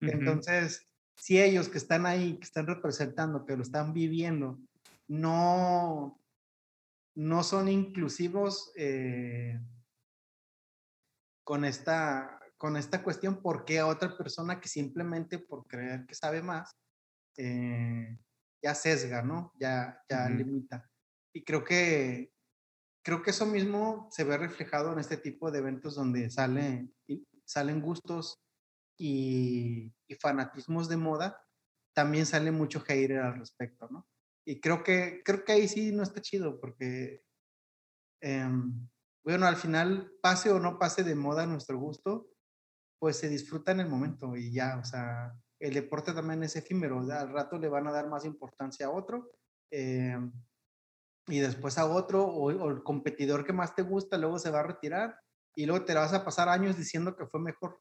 Entonces, 0.01 0.87
si 1.17 1.41
ellos 1.41 1.69
que 1.69 1.79
están 1.79 2.07
ahí, 2.07 2.39
que 2.39 2.45
están 2.45 2.67
representando, 2.67 3.45
que 3.45 3.57
lo 3.57 3.63
están 3.63 3.93
viviendo, 3.93 4.59
no, 5.09 6.19
no 7.15 7.43
son 7.43 7.69
inclusivos, 7.69 8.73
eh, 8.77 9.61
con 11.45 11.65
esta, 11.65 12.41
con 12.57 12.77
esta 12.77 13.03
cuestión, 13.03 13.43
¿por 13.43 13.65
qué 13.65 13.79
a 13.79 13.87
otra 13.87 14.17
persona 14.17 14.61
que 14.61 14.69
simplemente 14.69 15.39
por 15.39 15.67
creer 15.67 16.07
que 16.07 16.15
sabe 16.15 16.43
más, 16.43 16.77
eh, 17.37 18.19
ya 18.63 18.75
sesga, 18.75 19.23
¿no? 19.23 19.53
Ya, 19.59 20.03
ya 20.09 20.29
limita. 20.29 20.89
Y 21.35 21.45
creo 21.45 21.65
que, 21.65 22.33
creo 23.05 23.23
que 23.23 23.31
eso 23.31 23.47
mismo 23.47 24.09
se 24.11 24.25
ve 24.25 24.37
reflejado 24.37 24.93
en 24.93 24.99
este 24.99 25.17
tipo 25.17 25.51
de 25.51 25.59
eventos 25.59 25.95
donde 25.95 26.31
sale, 26.31 26.89
salen 27.45 27.81
gustos 27.81 28.41
y, 28.99 29.93
y 30.07 30.15
fanatismos 30.17 30.89
de 30.89 30.97
moda 30.97 31.43
también 31.95 32.27
sale 32.27 32.51
mucho 32.51 32.81
hater 32.81 33.19
al 33.19 33.39
respecto, 33.39 33.89
¿no? 33.91 34.09
Y 34.45 34.61
creo 34.61 34.83
que, 34.83 35.23
creo 35.25 35.45
que 35.45 35.53
ahí 35.53 35.69
sí 35.69 35.93
no 35.93 36.03
está 36.03 36.21
chido 36.21 36.61
porque, 36.61 37.23
em, 38.21 38.89
bueno, 39.25 39.47
al 39.47 39.57
final, 39.57 40.13
pase 40.21 40.51
o 40.51 40.59
no 40.59 40.79
pase 40.79 41.05
de 41.05 41.15
moda 41.15 41.45
a 41.45 41.47
nuestro 41.47 41.79
gusto, 41.79 42.29
pues 42.99 43.17
se 43.17 43.29
disfruta 43.29 43.73
en 43.73 43.81
el 43.81 43.89
momento 43.89 44.37
y 44.37 44.53
ya, 44.53 44.79
o 44.79 44.85
sea, 44.85 45.35
el 45.59 45.75
deporte 45.75 46.13
también 46.13 46.43
es 46.43 46.57
efímero, 46.57 47.01
al 47.01 47.33
rato 47.33 47.59
le 47.59 47.69
van 47.69 47.87
a 47.87 47.93
dar 47.93 48.09
más 48.09 48.25
importancia 48.25 48.87
a 48.87 48.91
otro 48.91 49.31
em, 49.71 50.33
y 51.27 51.39
después 51.39 51.79
a 51.79 51.87
otro, 51.87 52.25
o, 52.25 52.53
o, 52.53 52.71
el 52.71 52.83
competidor 52.83 53.45
que 53.45 53.53
más 53.53 53.75
te 53.75 53.83
gusta 53.83 54.19
luego 54.19 54.39
se 54.39 54.51
va 54.51 54.61
a 54.61 54.65
retirar 54.65 55.19
y 55.55 55.67
luego 55.67 55.85
te 55.85 55.95
vas 55.95 56.13
a 56.13 56.25
pasar 56.25 56.49
años 56.49 56.77
diciendo 56.77 57.17
que 57.17 57.27
fue 57.27 57.41
mejor. 57.41 57.81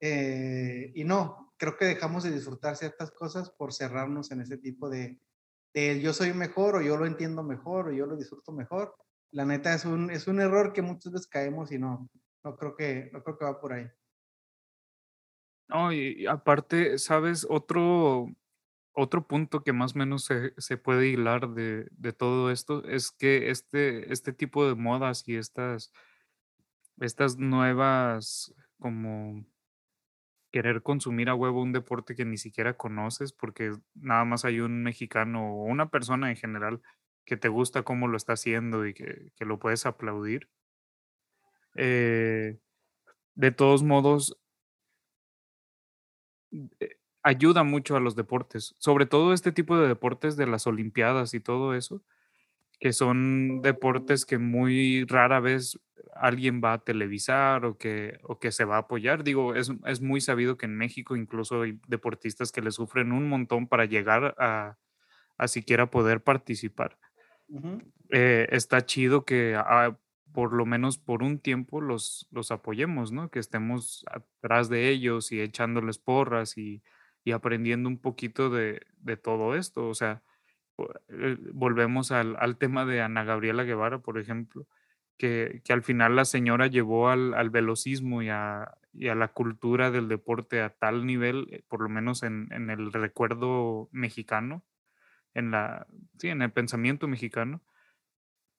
Eh, 0.00 0.92
y 0.94 1.04
no, 1.04 1.54
creo 1.56 1.76
que 1.76 1.86
dejamos 1.86 2.22
de 2.22 2.30
disfrutar 2.30 2.76
ciertas 2.76 3.10
cosas 3.10 3.50
por 3.50 3.72
cerrarnos 3.72 4.30
en 4.30 4.40
ese 4.40 4.58
tipo 4.58 4.88
de, 4.88 5.20
de, 5.74 6.00
yo 6.00 6.12
soy 6.12 6.32
mejor 6.32 6.76
o 6.76 6.80
yo 6.80 6.96
lo 6.96 7.06
entiendo 7.06 7.42
mejor 7.42 7.88
o 7.88 7.92
yo 7.92 8.06
lo 8.06 8.16
disfruto 8.16 8.52
mejor. 8.52 8.94
La 9.30 9.44
neta 9.44 9.74
es 9.74 9.84
un, 9.84 10.10
es 10.10 10.26
un 10.26 10.40
error 10.40 10.72
que 10.72 10.82
muchas 10.82 11.12
veces 11.12 11.28
caemos 11.28 11.70
y 11.72 11.78
no, 11.78 12.08
no 12.44 12.56
creo 12.56 12.74
que, 12.74 13.10
no 13.12 13.22
creo 13.22 13.38
que 13.38 13.44
va 13.44 13.60
por 13.60 13.72
ahí. 13.72 13.90
No, 15.68 15.92
y, 15.92 16.26
aparte, 16.26 16.98
¿sabes? 16.98 17.46
Otro, 17.48 18.28
otro 18.92 19.26
punto 19.26 19.62
que 19.62 19.74
más 19.74 19.94
o 19.94 19.98
menos 19.98 20.24
se, 20.24 20.54
se 20.56 20.78
puede 20.78 21.08
hilar 21.08 21.50
de, 21.50 21.88
de, 21.90 22.12
todo 22.12 22.50
esto 22.50 22.84
es 22.84 23.10
que 23.10 23.50
este, 23.50 24.10
este 24.12 24.32
tipo 24.32 24.66
de 24.66 24.74
modas 24.74 25.28
y 25.28 25.36
estas, 25.36 25.92
estas 27.00 27.36
nuevas 27.36 28.54
como 28.78 29.44
querer 30.50 30.82
consumir 30.82 31.28
a 31.28 31.34
huevo 31.34 31.62
un 31.62 31.72
deporte 31.72 32.14
que 32.14 32.24
ni 32.24 32.38
siquiera 32.38 32.76
conoces 32.76 33.32
porque 33.32 33.76
nada 33.94 34.24
más 34.24 34.46
hay 34.46 34.60
un 34.60 34.82
mexicano 34.82 35.52
o 35.52 35.64
una 35.64 35.90
persona 35.90 36.30
en 36.30 36.36
general 36.36 36.80
que 37.28 37.36
te 37.36 37.48
gusta 37.48 37.82
cómo 37.82 38.08
lo 38.08 38.16
está 38.16 38.32
haciendo 38.32 38.86
y 38.86 38.94
que, 38.94 39.32
que 39.36 39.44
lo 39.44 39.58
puedes 39.58 39.84
aplaudir. 39.84 40.48
Eh, 41.76 42.58
de 43.34 43.52
todos 43.52 43.82
modos, 43.82 44.38
eh, 46.80 46.96
ayuda 47.22 47.64
mucho 47.64 47.96
a 47.96 48.00
los 48.00 48.16
deportes, 48.16 48.74
sobre 48.78 49.04
todo 49.04 49.34
este 49.34 49.52
tipo 49.52 49.76
de 49.76 49.88
deportes 49.88 50.38
de 50.38 50.46
las 50.46 50.66
Olimpiadas 50.66 51.34
y 51.34 51.40
todo 51.40 51.74
eso, 51.74 52.02
que 52.80 52.94
son 52.94 53.60
deportes 53.60 54.24
que 54.24 54.38
muy 54.38 55.04
rara 55.04 55.38
vez 55.38 55.78
alguien 56.14 56.62
va 56.64 56.72
a 56.72 56.78
televisar 56.78 57.66
o 57.66 57.76
que, 57.76 58.18
o 58.22 58.38
que 58.38 58.52
se 58.52 58.64
va 58.64 58.76
a 58.76 58.80
apoyar. 58.80 59.22
Digo, 59.22 59.54
es, 59.54 59.70
es, 59.84 60.00
muy 60.00 60.22
sabido 60.22 60.56
que 60.56 60.64
en 60.64 60.78
México 60.78 61.14
incluso 61.14 61.60
hay 61.62 61.78
deportistas 61.88 62.52
que 62.52 62.62
le 62.62 62.70
sufren 62.70 63.12
un 63.12 63.28
montón 63.28 63.68
para 63.68 63.84
llegar 63.84 64.34
a, 64.38 64.78
a 65.36 65.48
siquiera 65.48 65.90
poder 65.90 66.22
participar. 66.22 66.98
Eh, 68.10 68.46
está 68.50 68.84
chido 68.84 69.24
que 69.24 69.54
a, 69.56 69.98
por 70.32 70.52
lo 70.52 70.66
menos 70.66 70.98
por 70.98 71.22
un 71.22 71.38
tiempo 71.38 71.80
los, 71.80 72.28
los 72.30 72.50
apoyemos, 72.50 73.12
¿no? 73.12 73.30
Que 73.30 73.38
estemos 73.38 74.04
atrás 74.10 74.68
de 74.68 74.88
ellos 74.88 75.32
y 75.32 75.40
echándoles 75.40 75.98
porras 75.98 76.58
y, 76.58 76.82
y 77.24 77.32
aprendiendo 77.32 77.88
un 77.88 77.98
poquito 77.98 78.50
de, 78.50 78.82
de 78.98 79.16
todo 79.16 79.56
esto. 79.56 79.88
O 79.88 79.94
sea, 79.94 80.22
eh, 81.08 81.36
volvemos 81.52 82.12
al, 82.12 82.36
al, 82.38 82.56
tema 82.56 82.84
de 82.84 83.02
Ana 83.02 83.24
Gabriela 83.24 83.64
Guevara, 83.64 83.98
por 83.98 84.18
ejemplo, 84.18 84.66
que, 85.16 85.60
que 85.64 85.72
al 85.72 85.82
final 85.82 86.16
la 86.16 86.24
señora 86.24 86.68
llevó 86.68 87.08
al, 87.08 87.34
al 87.34 87.50
velocismo 87.50 88.22
y 88.22 88.28
a, 88.28 88.76
y 88.92 89.08
a, 89.08 89.14
la 89.14 89.28
cultura 89.28 89.90
del 89.90 90.08
deporte 90.08 90.60
a 90.60 90.70
tal 90.70 91.06
nivel, 91.06 91.48
eh, 91.50 91.62
por 91.68 91.82
lo 91.82 91.88
menos 91.88 92.22
en, 92.22 92.48
en, 92.52 92.70
el 92.70 92.92
recuerdo 92.92 93.88
mexicano, 93.92 94.62
en, 95.34 95.50
la, 95.50 95.86
sí, 96.18 96.28
en 96.28 96.42
el 96.42 96.52
pensamiento 96.52 97.08
mexicano, 97.08 97.62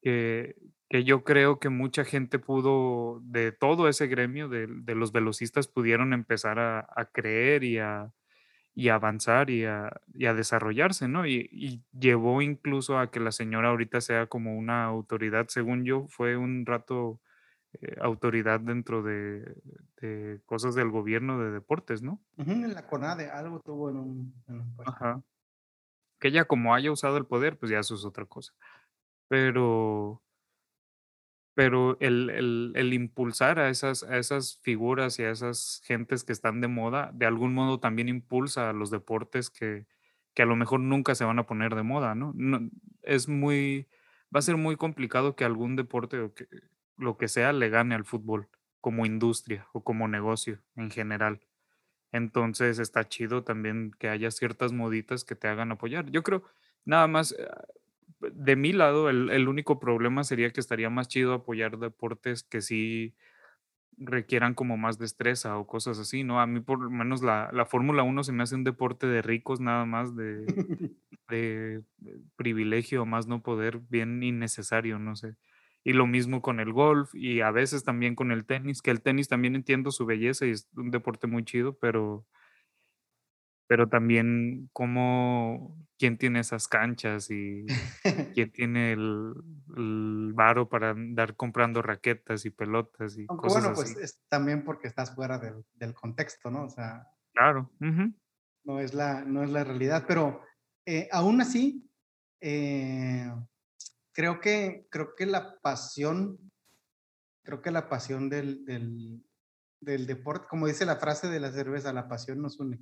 que, 0.02 0.56
que 0.88 1.04
yo 1.04 1.24
creo 1.24 1.58
que 1.58 1.68
mucha 1.68 2.04
gente 2.04 2.38
pudo, 2.38 3.20
de 3.22 3.52
todo 3.52 3.88
ese 3.88 4.06
gremio, 4.06 4.48
de, 4.48 4.66
de 4.68 4.94
los 4.94 5.12
velocistas, 5.12 5.68
pudieron 5.68 6.12
empezar 6.12 6.58
a, 6.58 6.86
a 6.94 7.06
creer 7.06 7.64
y 7.64 7.78
a, 7.78 8.12
y 8.74 8.88
avanzar 8.88 9.50
y 9.50 9.64
a, 9.64 10.00
y 10.14 10.26
a 10.26 10.34
desarrollarse, 10.34 11.08
¿no? 11.08 11.26
Y, 11.26 11.48
y, 11.52 11.82
llevó 11.98 12.40
incluso 12.42 12.98
a 12.98 13.10
que 13.10 13.20
la 13.20 13.32
señora 13.32 13.68
ahorita 13.68 14.00
sea 14.00 14.26
como 14.26 14.56
una 14.56 14.84
autoridad, 14.84 15.46
según 15.48 15.84
yo, 15.84 16.06
fue 16.08 16.36
un 16.36 16.64
rato 16.66 17.20
eh, 17.74 17.96
autoridad 18.00 18.60
dentro 18.60 19.02
de, 19.02 19.54
de, 20.00 20.40
cosas 20.46 20.74
del 20.74 20.90
gobierno 20.90 21.40
de 21.40 21.50
deportes, 21.50 22.02
¿no? 22.02 22.20
En 22.38 22.74
la 22.74 22.86
CONADE, 22.86 23.30
algo 23.30 23.60
tuvo 23.60 23.90
en 23.90 23.96
un... 23.96 24.34
En 24.48 24.60
un 24.60 24.74
Ajá. 24.86 25.22
Que 26.20 26.28
ella 26.28 26.44
como 26.46 26.74
haya 26.74 26.92
usado 26.92 27.16
el 27.18 27.26
poder, 27.26 27.58
pues 27.58 27.70
ya 27.72 27.80
eso 27.80 27.94
es 27.94 28.04
otra 28.04 28.26
cosa. 28.26 28.54
Pero 29.28 30.22
pero 31.54 31.98
el, 32.00 32.72
el, 32.74 32.92
impulsar 32.94 33.58
a 33.58 33.68
esas, 33.68 34.02
a 34.04 34.16
esas 34.18 34.58
figuras 34.62 35.18
y 35.18 35.24
a 35.24 35.30
esas 35.30 35.82
gentes 35.84 36.24
que 36.24 36.32
están 36.32 36.60
de 36.60 36.68
moda, 36.68 37.10
de 37.12 37.26
algún 37.26 37.52
modo 37.54 37.80
también 37.80 38.08
impulsa 38.08 38.70
a 38.70 38.72
los 38.72 38.90
deportes 38.90 39.50
que, 39.50 39.86
que 40.34 40.42
a 40.42 40.46
lo 40.46 40.56
mejor 40.56 40.80
nunca 40.80 41.14
se 41.14 41.24
van 41.24 41.38
a 41.38 41.46
poner 41.46 41.74
de 41.74 41.82
moda, 41.82 42.14
¿no? 42.14 42.32
no 42.34 42.70
es 43.02 43.28
muy, 43.28 43.88
va 44.34 44.38
a 44.38 44.42
ser 44.42 44.56
muy 44.56 44.76
complicado 44.76 45.36
que 45.36 45.44
algún 45.44 45.76
deporte 45.76 46.20
o 46.20 46.34
que 46.34 46.46
lo 46.96 47.18
que 47.18 47.28
sea 47.28 47.52
le 47.52 47.68
gane 47.68 47.94
al 47.94 48.04
fútbol 48.04 48.48
como 48.80 49.04
industria 49.06 49.68
o 49.72 49.82
como 49.84 50.08
negocio 50.08 50.62
en 50.76 50.90
general. 50.90 51.40
Entonces 52.12 52.78
está 52.78 53.08
chido 53.08 53.44
también 53.44 53.92
que 53.98 54.08
haya 54.08 54.30
ciertas 54.30 54.72
moditas 54.72 55.24
que 55.24 55.36
te 55.36 55.48
hagan 55.48 55.72
apoyar. 55.72 56.10
Yo 56.10 56.22
creo, 56.22 56.42
nada 56.84 57.06
más, 57.06 57.34
de 58.20 58.56
mi 58.56 58.72
lado, 58.72 59.08
el, 59.08 59.30
el, 59.30 59.48
único 59.48 59.78
problema 59.78 60.24
sería 60.24 60.50
que 60.50 60.60
estaría 60.60 60.90
más 60.90 61.08
chido 61.08 61.34
apoyar 61.34 61.78
deportes 61.78 62.42
que 62.42 62.60
sí 62.60 63.14
requieran 64.00 64.54
como 64.54 64.76
más 64.76 64.98
destreza 64.98 65.58
o 65.58 65.66
cosas 65.66 65.98
así, 65.98 66.24
¿no? 66.24 66.40
A 66.40 66.46
mí 66.46 66.60
por 66.60 66.80
lo 66.80 66.90
menos 66.90 67.22
la, 67.22 67.50
la 67.52 67.66
Fórmula 67.66 68.02
1 68.02 68.24
se 68.24 68.32
me 68.32 68.42
hace 68.42 68.54
un 68.54 68.64
deporte 68.64 69.06
de 69.06 69.22
ricos 69.22 69.60
nada 69.60 69.84
más, 69.84 70.16
de, 70.16 70.46
de, 71.28 71.82
privilegio 72.36 73.04
más 73.04 73.26
no 73.26 73.42
poder, 73.42 73.80
bien 73.90 74.22
innecesario, 74.22 74.98
no 74.98 75.16
sé. 75.16 75.36
Y 75.84 75.94
lo 75.94 76.06
mismo 76.06 76.42
con 76.42 76.60
el 76.60 76.72
golf 76.72 77.14
y 77.14 77.40
a 77.40 77.50
veces 77.50 77.84
también 77.84 78.14
con 78.14 78.32
el 78.32 78.46
tenis, 78.46 78.82
que 78.82 78.90
el 78.90 79.02
tenis 79.02 79.28
también 79.28 79.54
entiendo 79.56 79.90
su 79.92 80.06
belleza 80.06 80.46
y 80.46 80.50
es 80.50 80.68
un 80.76 80.90
deporte 80.90 81.26
muy 81.26 81.44
chido, 81.44 81.78
pero 81.78 82.26
pero 83.66 83.88
también 83.88 84.68
cómo, 84.72 85.86
quién 85.98 86.18
tiene 86.18 86.40
esas 86.40 86.66
canchas 86.68 87.30
y 87.30 87.78
quién 88.32 88.50
tiene 88.52 88.92
el, 88.92 89.32
el 89.76 90.32
varo 90.34 90.68
para 90.68 90.90
andar 90.90 91.36
comprando 91.36 91.82
raquetas 91.82 92.44
y 92.46 92.50
pelotas 92.50 93.18
y 93.18 93.28
Aunque 93.28 93.48
cosas 93.48 93.48
bueno, 93.48 93.72
pues 93.74 93.96
así. 93.96 93.96
es 93.96 94.20
también 94.28 94.62
porque 94.62 94.88
estás 94.88 95.14
fuera 95.14 95.38
del, 95.38 95.64
del 95.72 95.94
contexto, 95.94 96.50
¿no? 96.50 96.64
O 96.64 96.68
sea, 96.68 97.06
Claro. 97.32 97.70
ujú. 97.80 98.14
no 98.64 98.80
es 98.80 98.94
la, 98.94 99.24
no 99.24 99.42
es 99.42 99.50
la 99.50 99.64
realidad, 99.64 100.04
pero 100.06 100.42
eh, 100.86 101.08
aún 101.12 101.40
así, 101.40 101.90
eh, 102.40 103.30
creo, 104.12 104.40
que, 104.40 104.86
creo 104.90 105.14
que 105.14 105.26
la 105.26 105.60
pasión, 105.60 106.38
creo 107.42 107.62
que 107.62 107.70
la 107.70 107.88
pasión 107.88 108.28
del, 108.28 108.64
del, 108.64 109.24
del 109.80 110.06
deporte, 110.06 110.46
como 110.48 110.66
dice 110.66 110.84
la 110.86 110.96
frase 110.96 111.28
de 111.28 111.40
la 111.40 111.52
cerveza, 111.52 111.92
la 111.92 112.08
pasión 112.08 112.40
nos 112.40 112.58
une. 112.60 112.80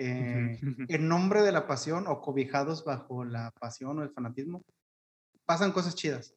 Eh, 0.00 0.60
en 0.60 1.08
nombre 1.08 1.42
de 1.42 1.50
la 1.50 1.66
pasión 1.66 2.06
o 2.06 2.20
cobijados 2.20 2.84
bajo 2.84 3.24
la 3.24 3.50
pasión 3.58 3.98
o 3.98 4.02
el 4.04 4.10
fanatismo, 4.10 4.62
pasan 5.44 5.72
cosas 5.72 5.96
chidas. 5.96 6.36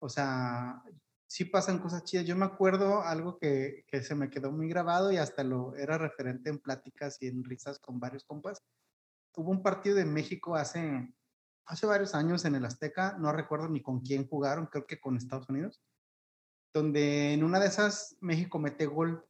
O 0.00 0.08
sea, 0.08 0.82
sí 1.28 1.44
pasan 1.44 1.78
cosas 1.78 2.02
chidas. 2.02 2.26
Yo 2.26 2.34
me 2.36 2.46
acuerdo 2.46 3.02
algo 3.02 3.38
que, 3.38 3.84
que 3.86 4.02
se 4.02 4.16
me 4.16 4.28
quedó 4.28 4.50
muy 4.50 4.68
grabado 4.68 5.12
y 5.12 5.18
hasta 5.18 5.44
lo 5.44 5.76
era 5.76 5.98
referente 5.98 6.50
en 6.50 6.58
pláticas 6.58 7.18
y 7.20 7.28
en 7.28 7.44
risas 7.44 7.78
con 7.78 8.00
varios 8.00 8.24
compas. 8.24 8.58
Hubo 9.36 9.50
un 9.52 9.62
partido 9.62 9.96
de 9.96 10.04
México 10.04 10.56
hace, 10.56 11.14
hace 11.66 11.86
varios 11.86 12.14
años 12.14 12.44
en 12.44 12.54
el 12.54 12.64
Azteca, 12.64 13.16
no 13.18 13.32
recuerdo 13.32 13.68
ni 13.68 13.82
con 13.82 14.00
quién 14.00 14.26
jugaron, 14.28 14.66
creo 14.66 14.86
que 14.86 15.00
con 15.00 15.16
Estados 15.16 15.48
Unidos, 15.48 15.82
donde 16.72 17.32
en 17.34 17.44
una 17.44 17.58
de 17.58 17.66
esas 17.66 18.16
México 18.20 18.58
mete 18.58 18.86
gol. 18.86 19.26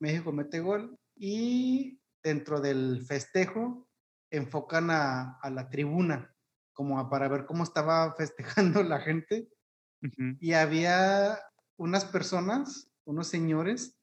México 0.00 0.32
mete 0.32 0.60
gol 0.60 0.98
y 1.16 2.00
dentro 2.22 2.60
del 2.60 3.02
festejo 3.06 3.88
enfocan 4.30 4.90
a, 4.90 5.38
a 5.40 5.50
la 5.50 5.68
tribuna, 5.70 6.34
como 6.72 6.98
a, 7.00 7.08
para 7.08 7.28
ver 7.28 7.46
cómo 7.46 7.64
estaba 7.64 8.14
festejando 8.16 8.82
la 8.82 9.00
gente. 9.00 9.48
Ujú. 10.02 10.36
Y 10.40 10.52
había 10.52 11.38
unas 11.76 12.04
personas, 12.04 12.90
unos 13.04 13.28
señores, 13.28 13.98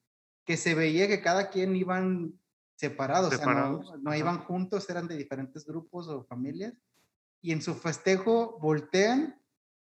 que 0.45 0.57
se 0.57 0.76
veía 0.76 1.07
que 1.07 1.21
cada 1.21 1.49
quien 1.49 1.76
iban 1.76 2.39
separados, 2.76 3.34
Separados, 3.36 3.82
o 3.82 3.84
sea, 3.86 3.97
no, 3.97 4.01
no 4.03 4.09
ajá. 4.09 4.17
iban 4.17 4.39
juntos, 4.39 4.89
eran 4.89 5.07
de 5.07 5.15
diferentes 5.15 5.65
grupos 5.65 6.07
o 6.07 6.24
familias. 6.26 6.74
Y 7.43 7.51
en 7.51 7.61
su 7.61 7.75
festejo 7.75 8.57
voltean, 8.59 9.39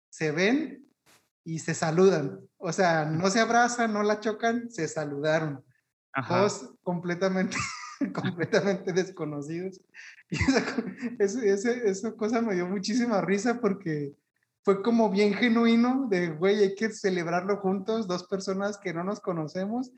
se 0.10 0.32
ven 0.32 0.88
y 1.44 1.60
se 1.60 1.76
saludan. 1.76 2.40
O 2.58 2.74
sea, 2.74 3.06
no 3.06 3.30
se 3.30 3.40
abrazan, 3.40 3.94
no 3.94 4.02
la 4.02 4.20
chocan, 4.20 4.72
se 4.72 4.88
saludaron. 4.88 5.64
Ajá. 6.14 6.40
Dos 6.40 6.74
completamente 6.82 7.56
completamente 8.14 8.94
desconocidos. 8.94 9.82
Y 10.30 10.38
esa, 11.20 11.72
esa, 11.72 12.12
cosa 12.14 12.42
me 12.42 12.56
dio 12.56 12.68
muchísima 12.68 13.22
risa 13.22 13.60
porque 13.60 14.16
fue 14.64 14.82
como 14.82 15.10
bien 15.10 15.34
genuino 15.34 16.08
de, 16.10 16.30
güey, 16.30 16.60
hay 16.60 16.76
que 16.76 16.90
celebrarlo 16.92 17.58
juntos, 17.58 18.08
dos 18.08 18.26
personas 18.26 18.78
que 18.78 18.94
no 18.94 19.04
nos 19.04 19.20
conocemos. 19.20 19.92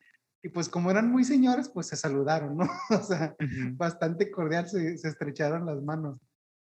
Y 0.44 0.50
pues 0.50 0.70
como 0.70 0.90
eran 0.90 1.12
muy 1.12 1.24
señores, 1.24 1.70
pues 1.70 1.88
se 1.88 1.96
saludaron, 1.96 2.58
¿no? 2.58 2.68
O 2.90 3.04
sea, 3.04 3.36
bastante 3.74 4.32
cordial, 4.32 4.68
se, 4.68 4.98
se, 4.98 5.08
estrecharon 5.08 5.66
las 5.66 5.82
manos. 5.84 6.20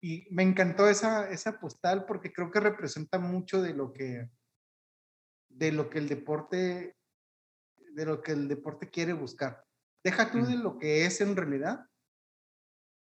Y 0.05 0.29
me 0.31 0.43
encantó 0.43 0.87
esa, 0.87 1.31
esa 1.31 1.59
postal 1.59 2.05
porque 2.05 2.31
creo 2.31 2.51
que 2.51 2.61
representa 2.61 3.19
mucho 3.19 3.63
de 3.63 3.73
lo 3.73 3.91
que, 3.95 4.29
de 5.49 5.73
lo 5.73 5.89
que 5.89 5.99
el 5.99 6.11
deporte, 6.11 6.99
de 7.95 8.05
lo 8.05 8.21
que 8.21 8.33
el 8.33 8.47
deporte 8.47 8.91
quiere 8.91 9.15
buscar. 9.15 9.65
Deja 10.05 10.31
tú 10.31 10.45
de 10.45 10.59
lo 10.59 10.79
que 10.79 11.07
es 11.07 11.23
en 11.23 11.35
realidad, 11.35 11.87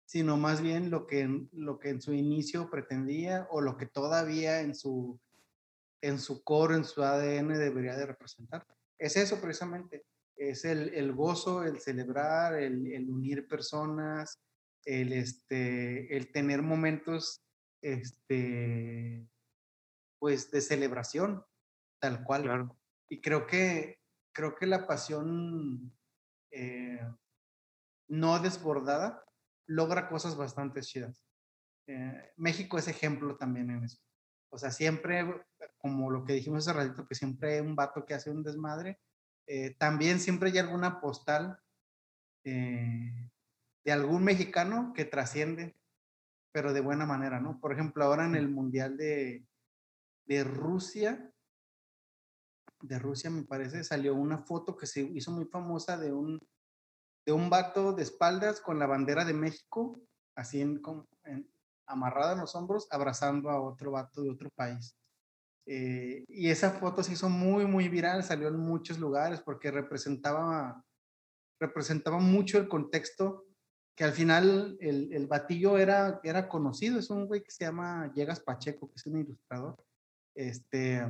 sino 0.06 0.38
más 0.38 0.62
bien 0.62 0.90
lo 0.90 1.06
que, 1.06 1.28
lo 1.52 1.80
que 1.80 1.90
en 1.90 2.02
su 2.02 2.14
inicio 2.14 2.70
pretendía 2.70 3.46
o 3.52 3.60
lo 3.60 3.76
que 3.76 3.88
todavía 3.88 4.62
en 4.62 4.74
su, 4.74 5.20
en 6.00 6.18
su 6.18 6.46
core, 6.46 6.76
en 6.76 6.86
su 6.86 7.04
ADN 7.04 7.60
debería 7.60 7.98
de 7.98 8.06
representar. 8.06 8.66
Es 8.98 9.18
eso 9.18 9.42
precisamente, 9.42 10.06
es 10.38 10.64
el, 10.64 10.94
el 10.94 11.12
gozo, 11.12 11.66
el 11.66 11.78
celebrar, 11.82 12.56
el, 12.56 12.88
el, 12.88 13.10
unir 13.10 13.50
personas, 13.50 14.40
el, 14.86 15.14
este, 15.14 16.16
el 16.16 16.32
tener 16.32 16.62
momentos 16.62 17.44
este, 17.82 19.28
pues 20.20 20.50
de 20.52 20.62
celebración, 20.62 21.44
tal 22.00 22.24
cual. 22.24 22.72
Y 23.10 23.22
creo 23.22 23.46
que, 23.48 24.00
creo 24.34 24.56
que 24.56 24.66
la 24.66 24.88
pasión 24.88 25.94
eh, 26.52 27.02
no 28.08 28.40
desbordada 28.40 29.24
logra 29.68 30.08
cosas 30.08 30.36
bastante 30.38 30.82
chidas. 30.82 31.26
Eh, 31.88 32.34
México 32.38 32.78
es 32.78 32.88
ejemplo 32.88 33.36
también 33.38 33.70
en 33.70 33.84
eso. 33.84 34.00
O 34.52 34.58
sea, 34.58 34.72
siempre, 34.72 35.26
como 35.78 36.10
lo 36.10 36.24
que 36.24 36.34
dijimos 36.34 36.68
hace 36.68 36.78
ratito, 36.78 37.08
que 37.08 37.16
siempre 37.16 37.56
hay 37.56 37.60
un 37.62 37.76
vato 37.76 38.06
que 38.06 38.14
hace 38.14 38.32
un 38.32 38.44
desmadre, 38.44 39.00
eh, 39.48 39.76
también 39.78 40.20
siempre 40.20 40.50
hay 40.50 40.58
alguna 40.60 41.02
postal 41.02 41.60
de 43.86 43.92
algún 43.92 44.24
mexicano 44.24 44.94
que 44.94 45.06
trasciende, 45.06 45.76
pero 46.52 46.74
de 46.74 46.82
buena 46.82 47.06
manera, 47.06 47.40
¿no? 47.40 47.60
Por 47.60 47.72
ejemplo, 47.72 48.04
ahora 48.04 48.26
en 48.26 48.36
el 48.36 48.50
Mundial 48.50 48.98
de, 48.98 49.46
de 50.26 50.44
Rusia, 50.44 51.32
de 52.82 53.00
Rusia 53.00 53.30
me 53.30 53.44
parece, 53.44 53.84
salió 53.84 54.16
una 54.16 54.40
foto 54.40 54.76
que 54.76 54.88
se 54.88 55.02
hizo 55.02 55.32
muy 55.32 55.46
famosa 55.46 55.98
de 55.98 56.12
un, 56.12 56.40
de 57.26 57.32
un 57.32 57.50
vato 57.50 57.94
de 57.94 58.04
espaldas 58.04 58.60
con 58.60 58.80
la 58.80 58.88
bandera 58.88 59.24
de 59.24 59.34
México, 59.34 60.02
así 60.36 60.62
en, 60.62 60.82
en, 61.24 61.48
amarrada 61.86 62.34
en 62.34 62.40
los 62.40 62.56
hombros, 62.56 62.88
abrazando 62.90 63.52
a 63.52 63.62
otro 63.62 63.92
vato 63.92 64.24
de 64.24 64.32
otro 64.32 64.50
país. 64.50 64.98
Eh, 65.68 66.26
y 66.28 66.50
esa 66.50 66.72
foto 66.72 67.04
se 67.04 67.14
hizo 67.14 67.30
muy, 67.30 67.66
muy 67.66 67.88
viral, 67.88 68.24
salió 68.24 68.48
en 68.48 68.58
muchos 68.58 68.98
lugares 68.98 69.42
porque 69.42 69.72
representaba, 69.72 70.84
representaba 71.60 72.20
mucho 72.20 72.58
el 72.58 72.68
contexto 72.68 73.45
que 73.96 74.04
al 74.04 74.12
final 74.12 74.78
el, 74.82 75.14
el 75.14 75.28
batillo 75.28 75.78
era, 75.78 76.20
era 76.24 76.50
conocido, 76.50 77.00
es 77.00 77.10
un 77.10 77.28
güey 77.28 77.42
que 77.42 77.52
se 77.52 77.64
llama 77.64 78.12
Llegas 78.14 78.42
Pacheco, 78.42 78.90
que 78.90 78.96
es 78.96 79.06
un 79.06 79.20
ilustrador, 79.20 79.78
este, 80.36 81.02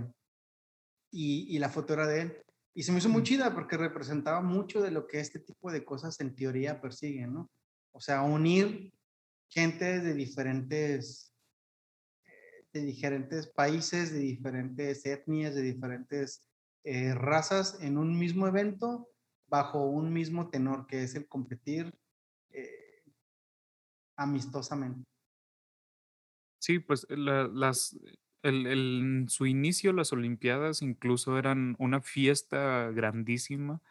y, 1.11 1.55
y, 1.55 1.59
la 1.59 1.69
foto 1.69 1.93
era 1.93 2.05
de 2.05 2.21
él. 2.21 2.45
Y 2.75 2.83
se 2.83 2.91
me 2.91 2.99
hizo 2.99 3.09
muy 3.09 3.23
chida 3.23 3.55
porque 3.55 3.77
representaba 3.77 4.41
mucho 4.41 4.81
de 4.81 4.91
lo 4.91 5.07
que 5.07 5.19
este 5.19 5.39
tipo 5.39 5.71
de 5.71 5.83
cosas 5.83 6.19
en 6.19 6.35
teoría 6.35 6.79
persiguen, 6.79 7.33
¿no? 7.33 7.49
O 7.91 8.01
sea, 8.01 8.21
unir 8.21 8.93
gente 9.49 10.01
de 10.01 10.13
diferentes, 10.13 11.33
de 12.73 12.81
diferentes 12.81 13.47
países, 13.47 14.11
de 14.11 14.19
diferentes 14.19 15.05
etnias, 15.05 15.55
de 15.55 15.61
diferentes 15.61 16.43
eh, 16.83 17.15
razas 17.15 17.77
en 17.81 17.97
un 17.97 18.19
mismo 18.19 18.47
evento 18.47 19.09
bajo 19.47 19.85
un 19.85 20.11
mismo 20.11 20.49
tenor, 20.49 20.85
que 20.85 21.03
es 21.03 21.15
el 21.15 21.27
competir 21.27 21.87
eh, 21.87 22.04
amistosamente. 24.17 25.03
Sí, 26.59 26.79
pues 26.79 27.05
la, 27.09 27.47
las, 27.47 27.97
el, 28.41 28.67
el, 28.67 28.99
en 29.01 29.29
su 29.29 29.45
inicio 29.45 29.93
las 29.93 30.13
Olimpiadas 30.13 30.81
incluso 30.81 31.37
eran 31.37 31.75
una 31.79 32.01
fiesta 32.01 32.89
grandísima 32.91 33.81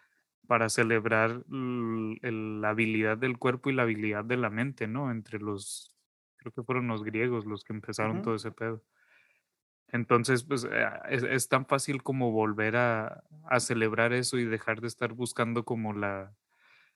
para 0.46 0.68
celebrar 0.68 1.44
el, 1.50 2.60
la 2.60 2.70
habilidad 2.70 3.16
del 3.16 3.38
cuerpo 3.38 3.70
y 3.70 3.74
la 3.74 3.82
habilidad 3.82 4.24
de 4.24 4.36
la 4.36 4.50
mente, 4.50 4.86
¿no? 4.86 5.10
Entre 5.10 5.38
los, 5.38 5.94
creo 6.36 6.52
que 6.52 6.62
fueron 6.62 6.88
los 6.88 7.04
griegos 7.04 7.46
los 7.46 7.64
que 7.64 7.72
empezaron 7.72 8.18
uh 8.18 8.20
-huh. 8.20 8.24
todo 8.24 8.34
ese 8.34 8.52
pedo. 8.52 8.82
Entonces, 9.88 10.44
pues 10.44 10.64
eh, 10.64 10.88
es, 11.10 11.22
es, 11.22 11.48
tan 11.48 11.66
fácil 11.66 12.02
como 12.02 12.32
volver 12.32 12.76
a, 12.76 13.24
a 13.48 13.60
celebrar 13.60 14.12
eso 14.12 14.38
y 14.38 14.44
dejar 14.44 14.80
de 14.80 14.88
estar 14.88 15.12
buscando 15.12 15.64
como 15.64 15.92
la, 15.92 16.34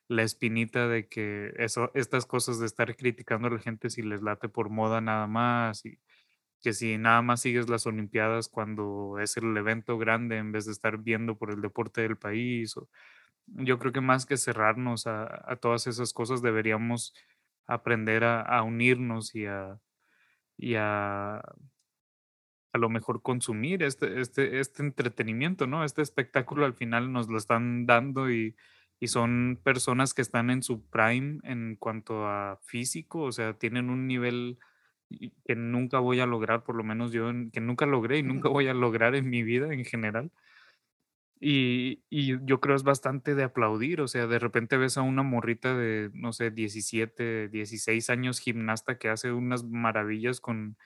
la 0.08 0.22
espinita 0.22 0.88
de 0.88 1.06
que 1.06 1.52
eso, 1.58 1.90
estas 1.94 2.26
cosas 2.26 2.58
de 2.58 2.66
estar 2.66 2.96
criticando 2.96 3.48
a 3.48 3.50
la 3.52 3.58
gente 3.58 3.90
si 3.90 4.02
les 4.02 4.22
late 4.22 4.48
por 4.48 4.70
moda 4.70 5.00
nada 5.02 5.26
más 5.26 5.84
y 5.84 5.98
que 6.62 6.72
si 6.72 6.98
nada 6.98 7.22
más 7.22 7.42
sigues 7.42 7.68
las 7.68 7.86
Olimpiadas 7.86 8.48
cuando 8.48 9.18
es 9.20 9.36
el 9.36 9.56
evento 9.56 9.98
grande 9.98 10.38
en 10.38 10.50
vez 10.50 10.64
de 10.66 10.72
estar 10.72 10.98
viendo 10.98 11.36
por 11.36 11.50
el 11.50 11.60
deporte 11.60 12.00
del 12.00 12.16
país. 12.16 12.76
O, 12.76 12.88
yo 13.46 13.78
creo 13.78 13.92
que 13.92 14.00
más 14.00 14.26
que 14.26 14.36
cerrarnos 14.36 15.06
a, 15.06 15.44
a 15.50 15.56
todas 15.56 15.86
esas 15.86 16.12
cosas 16.12 16.42
deberíamos 16.42 17.14
aprender 17.66 18.24
a, 18.24 18.40
a 18.40 18.62
unirnos 18.62 19.34
y 19.34 19.46
a, 19.46 19.78
y 20.56 20.74
a, 20.76 21.36
a 21.36 22.78
lo 22.78 22.88
mejor 22.88 23.22
consumir 23.22 23.82
este, 23.82 24.20
este, 24.20 24.58
este 24.60 24.82
entretenimiento, 24.82 25.66
¿no? 25.66 25.84
Este 25.84 26.02
espectáculo 26.02 26.64
al 26.64 26.74
final 26.74 27.12
nos 27.12 27.28
lo 27.28 27.38
están 27.38 27.86
dando 27.86 28.30
y, 28.30 28.56
y 29.00 29.08
son 29.08 29.60
personas 29.62 30.14
que 30.14 30.22
están 30.22 30.50
en 30.50 30.62
su 30.62 30.84
prime 30.88 31.38
en 31.44 31.76
cuanto 31.76 32.26
a 32.26 32.58
físico, 32.64 33.22
o 33.22 33.32
sea, 33.32 33.54
tienen 33.54 33.90
un 33.90 34.06
nivel 34.06 34.58
que 35.44 35.56
nunca 35.56 36.00
voy 36.00 36.20
a 36.20 36.26
lograr, 36.26 36.64
por 36.64 36.74
lo 36.76 36.84
menos 36.84 37.12
yo, 37.12 37.30
que 37.52 37.60
nunca 37.60 37.86
logré 37.86 38.18
y 38.18 38.22
nunca 38.22 38.48
voy 38.48 38.68
a 38.68 38.74
lograr 38.74 39.14
en 39.14 39.30
mi 39.30 39.42
vida 39.42 39.72
en 39.72 39.84
general. 39.84 40.30
Y, 41.40 42.02
y, 42.10 42.44
yo 42.44 42.60
creo 42.60 42.74
es 42.74 42.82
bastante 42.82 43.36
de 43.36 43.44
aplaudir, 43.44 44.00
o 44.00 44.08
sea, 44.08 44.26
de 44.26 44.40
repente 44.40 44.76
ves 44.76 44.98
a 44.98 45.02
una 45.02 45.22
morrita 45.22 45.76
de, 45.76 46.10
no 46.12 46.32
sé, 46.32 46.50
17, 46.50 47.48
16 47.48 48.10
años 48.10 48.40
gimnasta 48.40 48.98
que 48.98 49.08
hace 49.08 49.30
unas 49.32 49.62
maravillas 49.64 50.40
con, 50.40 50.76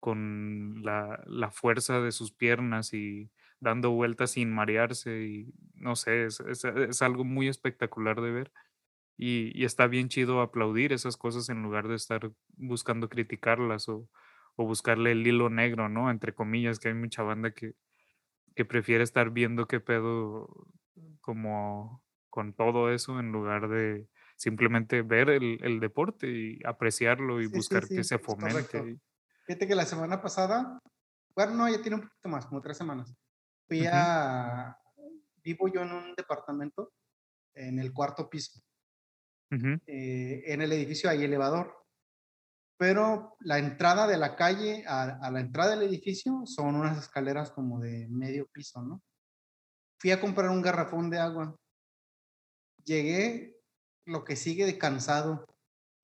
con 0.00 0.82
la, 0.84 1.22
la 1.26 1.50
fuerza 1.50 2.00
de 2.02 2.12
sus 2.12 2.30
piernas 2.30 2.92
y, 2.92 3.30
dando 3.62 3.92
vueltas 3.92 4.32
sin 4.32 4.52
marearse 4.52 5.24
y 5.24 5.54
no 5.74 5.94
sé, 5.94 6.24
es, 6.24 6.40
es, 6.40 6.64
es 6.64 7.00
algo 7.00 7.24
muy 7.24 7.48
espectacular 7.48 8.20
de 8.20 8.30
ver. 8.30 8.52
Y, 9.16 9.52
y, 9.54 9.64
está 9.64 9.86
bien 9.86 10.08
chido 10.08 10.40
aplaudir 10.40 10.92
esas 10.92 11.16
cosas 11.16 11.48
en 11.48 11.62
lugar 11.62 11.86
de 11.86 11.94
estar 11.94 12.32
buscando 12.56 13.08
criticarlas 13.08 13.88
o, 13.88 14.08
o, 14.56 14.66
buscarle 14.66 15.12
el 15.12 15.24
hilo 15.24 15.48
negro, 15.48 15.88
¿no? 15.88 16.10
Entre 16.10 16.34
comillas, 16.34 16.80
que 16.80 16.88
hay 16.88 16.94
mucha 16.94 17.22
banda 17.22 17.52
que, 17.52 17.74
que 18.56 18.64
prefiere 18.64 19.04
estar 19.04 19.30
viendo 19.30 19.66
qué 19.66 19.80
pedo 19.80 20.66
como 21.20 22.02
con 22.30 22.54
todo 22.54 22.90
eso 22.90 23.20
en 23.20 23.30
lugar 23.30 23.68
de 23.68 24.08
simplemente 24.36 25.02
ver 25.02 25.30
el, 25.30 25.58
el 25.62 25.78
deporte 25.78 26.26
y 26.28 26.58
apreciarlo 26.64 27.40
y 27.40 27.46
sí, 27.46 27.54
buscar 27.54 27.82
sí, 27.82 27.90
sí, 27.90 27.96
que 27.96 28.04
se 28.04 28.18
fomente. 28.18 28.98
Fíjate 29.46 29.68
que 29.68 29.74
la 29.74 29.86
semana 29.86 30.20
pasada, 30.20 30.78
bueno, 31.36 31.54
no, 31.54 31.68
ya 31.68 31.80
tiene 31.80 31.96
un 31.96 32.02
poquito 32.02 32.28
más, 32.28 32.46
como 32.46 32.60
tres 32.60 32.76
semanas, 32.76 33.14
fui 33.72 33.86
a, 33.90 34.76
vivo 35.42 35.66
yo 35.68 35.80
en 35.80 35.92
un 35.92 36.14
departamento 36.14 36.92
en 37.54 37.78
el 37.78 37.90
cuarto 37.90 38.28
piso. 38.28 38.60
Uh 39.50 39.56
-huh. 39.56 39.82
eh, 39.86 40.42
en 40.46 40.60
el 40.60 40.72
edificio 40.72 41.08
hay 41.08 41.24
elevador, 41.24 41.74
pero 42.78 43.36
la 43.40 43.58
entrada 43.58 44.06
de 44.06 44.18
la 44.18 44.36
calle 44.36 44.84
a, 44.86 45.04
a, 45.26 45.30
la 45.30 45.40
entrada 45.40 45.70
del 45.70 45.88
edificio 45.88 46.42
son 46.44 46.74
unas 46.74 46.98
escaleras 46.98 47.50
como 47.50 47.80
de 47.80 48.08
medio 48.08 48.46
piso, 48.48 48.82
¿no? 48.82 49.02
Fui 49.98 50.10
a 50.10 50.20
comprar 50.20 50.50
un 50.50 50.60
garrafón 50.60 51.08
de 51.08 51.18
agua. 51.18 51.56
Llegué 52.84 53.56
lo 54.04 54.22
que 54.24 54.36
sigue 54.36 54.66
de 54.66 54.76
cansado 54.76 55.46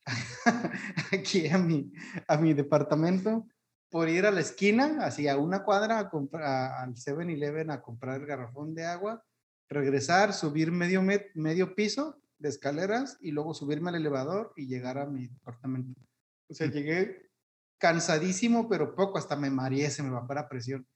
aquí 1.13 1.49
a 1.49 1.59
mi, 1.59 1.93
a 2.27 2.39
mi 2.39 2.55
departamento 2.55 3.47
por 3.91 4.09
ir 4.09 4.27
a 4.27 4.31
la 4.31 4.41
esquina, 4.41 4.99
así 5.05 5.29
a 5.29 5.39
una 5.39 5.65
cuadra, 5.65 5.99
a 5.99 6.11
comprar, 6.11 6.73
al 6.83 6.95
7-Eleven 6.95 7.71
a 7.71 7.81
comprar 7.81 8.21
el 8.21 8.27
garrafón 8.27 8.75
de 8.75 8.85
agua, 8.85 9.25
regresar, 9.69 10.33
subir 10.33 10.73
medio, 10.73 11.03
medio 11.35 11.75
piso 11.75 12.21
de 12.39 12.49
escaleras 12.49 13.17
y 13.21 13.33
luego 13.33 13.55
subirme 13.55 13.91
al 13.91 13.97
elevador 13.97 14.53
y 14.57 14.67
llegar 14.67 14.99
a 14.99 15.07
mi 15.07 15.29
departamento. 15.29 16.01
O 16.49 16.55
sea, 16.55 16.69
llegué 16.71 17.31
cansadísimo, 17.79 18.69
pero 18.69 18.95
poco, 18.95 19.19
hasta 19.19 19.37
me 19.37 19.51
mareé, 19.51 19.91
se 19.91 20.03
me 20.03 20.11
bajó 20.11 20.35
la 20.35 20.49
presión. 20.49 20.87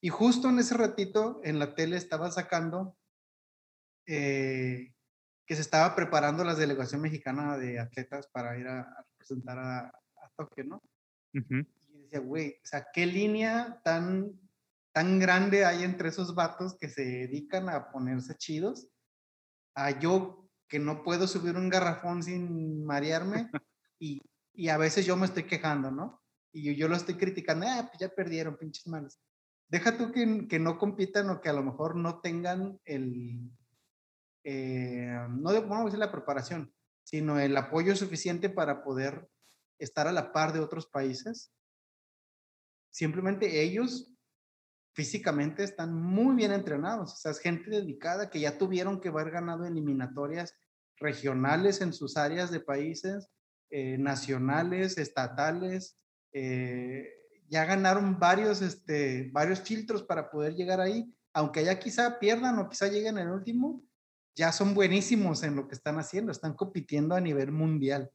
Y 0.00 0.08
justo 0.08 0.48
en 0.48 0.58
ese 0.58 0.76
ratito, 0.76 1.40
en 1.44 1.58
la 1.58 1.74
tele 1.74 1.96
estaba 1.96 2.30
sacando 2.30 2.96
eh, 4.06 4.92
que 5.46 5.54
se 5.54 5.60
estaba 5.60 5.94
preparando 5.94 6.44
la 6.44 6.54
delegación 6.54 7.00
mexicana 7.00 7.56
de 7.56 7.78
atletas 7.78 8.28
para 8.28 8.56
ir 8.58 8.66
a, 8.68 9.04
representar 9.10 9.58
a, 9.58 9.80
a, 9.88 10.30
Tokio, 10.36 10.64
¿no? 10.64 10.82
Y 11.32 11.40
decía, 12.12 12.26
güey, 12.26 12.50
o 12.62 12.66
sea, 12.66 12.86
¿qué 12.92 13.06
línea 13.06 13.80
tan, 13.82 14.38
tan 14.92 15.18
grande 15.18 15.64
hay 15.64 15.82
entre 15.82 16.08
esos 16.08 16.34
vatos 16.34 16.76
que 16.78 16.88
se 16.88 17.02
dedican 17.02 17.68
a 17.68 17.90
ponerse 17.90 18.36
chidos? 18.36 18.88
A 19.74 19.98
yo 19.98 20.48
que 20.68 20.78
no 20.78 21.02
puedo 21.02 21.26
subir 21.26 21.56
un 21.56 21.68
garrafón 21.68 22.22
sin 22.22 22.84
marearme 22.84 23.50
y, 23.98 24.20
y 24.52 24.68
a 24.68 24.76
veces 24.76 25.06
yo 25.06 25.16
me 25.16 25.26
estoy 25.26 25.44
quejando, 25.44 25.90
¿no? 25.90 26.22
Y 26.52 26.74
yo, 26.76 26.86
lo 26.86 26.96
estoy 26.96 27.14
criticando, 27.14 27.66
ah, 27.66 27.88
pues 27.88 27.98
ya 27.98 28.08
perdieron, 28.10 28.58
pinches 28.58 28.86
malos. 28.86 29.18
Deja 29.68 29.96
tú 29.96 30.12
que, 30.12 30.46
que 30.48 30.58
no 30.58 30.78
compitan 30.78 31.30
o 31.30 31.40
que 31.40 31.48
a 31.48 31.54
lo 31.54 31.62
mejor 31.62 31.96
no 31.96 32.20
tengan 32.20 32.78
el, 32.84 33.50
eh, 34.44 35.16
no 35.30 35.52
vamos 35.52 35.80
a 35.80 35.84
decir 35.84 35.98
la 35.98 36.12
preparación, 36.12 36.74
sino 37.04 37.38
el 37.38 37.56
apoyo 37.56 37.96
suficiente 37.96 38.50
para 38.50 38.82
poder 38.82 39.28
estar 39.78 40.06
a 40.06 40.12
la 40.12 40.32
par 40.32 40.52
de 40.52 40.60
otros 40.60 40.86
países. 40.86 41.52
Simplemente 42.92 43.62
ellos 43.62 44.14
físicamente 44.94 45.64
están 45.64 45.94
muy 45.94 46.36
bien 46.36 46.52
entrenados, 46.52 47.14
o 47.14 47.16
sea, 47.16 47.32
es 47.32 47.38
gente 47.38 47.70
dedicada 47.70 48.28
que 48.28 48.40
ya 48.40 48.58
tuvieron 48.58 49.00
que 49.00 49.08
haber 49.08 49.30
ganado 49.30 49.64
eliminatorias 49.64 50.54
regionales 50.98 51.80
en 51.80 51.94
sus 51.94 52.18
áreas 52.18 52.50
de 52.50 52.60
países, 52.60 53.30
eh, 53.70 53.96
nacionales, 53.96 54.98
estatales, 54.98 55.98
eh, 56.34 57.08
ya 57.48 57.64
ganaron 57.64 58.18
varios, 58.18 58.60
este, 58.60 59.30
varios 59.32 59.60
filtros 59.60 60.02
para 60.02 60.30
poder 60.30 60.54
llegar 60.54 60.80
ahí, 60.80 61.10
aunque 61.32 61.60
allá 61.60 61.78
quizá 61.78 62.18
pierdan 62.18 62.58
o 62.58 62.68
quizá 62.68 62.88
lleguen 62.88 63.16
en 63.16 63.28
el 63.28 63.32
último, 63.32 63.82
ya 64.34 64.52
son 64.52 64.74
buenísimos 64.74 65.42
en 65.42 65.56
lo 65.56 65.68
que 65.68 65.74
están 65.74 65.98
haciendo, 65.98 66.32
están 66.32 66.54
compitiendo 66.54 67.14
a 67.14 67.20
nivel 67.20 67.50
mundial. 67.52 68.10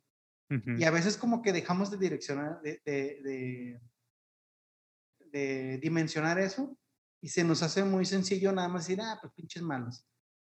Y 0.49 0.86
a 0.86 0.91
veces 0.91 1.17
como 1.17 1.41
que 1.41 1.51
dejamos 1.51 1.91
de 1.91 1.97
direccionar, 1.97 2.61
de, 2.61 2.82
de, 2.86 3.21
de, 3.21 3.82
dimensionar 5.32 6.39
eso 6.39 6.78
y 7.21 7.30
se 7.30 7.43
nos 7.43 7.63
hace 7.63 7.84
muy 7.84 8.05
sencillo 8.05 8.51
nada 8.51 8.67
más 8.67 8.88
decir, 8.88 9.01
ah, 9.01 9.17
pues 9.21 9.34
pinches 9.34 9.63
malos. 9.63 10.05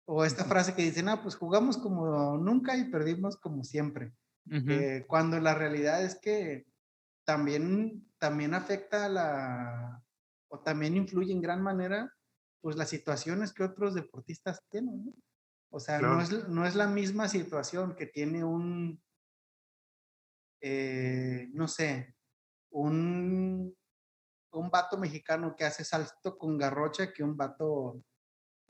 O 0.04 0.24
esta 0.24 0.44
frase 0.44 0.74
que 0.74 0.82
dicen, 0.82 1.08
ah, 1.08 1.22
pues 1.22 1.36
jugamos 1.36 1.78
como 1.78 2.36
nunca 2.38 2.76
y 2.76 2.90
perdimos 2.90 3.36
como 3.36 3.64
siempre. 3.64 4.12
Eh, 4.50 5.04
cuando 5.06 5.38
la 5.38 5.54
realidad 5.54 6.02
es 6.02 6.18
que 6.18 6.66
también, 7.24 8.10
también 8.18 8.54
afecta 8.54 9.06
a 9.06 9.08
la, 9.08 10.02
o 10.48 10.58
también 10.60 10.96
influye 10.96 11.32
en 11.32 11.40
gran 11.40 11.62
manera, 11.62 12.12
pues 12.60 12.76
las 12.76 12.88
situaciones 12.88 13.52
que 13.52 13.62
otros 13.62 13.94
deportistas 13.94 14.62
tienen. 14.68 15.06
¿no? 15.06 15.12
O 15.70 15.80
sea, 15.80 16.00
no, 16.00 16.20
es, 16.20 16.48
no, 16.48 16.66
es, 16.66 16.74
la 16.74 16.86
misma 16.86 17.28
situación 17.28 17.94
que 17.94 18.06
tiene 18.06 18.44
un, 18.44 19.00
eh, 20.60 21.48
no 21.52 21.66
sé, 21.68 22.14
un, 22.70 23.74
un 24.52 24.70
vato 24.70 24.98
mexicano 24.98 25.54
que 25.56 25.64
hace 25.64 25.84
salto 25.84 26.36
con 26.36 26.58
garrocha 26.58 27.12
que 27.12 27.22
un 27.22 27.36
vato 27.36 28.02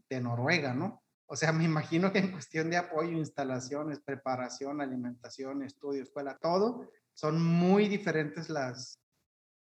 de 0.09 0.20
Noruega, 0.20 0.74
¿no? 0.74 1.03
O 1.26 1.37
sea, 1.37 1.53
me 1.53 1.64
imagino 1.64 2.12
que 2.12 2.18
en 2.18 2.33
cuestión 2.33 2.70
de 2.70 2.76
apoyo, 2.76 3.12
instalaciones, 3.12 4.01
preparación, 4.01 4.80
alimentación, 4.80 5.62
estudio, 5.62 6.03
escuela, 6.03 6.39
todo, 6.39 6.89
son 7.14 7.43
muy 7.43 7.89
diferentes 7.89 8.49
las, 8.49 8.99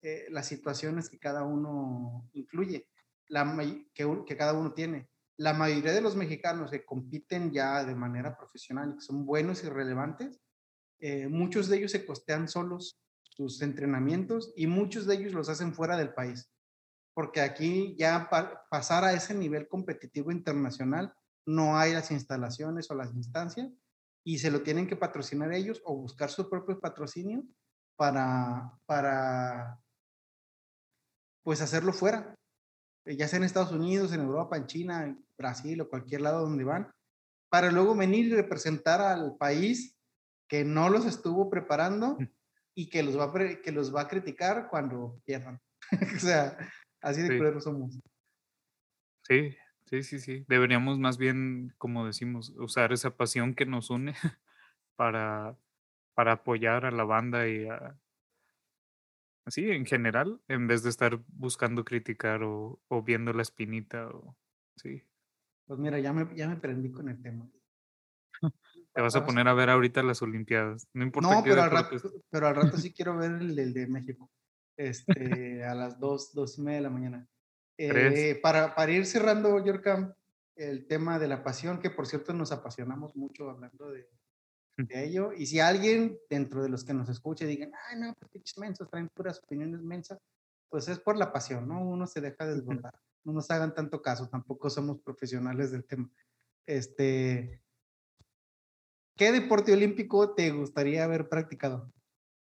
eh, 0.01 0.25
las 0.29 0.47
situaciones 0.47 1.09
que 1.09 1.19
cada 1.19 1.43
uno 1.43 2.29
incluye, 2.33 2.87
la, 3.27 3.57
que, 3.93 4.37
cada 4.37 4.53
uno 4.53 4.73
tiene 4.73 5.09
la 5.37 5.53
mayoría 5.53 5.93
de 5.93 6.01
los 6.01 6.15
mexicanos 6.15 6.69
que 6.69 6.85
compiten 6.85 7.51
ya 7.51 7.83
de 7.83 7.95
manera 7.95 8.37
profesional 8.37 8.95
que 8.95 9.01
son 9.01 9.25
buenos 9.25 9.63
y 9.63 9.69
relevantes, 9.69 10.39
eh, 10.99 11.27
muchos 11.27 11.67
de 11.67 11.77
ellos 11.77 11.91
se 11.91 12.05
costean 12.05 12.47
solos 12.47 12.99
sus 13.35 13.61
entrenamientos 13.61 14.53
y 14.55 14.67
muchos 14.67 15.05
de 15.05 15.15
ellos 15.15 15.33
los 15.33 15.49
hacen 15.49 15.73
fuera 15.73 15.97
del 15.97 16.13
país. 16.13 16.51
Porque 17.15 17.41
aquí 17.41 17.95
ya 17.97 18.29
pasar 18.69 19.03
a 19.03 19.13
ese 19.13 19.33
nivel 19.33 19.67
competitivo 19.67 20.31
internacional 20.31 21.13
no 21.45 21.77
hay 21.77 21.93
las 21.93 22.11
instalaciones 22.11 22.89
o 22.89 22.95
las 22.95 23.13
instancias 23.13 23.71
y 24.23 24.37
se 24.37 24.51
lo 24.51 24.61
tienen 24.61 24.87
que 24.87 24.95
patrocinar 24.95 25.51
ellos 25.51 25.81
o 25.83 25.95
buscar 25.95 26.29
su 26.29 26.49
propio 26.49 26.79
patrocinio 26.79 27.43
para, 27.97 28.71
para 28.85 29.79
pues 31.43 31.61
hacerlo 31.61 31.91
fuera. 31.91 32.35
Eh, 33.05 33.17
ya 33.17 33.27
sea 33.27 33.37
en 33.37 33.43
Estados 33.43 33.71
Unidos, 33.71 34.13
en 34.13 34.21
Europa, 34.21 34.57
en 34.57 34.67
China, 34.67 35.05
en 35.05 35.25
Brasil 35.37 35.81
o 35.81 35.89
cualquier 35.89 36.21
lado 36.21 36.41
donde 36.41 36.63
van, 36.63 36.91
para 37.49 37.71
luego 37.71 37.95
venir 37.95 38.27
y 38.27 38.33
representar 38.33 39.01
al 39.01 39.35
país 39.37 39.97
que 40.47 40.63
no 40.63 40.89
los 40.89 41.05
estuvo 41.05 41.49
preparando 41.49 42.15
mm. 42.19 42.27
Y 42.75 42.89
que 42.89 43.03
los 43.03 43.17
va 43.17 43.25
a, 43.25 43.61
que 43.61 43.71
los 43.71 43.93
va 43.93 44.01
a 44.01 44.07
criticar 44.07 44.67
cuando 44.69 45.21
pierdan. 45.25 45.59
o 46.15 46.19
sea, 46.19 46.57
así 47.01 47.21
de 47.21 47.53
sí. 47.53 47.61
somos. 47.61 47.99
Sí, 49.23 49.55
sí, 49.85 50.03
sí, 50.03 50.19
sí. 50.19 50.45
Deberíamos 50.47 50.99
más 50.99 51.17
bien, 51.17 51.73
como 51.77 52.05
decimos, 52.05 52.53
usar 52.57 52.91
esa 52.93 53.15
pasión 53.15 53.55
que 53.55 53.65
nos 53.65 53.89
une 53.89 54.13
para, 54.95 55.57
para 56.13 56.33
apoyar 56.33 56.85
a 56.85 56.91
la 56.91 57.03
banda 57.03 57.47
y 57.47 57.67
a, 57.67 57.97
Así, 59.45 59.69
en 59.69 59.85
general, 59.85 60.41
en 60.47 60.67
vez 60.67 60.83
de 60.83 60.89
estar 60.89 61.19
buscando 61.27 61.83
criticar 61.83 62.43
o, 62.43 62.81
o 62.87 63.03
viendo 63.03 63.33
la 63.33 63.41
espinita 63.41 64.07
o 64.07 64.37
sí. 64.77 65.03
Pues 65.65 65.79
mira, 65.79 65.99
ya 65.99 66.13
me, 66.13 66.33
ya 66.35 66.47
me 66.47 66.55
prendí 66.55 66.91
con 66.91 67.09
el 67.09 67.21
tema. 67.21 67.49
Te 68.93 69.01
vas 69.01 69.15
a 69.15 69.25
poner 69.25 69.47
a 69.47 69.53
ver 69.53 69.69
ahorita 69.69 70.03
las 70.03 70.21
Olimpiadas. 70.21 70.87
No 70.93 71.03
importa. 71.03 71.29
No, 71.29 71.43
pero, 71.43 71.63
al 71.63 71.71
rato, 71.71 71.97
pero 72.29 72.47
al 72.47 72.55
rato 72.55 72.77
sí 72.77 72.93
quiero 72.95 73.17
ver 73.17 73.31
el, 73.31 73.73
de 73.73 73.87
México. 73.87 74.29
Este, 74.77 75.63
a 75.63 75.73
las 75.73 75.99
dos, 75.99 76.33
dos 76.33 76.57
y 76.57 76.61
media 76.61 76.77
de 76.77 76.83
la 76.83 76.89
mañana. 76.89 77.27
Eh, 77.77 78.39
para, 78.41 78.75
para 78.75 78.91
ir 78.91 79.05
cerrando, 79.05 79.63
Yorkam, 79.63 80.13
el 80.55 80.87
tema 80.87 81.17
de 81.17 81.27
la 81.27 81.43
pasión, 81.43 81.79
que 81.79 81.89
por 81.89 82.05
cierto 82.05 82.33
nos 82.33 82.51
apasionamos 82.51 83.15
mucho 83.15 83.49
hablando 83.49 83.89
de, 83.89 84.07
de 84.77 85.05
ello. 85.05 85.31
Y 85.33 85.47
si 85.47 85.59
alguien 85.59 86.17
dentro 86.29 86.61
de 86.61 86.69
los 86.69 86.83
que 86.83 86.93
nos 86.93 87.09
escuche 87.09 87.47
digan, 87.47 87.71
ay, 87.89 87.99
no, 87.99 88.13
pues 88.19 88.31
pinches 88.31 88.57
mensos, 88.57 88.89
traen 88.89 89.09
puras 89.09 89.39
opiniones 89.43 89.81
mensas, 89.81 90.19
pues 90.69 90.87
es 90.87 90.99
por 90.99 91.17
la 91.17 91.31
pasión, 91.31 91.67
¿no? 91.67 91.83
Uno 91.83 92.07
se 92.07 92.21
deja 92.21 92.45
desbordar. 92.45 92.93
No 93.23 93.33
nos 93.33 93.49
hagan 93.49 93.73
tanto 93.73 94.01
caso, 94.01 94.29
tampoco 94.29 94.69
somos 94.69 94.99
profesionales 95.01 95.71
del 95.71 95.85
tema. 95.85 96.11
Este, 96.65 97.62
¿qué 99.23 99.31
deporte 99.31 99.71
olímpico 99.71 100.35
te 100.35 100.51
gustaría 100.51 101.05
haber 101.05 101.29
practicado? 101.29 101.89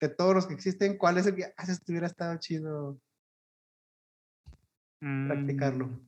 De 0.00 0.08
todos 0.08 0.34
los 0.34 0.48
que 0.48 0.54
existen, 0.54 0.98
¿cuál 0.98 1.18
es 1.18 1.26
el 1.26 1.36
que 1.36 1.52
estuviera 1.68 2.08
estado 2.08 2.36
chido 2.40 3.00
practicarlo? 4.98 5.86
Mm. 5.86 6.00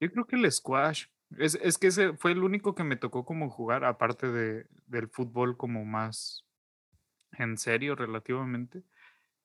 Yo 0.00 0.10
creo 0.10 0.26
que 0.26 0.34
el 0.34 0.50
squash. 0.50 1.06
Es, 1.38 1.54
es 1.62 1.78
que 1.78 1.86
ese 1.86 2.16
fue 2.16 2.32
el 2.32 2.42
único 2.42 2.74
que 2.74 2.82
me 2.82 2.96
tocó 2.96 3.24
como 3.24 3.50
jugar, 3.50 3.84
aparte 3.84 4.26
de, 4.26 4.66
del 4.86 5.06
fútbol 5.08 5.56
como 5.56 5.84
más 5.84 6.44
en 7.38 7.56
serio 7.56 7.94
relativamente. 7.94 8.82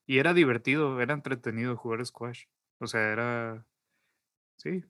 Y 0.07 0.17
era 0.17 0.33
divertido, 0.33 0.99
era 0.99 1.13
entretenido 1.13 1.77
jugar 1.77 2.03
squash. 2.03 2.45
O 2.79 2.87
sea, 2.87 3.11
era, 3.11 3.67
sí, 4.55 4.83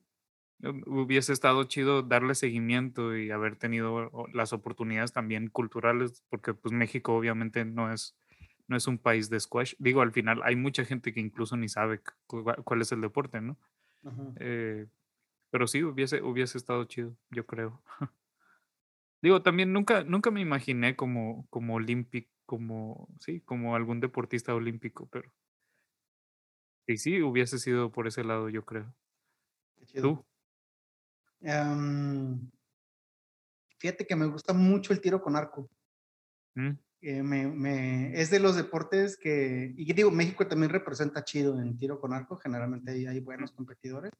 hubiese 0.61 1.33
estado 1.33 1.63
chido 1.65 2.01
darle 2.01 2.35
seguimiento 2.35 3.15
y 3.15 3.31
haber 3.31 3.55
tenido 3.57 4.11
las 4.33 4.53
oportunidades 4.53 5.11
también 5.13 5.49
culturales, 5.49 6.23
porque 6.29 6.53
pues 6.53 6.73
México 6.73 7.15
obviamente 7.15 7.65
no 7.65 7.91
es, 7.91 8.17
no 8.67 8.77
es 8.77 8.87
un 8.87 8.97
país 8.97 9.29
de 9.29 9.39
squash. 9.39 9.75
Digo, 9.79 10.01
al 10.01 10.11
final 10.11 10.41
hay 10.43 10.55
mucha 10.55 10.85
gente 10.85 11.13
que 11.13 11.19
incluso 11.19 11.57
ni 11.57 11.69
sabe 11.69 12.01
cuál 12.27 12.81
es 12.81 12.91
el 12.91 13.01
deporte, 13.01 13.41
¿no? 13.41 13.57
Eh, 14.39 14.87
pero 15.49 15.67
sí, 15.67 15.83
hubiese, 15.83 16.21
hubiese 16.21 16.57
estado 16.57 16.83
chido, 16.85 17.17
yo 17.31 17.45
creo. 17.45 17.81
Digo, 19.21 19.41
también 19.41 19.73
nunca, 19.73 20.03
nunca 20.03 20.31
me 20.31 20.41
imaginé 20.41 20.95
como, 20.95 21.47
como 21.49 21.75
olímpico, 21.75 22.29
como, 22.45 23.09
sí, 23.19 23.41
como 23.41 23.75
algún 23.75 23.99
deportista 23.99 24.53
olímpico, 24.53 25.07
pero 25.09 25.31
sí, 26.87 26.97
sí, 26.97 27.21
hubiese 27.21 27.59
sido 27.59 27.91
por 27.91 28.07
ese 28.07 28.23
lado, 28.23 28.49
yo 28.49 28.65
creo. 28.65 28.93
¿Tú? 30.01 30.25
Em, 31.45 32.49
fíjate 33.77 34.07
que 34.07 34.15
me 34.15 34.25
gusta 34.25 34.51
mucho 34.51 34.93
el 34.93 34.99
tiro 34.99 35.21
con 35.21 35.35
arco. 35.35 35.69
Mm. 36.55 36.71
Eh, 37.01 37.21
me, 37.21 37.47
me, 37.47 38.19
es 38.19 38.31
de 38.31 38.39
los 38.39 38.55
deportes 38.55 39.15
que, 39.15 39.71
y 39.77 39.93
digo, 39.93 40.09
México 40.09 40.47
también 40.47 40.71
representa 40.71 41.23
chido 41.23 41.61
en 41.61 41.77
tiro 41.77 41.99
con 42.01 42.13
arco, 42.13 42.35
generalmente 42.37 42.91
hay, 42.91 43.05
hay 43.05 43.19
buenos 43.19 43.51
competidores. 43.51 44.11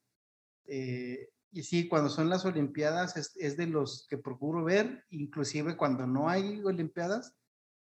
Eh, 0.67 1.29
y 1.51 1.63
sí, 1.63 1.87
cuando 1.87 2.09
son 2.09 2.29
las 2.29 2.45
Olimpiadas 2.45 3.17
es, 3.17 3.35
es, 3.37 3.57
de 3.57 3.65
los 3.65 4.05
que 4.07 4.19
procuro 4.19 4.63
ver, 4.63 5.03
inclusive 5.09 5.75
cuando 5.75 6.05
no 6.05 6.29
hay 6.29 6.61
Olimpiadas, 6.63 7.33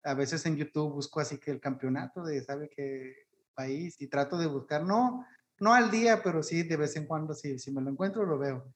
a 0.04 0.14
veces 0.14 0.46
en 0.46 0.56
YouTube 0.56 0.92
busco 0.92 1.18
así 1.18 1.38
que 1.38 1.50
el 1.50 1.60
campeonato 1.60 2.22
de 2.22 2.44
sabe 2.44 2.70
qué 2.70 3.26
país 3.54 4.00
y 4.00 4.06
trato 4.06 4.38
de 4.38 4.46
buscar, 4.46 4.84
no, 4.84 5.26
no 5.58 5.74
al 5.74 5.90
día, 5.90 6.22
pero 6.22 6.44
sí 6.44 6.62
de 6.62 6.76
vez 6.76 6.94
en 6.94 7.06
cuando, 7.06 7.34
si, 7.34 7.58
si 7.58 7.72
me 7.72 7.80
lo 7.80 7.90
encuentro, 7.90 8.24
lo 8.24 8.38
veo. 8.38 8.72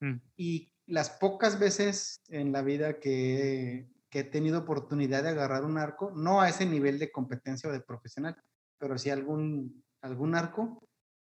Mm. 0.00 0.16
Y 0.36 0.72
las 0.86 1.10
pocas 1.10 1.58
veces 1.58 2.20
en 2.28 2.52
la 2.52 2.62
vida 2.62 3.00
que, 3.00 3.88
que, 4.10 4.20
he 4.20 4.24
tenido 4.24 4.60
oportunidad 4.60 5.22
de 5.22 5.30
agarrar 5.30 5.64
un 5.64 5.78
arco, 5.78 6.12
no 6.14 6.40
a 6.40 6.48
ese 6.48 6.66
nivel 6.66 6.98
de 6.98 7.10
competencia 7.10 7.68
o 7.68 7.72
de 7.72 7.80
profesional, 7.80 8.36
pero 8.78 8.98
sí 8.98 9.10
algún, 9.10 9.84
algún 10.00 10.34
arco, 10.34 10.86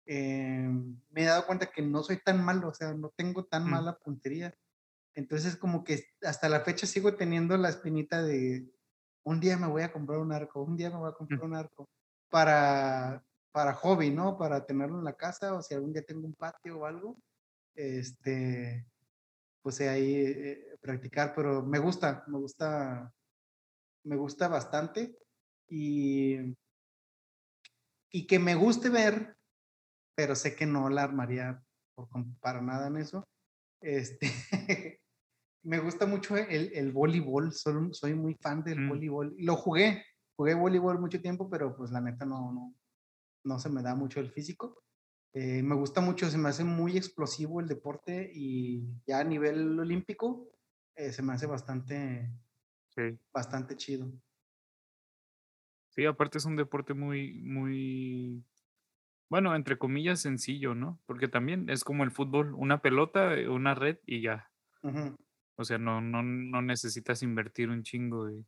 eh, 0.07 0.69
me 1.11 1.23
he 1.23 1.25
dado 1.25 1.47
cuenta 1.47 1.67
que 1.67 1.83
no 1.83 2.03
soy 2.03 2.19
tan 2.19 2.45
malo, 2.45 2.69
o 2.69 2.75
sea, 2.75 2.95
no 2.95 3.11
tengo 3.17 3.45
tan 3.45 3.65
mm. 3.65 3.71
mala 3.71 3.99
puntería. 3.99 4.55
Entonces, 5.15 5.57
como 5.57 5.83
que 5.83 6.05
hasta 6.23 6.49
la 6.49 6.61
fecha 6.61 6.87
sigo 6.87 7.15
teniendo 7.15 7.57
la 7.57 7.71
espinita 7.71 8.23
de 8.23 8.71
un 9.25 9.41
día 9.41 9.57
me 9.57 9.67
voy 9.67 9.83
a 9.83 9.93
comprar 9.93 10.21
un 10.21 10.33
arco, 10.33 10.63
un 10.63 10.77
día 10.77 10.89
me 10.89 10.99
voy 10.99 11.11
a 11.11 11.15
comprar 11.15 11.43
un 11.43 11.55
arco 11.55 11.89
para, 12.31 13.25
para 13.51 13.75
hobby, 13.75 14.11
¿no? 14.11 14.39
Para 14.39 14.65
tenerlo 14.65 14.99
en 14.99 15.05
la 15.05 15.15
casa 15.15 15.55
o 15.55 15.63
si 15.63 15.75
algún 15.75 15.93
día 15.93 16.05
tengo 16.05 16.27
un 16.27 16.35
patio 16.35 16.79
o 16.79 16.87
algo, 16.87 17.17
este, 17.77 18.87
pues 19.63 19.81
ahí 19.81 20.17
eh, 20.17 20.77
practicar, 20.81 21.35
pero 21.35 21.63
me 21.63 21.79
gusta, 21.79 22.25
me 22.27 22.39
gusta, 22.39 23.13
me 24.05 24.17
gusta 24.17 24.49
bastante 24.49 25.17
y, 25.69 26.57
y 28.11 28.27
que 28.27 28.39
me 28.39 28.55
guste 28.55 28.89
ver 28.89 29.37
pero 30.17 30.35
sé 30.35 30.57
que 30.57 30.67
no 30.67 30.89
la 30.89 31.05
armaría 31.05 31.63
por, 31.95 32.09
para 32.41 32.61
nada 32.61 32.89
en 32.89 32.97
eso. 32.97 33.29
Este, 33.81 34.27
me 35.63 35.79
gusta 35.79 36.07
mucho 36.07 36.37
el, 36.37 36.73
el 36.75 36.91
voleibol, 36.91 37.53
soy, 37.53 37.91
soy, 37.93 38.15
muy 38.15 38.35
fan 38.35 38.65
del 38.65 38.81
mm. 38.81 38.89
voleibol. 38.89 39.37
Lo 39.39 39.57
jugué, 39.57 40.05
jugué 40.37 40.55
voleibol 40.55 40.99
mucho 40.99 41.21
tiempo, 41.21 41.49
pero 41.49 41.77
pues 41.77 41.91
la 41.91 42.01
neta 42.01 42.25
no, 42.25 42.51
no, 42.51 42.75
no 43.45 43.59
se 43.59 43.69
me 43.69 43.83
da 43.83 43.95
mucho 43.95 44.21
el 44.21 44.33
físico. 44.33 44.83
Eh, 45.39 45.63
me 45.63 45.75
gusta 45.75 46.01
mucho, 46.01 46.31
se 46.31 46.39
me 46.39 46.49
hace 46.49 46.65
muy 46.65 46.97
explosivo 46.97 47.61
el 47.61 47.69
deporte 47.69 48.31
y 48.33 48.89
ya 49.07 49.19
a 49.19 49.25
nivel 49.25 49.79
olímpico 49.79 50.49
eh, 50.95 51.13
se 51.13 51.23
me 51.23 51.35
hace 51.35 51.45
bastante, 51.45 52.33
bastante 53.35 53.77
chido. 53.77 54.11
Sí, 55.91 56.07
aparte 56.07 56.39
es 56.39 56.47
un 56.47 56.57
deporte 56.57 56.95
muy, 56.95 57.35
muy 57.43 58.43
bueno, 59.29 59.55
entre 59.55 59.77
comillas, 59.77 60.21
sencillo, 60.21 60.75
¿no? 60.75 61.03
Porque 61.05 61.29
también 61.29 61.69
es 61.69 61.85
como 61.85 62.03
el 62.05 62.13
fútbol, 62.13 62.55
una 62.55 62.81
pelota, 62.81 63.35
eh, 63.35 63.47
una 63.47 63.75
red 63.75 63.99
y 64.07 64.23
ya. 64.23 64.51
O 65.57 65.65
sea, 65.65 65.77
no, 65.77 66.01
no, 66.01 66.23
no 66.23 66.63
necesitas 66.63 67.23
invertir 67.23 67.69
un 67.69 67.83
chingo. 67.83 68.31
Y, 68.31 68.47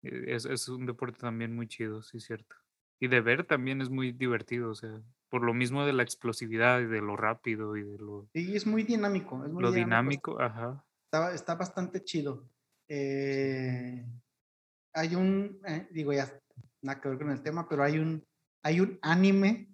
es, 0.00 0.46
es 0.46 0.66
un 0.70 0.86
deporte 0.86 1.18
también 1.18 1.54
muy 1.54 1.68
chido, 1.68 2.02
sí, 2.02 2.20
cierto. 2.20 2.56
Y 3.00 3.08
de 3.08 3.20
ver 3.22 3.44
también 3.44 3.80
es 3.80 3.88
muy 3.88 4.12
divertido, 4.12 4.70
o 4.70 4.74
sea, 4.74 5.00
por 5.30 5.42
lo 5.42 5.54
mismo 5.54 5.86
de 5.86 5.94
la 5.94 6.02
explosividad 6.02 6.80
y 6.80 6.86
de 6.86 7.00
lo 7.00 7.16
rápido 7.16 7.76
y 7.76 7.82
de 7.82 7.98
lo... 7.98 8.28
Sí, 8.34 8.54
es 8.54 8.66
muy 8.66 8.82
dinámico. 8.82 9.42
Es 9.44 9.50
muy 9.50 9.62
lo 9.62 9.72
dinámico, 9.72 10.40
ajá. 10.40 10.84
Está, 11.06 11.34
está, 11.34 11.54
bastante 11.54 12.04
chido. 12.04 12.48
Eh, 12.88 14.04
hay 14.92 15.14
un, 15.14 15.60
digo 15.90 16.12
ya, 16.12 16.30
nada 16.82 17.00
que 17.00 17.08
ver 17.08 17.18
con 17.18 17.30
el 17.30 17.42
tema, 17.42 17.66
pero 17.68 17.82
hay 17.82 17.98
un, 17.98 18.24
hay 18.62 18.80
un 18.80 18.98
anime 19.00 19.70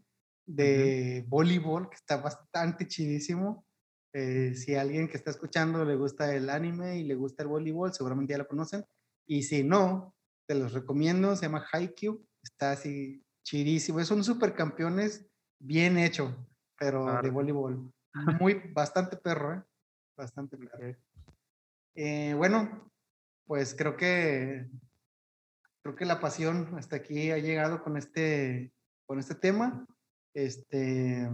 de 0.46 1.24
voleibol 1.26 1.88
que 1.90 1.96
está 1.96 2.18
bastante 2.18 2.86
chidísimo. 2.86 3.66
Eh, 4.12 4.54
si 4.54 4.74
a 4.74 4.82
alguien 4.82 5.08
que 5.08 5.16
está 5.16 5.30
escuchando 5.30 5.84
le 5.84 5.96
gusta 5.96 6.34
el 6.34 6.48
anime 6.48 6.98
y 6.98 7.04
le 7.04 7.14
gusta 7.14 7.42
el 7.42 7.48
voleibol, 7.48 7.92
seguramente 7.92 8.32
ya 8.32 8.38
lo 8.38 8.48
conocen. 8.48 8.84
Y 9.26 9.42
si 9.42 9.64
no, 9.64 10.14
te 10.46 10.54
los 10.54 10.72
recomiendo. 10.72 11.34
Se 11.36 11.46
llama 11.46 11.66
Haikyuu. 11.70 12.25
Está 12.46 12.70
así 12.70 13.24
chidísimo. 13.42 13.98
Es 13.98 14.12
un 14.12 14.22
supercampeones 14.22 15.26
bien 15.58 15.98
hecho, 15.98 16.48
pero 16.78 17.20
de 17.20 17.30
voleibol. 17.30 17.92
Muy, 18.40 18.54
bastante 18.72 19.16
perro, 19.16 19.54
¿eh? 19.54 19.62
Bastante 20.16 20.56
perro. 20.56 20.96
Eh, 21.96 22.34
bueno, 22.34 22.92
pues 23.46 23.74
creo 23.74 23.96
que 23.96 24.68
creo 25.82 25.96
que 25.96 26.04
la 26.04 26.20
pasión 26.20 26.72
hasta 26.78 26.96
aquí 26.96 27.32
ha 27.32 27.38
llegado 27.38 27.82
con 27.82 27.96
este, 27.96 28.72
con 29.06 29.18
este 29.18 29.34
tema. 29.34 29.84
Este, 30.32 31.28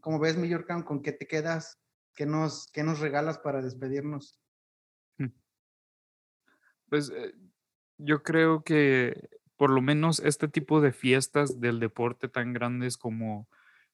como 0.00 0.18
ves, 0.18 0.36
Millorcan, 0.36 0.82
¿con 0.82 1.00
qué 1.00 1.12
te 1.12 1.26
quedas? 1.26 1.80
¿Qué 2.14 2.26
nos, 2.26 2.66
qué 2.72 2.82
nos 2.84 3.00
regalas 3.00 3.38
para 3.38 3.62
despedirnos? 3.62 4.38
Pues 6.90 7.10
eh, 7.10 7.34
yo 7.96 8.22
creo 8.22 8.62
que 8.62 9.28
por 9.64 9.70
lo 9.70 9.80
menos 9.80 10.20
este 10.20 10.46
tipo 10.46 10.82
de 10.82 10.92
fiestas 10.92 11.58
del 11.58 11.80
deporte 11.80 12.28
tan 12.28 12.52
grandes 12.52 12.98
como, 12.98 13.48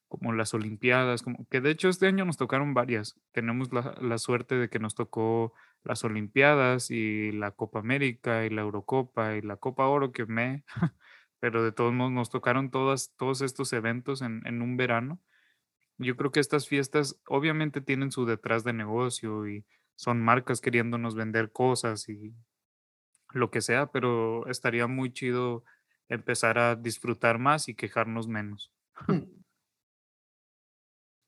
como 0.09 0.33
las 0.33 0.53
Olimpiadas, 0.53 1.23
como, 1.23 1.47
que 1.49 1.61
de 1.61 1.71
hecho 1.71 1.89
este 1.89 2.09
año 2.09 2.25
nos 2.25 2.37
tocaron 2.37 2.75
varias. 2.75 3.15
Tenemos 3.31 3.73
la, 3.73 3.95
la 4.01 4.19
suerte 4.19 4.57
de 4.57 4.69
que 4.69 4.81
nos 4.81 4.97
tocó 4.97 5.55
las 5.85 6.03
Olimpiadas 6.03 6.91
y 6.91 7.31
la 7.31 7.53
Copa 7.53 7.79
América 7.79 8.45
y 8.45 8.51
la 8.51 8.63
Eurocopa 8.63 9.37
y 9.37 9.43
la 9.43 9.59
Copa 9.59 9.87
Oro 9.87 10.11
que 10.11 10.27
me 10.27 10.65
pero 11.39 11.63
de 11.63 11.71
todos 11.71 11.93
modos 11.93 12.11
nos 12.11 12.31
tocaron 12.31 12.73
todas, 12.73 13.15
todos 13.17 13.41
estos 13.41 13.73
eventos 13.73 14.23
en, 14.23 14.45
en 14.47 14.63
un 14.63 14.77
verano. 14.77 15.21
Yo 15.99 16.17
creo 16.17 16.33
que 16.33 16.41
estas 16.41 16.67
fiestas 16.67 17.21
obviamente 17.29 17.81
tienen 17.81 18.11
su 18.11 18.27
detrás 18.27 18.65
de 18.65 18.73
negocio 18.73 19.47
y 19.47 19.65
son 19.95 20.21
marcas 20.21 20.61
queriéndonos 20.61 21.15
vender 21.15 21.53
cosas 21.53 22.09
y 22.09 22.35
lo 23.33 23.51
que 23.51 23.61
sea, 23.61 23.91
pero 23.91 24.47
estaría 24.47 24.87
muy 24.87 25.13
chido 25.13 25.65
empezar 26.09 26.59
a 26.59 26.77
disfrutar 26.77 27.39
más 27.39 27.69
y 27.69 27.75
quejarnos 27.75 28.29
menos. 28.29 28.73
Hmm. 29.07 29.21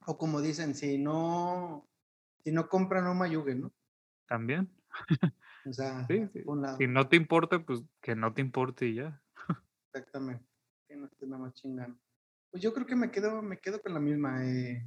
O 0.05 0.19
como 0.19 0.41
dicen, 0.41 0.75
si 0.75 0.99
no, 0.99 1.89
si 2.43 2.51
no 2.51 2.69
compran, 2.69 3.05
no 3.05 3.15
mayuguen, 3.15 3.61
¿no? 3.61 3.73
También. 4.27 4.69
O 5.65 5.73
sea, 5.73 6.07
si 6.77 6.87
no 6.89 7.09
te 7.09 7.15
importa, 7.17 7.65
pues 7.65 7.83
que 8.01 8.17
no 8.17 8.35
te 8.35 8.41
importe 8.41 8.87
y 8.87 8.97
ya. 8.97 9.23
Exactamente. 9.93 10.45
Que 10.89 10.97
no 10.97 11.07
esté 11.07 11.27
nada 11.27 11.43
más 11.43 11.55
chingando. 11.55 11.99
Pues 12.51 12.63
yo 12.63 12.75
creo 12.75 12.87
que 12.87 12.97
me 12.97 13.11
quedo, 13.11 13.43
me 13.43 13.59
quedo 13.59 13.81
con 13.81 13.95
la 13.95 14.01
misma. 14.01 14.45
Eh. 14.45 14.85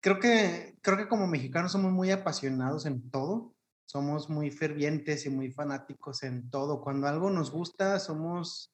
creo 0.00 0.18
que, 0.18 0.78
creo 0.80 0.96
que 0.96 1.08
como 1.08 1.26
mexicanos 1.26 1.72
somos 1.72 1.92
muy 1.92 2.10
apasionados 2.10 2.86
en 2.86 3.10
todo. 3.10 3.54
Somos 3.88 4.28
muy 4.28 4.50
fervientes 4.50 5.24
y 5.24 5.30
muy 5.30 5.50
fanáticos 5.50 6.22
en 6.22 6.50
todo. 6.50 6.82
Cuando 6.82 7.06
algo 7.06 7.30
nos 7.30 7.50
gusta, 7.50 7.98
somos, 7.98 8.70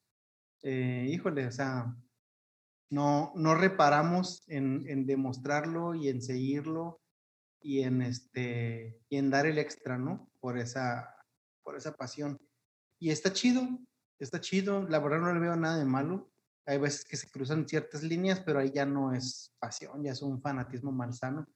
eh, 0.61 1.07
híjole, 1.09 1.47
o 1.47 1.51
sea, 1.53 1.95
no, 2.89 3.31
no 3.33 3.55
reparamos 3.55 4.43
en, 4.47 5.05
demostrarlo 5.05 5.95
y 5.95 6.09
en 6.09 6.21
seguirlo 6.21 6.99
y 7.61 7.83
en, 7.83 8.01
este, 8.01 8.99
y 9.07 9.15
en 9.15 9.29
dar 9.29 9.45
el 9.45 9.57
extra, 9.57 9.97
¿no? 9.97 10.29
Por 10.41 10.57
esa, 10.57 11.15
por 11.63 11.77
esa 11.77 11.95
pasión. 11.95 12.37
Y 12.99 13.11
está 13.11 13.31
chido, 13.31 13.61
está 14.19 14.41
chido, 14.41 14.85
la 14.85 14.99
no 14.99 15.33
le 15.33 15.39
veo 15.39 15.55
nada 15.55 15.77
de 15.77 15.85
malo. 15.85 16.29
Hay 16.65 16.77
veces 16.77 17.05
que 17.05 17.15
se 17.15 17.31
cruzan 17.31 17.69
ciertas 17.69 18.03
líneas, 18.03 18.41
pero 18.41 18.59
ahí 18.59 18.69
ya 18.69 18.85
no 18.85 19.13
es 19.13 19.55
pasión, 19.59 20.03
ya 20.03 20.11
es 20.11 20.21
un 20.21 20.41
fanatismo 20.41 20.91
malsano. 20.91 21.47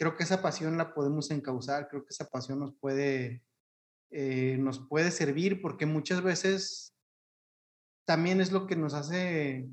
Creo 0.00 0.16
que 0.16 0.22
esa 0.22 0.40
pasión 0.40 0.78
la 0.78 0.94
podemos 0.94 1.30
encauzar, 1.30 1.86
creo 1.86 2.06
que 2.06 2.14
esa 2.14 2.26
pasión 2.26 2.58
nos 2.58 2.72
puede, 2.72 3.44
eh, 4.10 4.56
nos 4.58 4.78
puede 4.78 5.10
servir 5.10 5.60
porque 5.60 5.84
muchas 5.84 6.22
veces 6.22 6.94
también 8.06 8.40
es 8.40 8.50
lo 8.50 8.66
que 8.66 8.76
nos 8.76 8.94
hace 8.94 9.68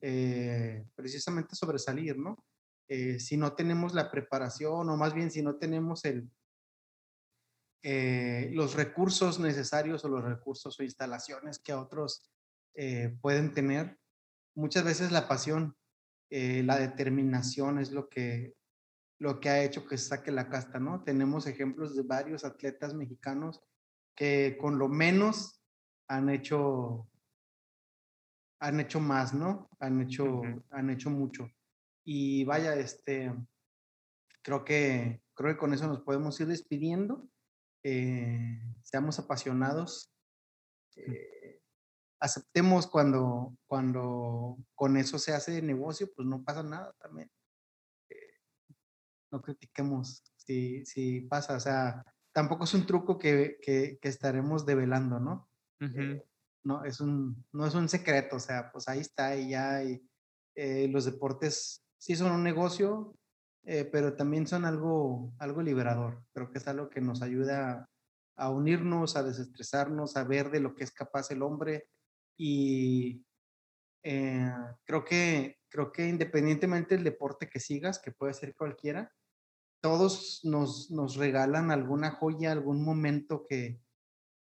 eh, 0.00 0.86
precisamente 0.94 1.56
sobresalir, 1.56 2.16
¿no? 2.16 2.42
Eh, 2.88 3.20
si 3.20 3.36
no 3.36 3.52
tenemos 3.52 3.92
la 3.92 4.10
preparación 4.10 4.88
o 4.88 4.96
más 4.96 5.12
bien 5.12 5.30
si 5.30 5.42
no 5.42 5.56
tenemos 5.56 6.06
el, 6.06 6.30
eh, 7.82 8.48
los 8.54 8.76
recursos 8.76 9.38
necesarios 9.40 10.02
o 10.06 10.08
los 10.08 10.24
recursos 10.24 10.80
o 10.80 10.82
instalaciones 10.82 11.58
que 11.58 11.74
otros 11.74 12.32
eh, 12.76 13.14
pueden 13.20 13.52
tener. 13.52 13.98
Muchas 14.54 14.84
veces 14.84 15.12
la 15.12 15.28
pasión, 15.28 15.76
eh, 16.30 16.62
la 16.62 16.78
determinación 16.78 17.78
es 17.78 17.92
lo 17.92 18.08
que, 18.08 18.54
lo 19.20 19.38
que 19.38 19.50
ha 19.50 19.62
hecho 19.62 19.86
que 19.86 19.98
saque 19.98 20.32
la 20.32 20.48
casta, 20.48 20.80
¿no? 20.80 21.04
Tenemos 21.04 21.46
ejemplos 21.46 21.94
de 21.94 22.02
varios 22.02 22.44
atletas 22.44 22.94
mexicanos 22.94 23.60
que 24.16 24.56
con 24.58 24.78
lo 24.78 24.88
menos 24.88 25.62
han 26.08 26.30
hecho, 26.30 27.06
han 28.60 28.80
hecho 28.80 28.98
más, 28.98 29.34
¿no? 29.34 29.68
Han 29.78 30.00
hecho, 30.00 30.40
han 30.70 30.88
hecho 30.88 31.10
mucho. 31.10 31.50
Y 32.02 32.44
vaya, 32.44 32.74
este, 32.76 33.30
creo 34.42 34.64
que, 34.64 35.22
creo 35.34 35.52
que 35.52 35.58
con 35.58 35.74
eso 35.74 35.86
nos 35.86 36.00
podemos 36.00 36.40
ir 36.40 36.46
despidiendo. 36.46 37.28
Eh, 37.82 38.58
seamos 38.82 39.18
apasionados, 39.18 40.10
eh, 40.96 41.60
aceptemos 42.20 42.86
cuando, 42.86 43.54
cuando 43.66 44.56
con 44.74 44.96
eso 44.96 45.18
se 45.18 45.34
hace 45.34 45.60
negocio, 45.60 46.10
pues 46.16 46.26
no 46.26 46.42
pasa 46.42 46.62
nada 46.62 46.94
también. 46.98 47.30
Eh, 49.30 49.36
no 49.36 49.42
critiquemos 49.42 50.22
si, 50.36 50.84
si 50.84 51.20
pasa, 51.22 51.56
o 51.56 51.60
sea, 51.60 52.04
tampoco 52.32 52.64
es 52.64 52.74
un 52.74 52.86
truco 52.86 53.18
que, 53.18 53.58
que, 53.62 53.98
estaremos 54.02 54.66
develando, 54.66 55.20
¿no? 55.20 55.48
no, 56.62 56.84
es 56.84 57.00
un, 57.00 57.44
no 57.52 57.66
es 57.66 57.74
un 57.74 57.88
secreto, 57.88 58.36
o 58.36 58.40
sea, 58.40 58.70
pues 58.70 58.88
ahí 58.88 59.00
está 59.00 59.36
y 59.36 59.50
ya, 59.50 59.82
y, 59.82 60.02
los 60.88 61.06
deportes 61.06 61.86
sí 61.96 62.16
son 62.16 62.32
un 62.32 62.42
negocio, 62.42 63.16
eh, 63.64 63.84
pero 63.84 64.14
también 64.14 64.46
son 64.46 64.66
algo, 64.66 65.32
algo 65.38 65.62
liberador. 65.62 66.22
Creo 66.34 66.50
que 66.50 66.58
es 66.58 66.68
algo 66.68 66.90
que 66.90 67.00
nos 67.00 67.22
ayuda 67.22 67.88
a 68.36 68.50
unirnos, 68.50 69.16
a 69.16 69.22
desestresarnos, 69.22 70.18
a 70.18 70.24
ver 70.24 70.50
de 70.50 70.60
lo 70.60 70.74
que 70.74 70.84
es 70.84 70.90
capaz 70.90 71.30
el 71.30 71.42
hombre 71.42 71.88
y 72.36 73.24
eh, 74.02 74.52
creo 74.84 75.02
que 75.02 75.60
creo 75.70 75.92
que 75.92 76.06
independientemente 76.06 76.96
del 76.96 77.04
deporte 77.04 77.48
que 77.48 77.60
sigas, 77.60 77.98
que 77.98 78.12
puede 78.12 78.34
ser 78.34 78.54
cualquiera, 78.54 79.12
todos 79.80 80.40
nos, 80.44 80.90
nos 80.90 81.16
regalan 81.16 81.70
alguna 81.70 82.10
joya, 82.10 82.52
algún 82.52 82.84
momento 82.84 83.46
que, 83.48 83.80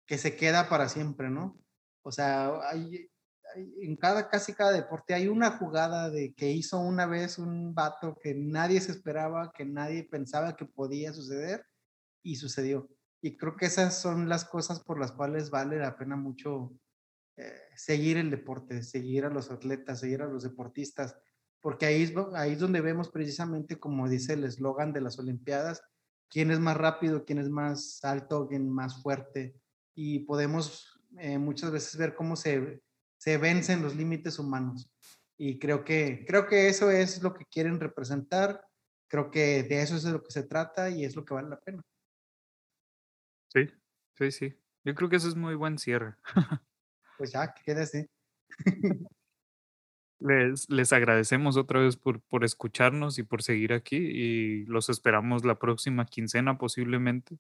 que 0.05 0.17
se 0.17 0.35
queda 0.35 0.69
para 0.69 0.89
siempre, 0.89 1.29
¿no? 1.29 1.59
O 2.03 2.11
sea, 2.11 2.51
hay, 2.69 3.09
en 3.55 3.95
cada, 3.95 4.29
casi 4.29 4.53
cada 4.53 4.71
deporte 4.71 5.13
hay 5.13 5.27
una 5.27 5.57
jugada 5.57 6.09
de 6.09 6.33
que 6.33 6.51
hizo 6.51 6.79
una 6.79 7.05
vez 7.05 7.37
un 7.37 7.73
vato 7.73 8.17
que 8.21 8.33
nadie 8.35 8.81
se 8.81 8.91
esperaba, 8.91 9.51
que 9.51 9.65
nadie 9.65 10.03
pensaba 10.03 10.55
que 10.55 10.65
podía 10.65 11.13
suceder 11.13 11.65
y 12.23 12.35
sucedió. 12.37 12.89
Y 13.21 13.37
creo 13.37 13.55
que 13.55 13.67
esas 13.67 14.01
son 14.01 14.27
las 14.27 14.45
cosas 14.45 14.81
por 14.81 14.99
las 14.99 15.11
cuales 15.11 15.49
vale 15.49 15.77
la 15.77 15.97
pena 15.97 16.15
mucho 16.15 16.73
eh, 17.37 17.53
seguir 17.75 18.17
el 18.17 18.29
deporte, 18.29 18.83
seguir 18.83 19.25
a 19.25 19.29
los 19.29 19.49
atletas, 19.49 19.99
seguir 19.99 20.21
a 20.21 20.27
los 20.27 20.43
deportistas, 20.43 21.15
porque 21.63 21.85
ahí 21.85 22.03
es, 22.03 22.13
ahí 22.35 22.51
es 22.51 22.59
donde 22.59 22.81
vemos 22.81 23.09
precisamente, 23.09 23.79
como 23.79 24.09
dice 24.09 24.33
el 24.33 24.43
eslogan 24.43 24.91
de 24.91 24.99
las 24.99 25.17
Olimpiadas, 25.17 25.81
quién 26.29 26.51
es 26.51 26.59
más 26.59 26.75
rápido, 26.75 27.23
quién 27.23 27.39
es 27.39 27.49
más 27.49 28.03
alto, 28.03 28.47
quién 28.49 28.69
más 28.69 29.01
fuerte, 29.01 29.55
y 29.95 30.19
podemos 30.19 30.99
eh, 31.19 31.37
muchas 31.37 31.71
veces 31.71 31.95
ver 31.95 32.15
cómo 32.15 32.35
se, 32.35 32.83
se 33.17 33.37
vencen 33.37 33.81
los 33.81 33.95
límites 33.95 34.39
humanos. 34.39 34.91
Y 35.37 35.57
creo 35.57 35.85
que, 35.85 36.25
creo 36.27 36.47
que 36.47 36.67
eso 36.67 36.91
es 36.91 37.23
lo 37.23 37.33
que 37.33 37.45
quieren 37.45 37.79
representar, 37.79 38.67
creo 39.07 39.31
que 39.31 39.63
de 39.63 39.81
eso 39.81 39.95
es 39.95 40.03
de 40.03 40.11
lo 40.11 40.21
que 40.21 40.31
se 40.31 40.43
trata 40.43 40.89
y 40.89 41.05
es 41.05 41.15
lo 41.15 41.23
que 41.23 41.33
vale 41.33 41.47
la 41.47 41.61
pena. 41.61 41.81
Sí, 43.53 43.69
sí, 44.17 44.31
sí. 44.31 44.59
Yo 44.83 44.93
creo 44.95 45.07
que 45.07 45.15
eso 45.15 45.29
es 45.29 45.35
muy 45.35 45.55
buen 45.55 45.77
cierre. 45.77 46.15
pues 47.17 47.31
ya, 47.31 47.53
que 47.53 47.61
quede 47.63 47.83
así. 47.83 48.05
Les, 50.23 50.93
agradecemos 50.93 51.57
otra 51.57 51.81
vez 51.81 51.97
por, 51.97 52.21
por 52.21 52.45
escucharnos 52.45 53.19
y 53.19 53.23
por 53.23 53.43
seguir 53.43 53.73
aquí 53.73 53.97
y 53.97 54.65
los 54.65 54.87
esperamos 54.87 55.43
la 55.43 55.55
próxima 55.55 56.05
quincena 56.05 56.57
posiblemente 56.57 57.39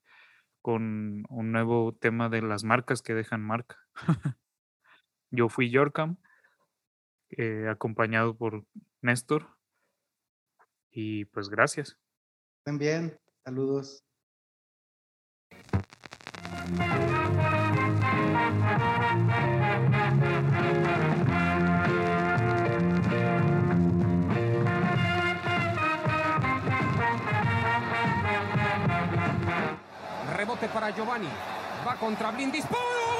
con 0.61 1.23
un 1.29 1.51
nuevo 1.53 1.93
tema 1.93 2.27
de 2.27 2.41
las 2.41 2.65
marcas 2.65 3.01
que 3.01 3.13
dejan 3.13 3.41
marca. 3.41 3.77
Yo 5.31 5.47
fui 5.47 5.69
Yorkam, 5.69 6.17
eh, 7.29 7.67
acompañado 7.69 8.35
por 8.35 8.65
Néstor 9.01 9.47
y 10.91 11.23
pues 11.25 11.49
gracias. 11.49 11.97
También, 12.65 13.17
saludos. 13.45 14.03
Para 30.67 30.91
Giovanni. 30.91 31.29
Va 31.85 31.95
contra 31.95 32.31
Blindis. 32.31 32.63
Tantas 32.63 33.12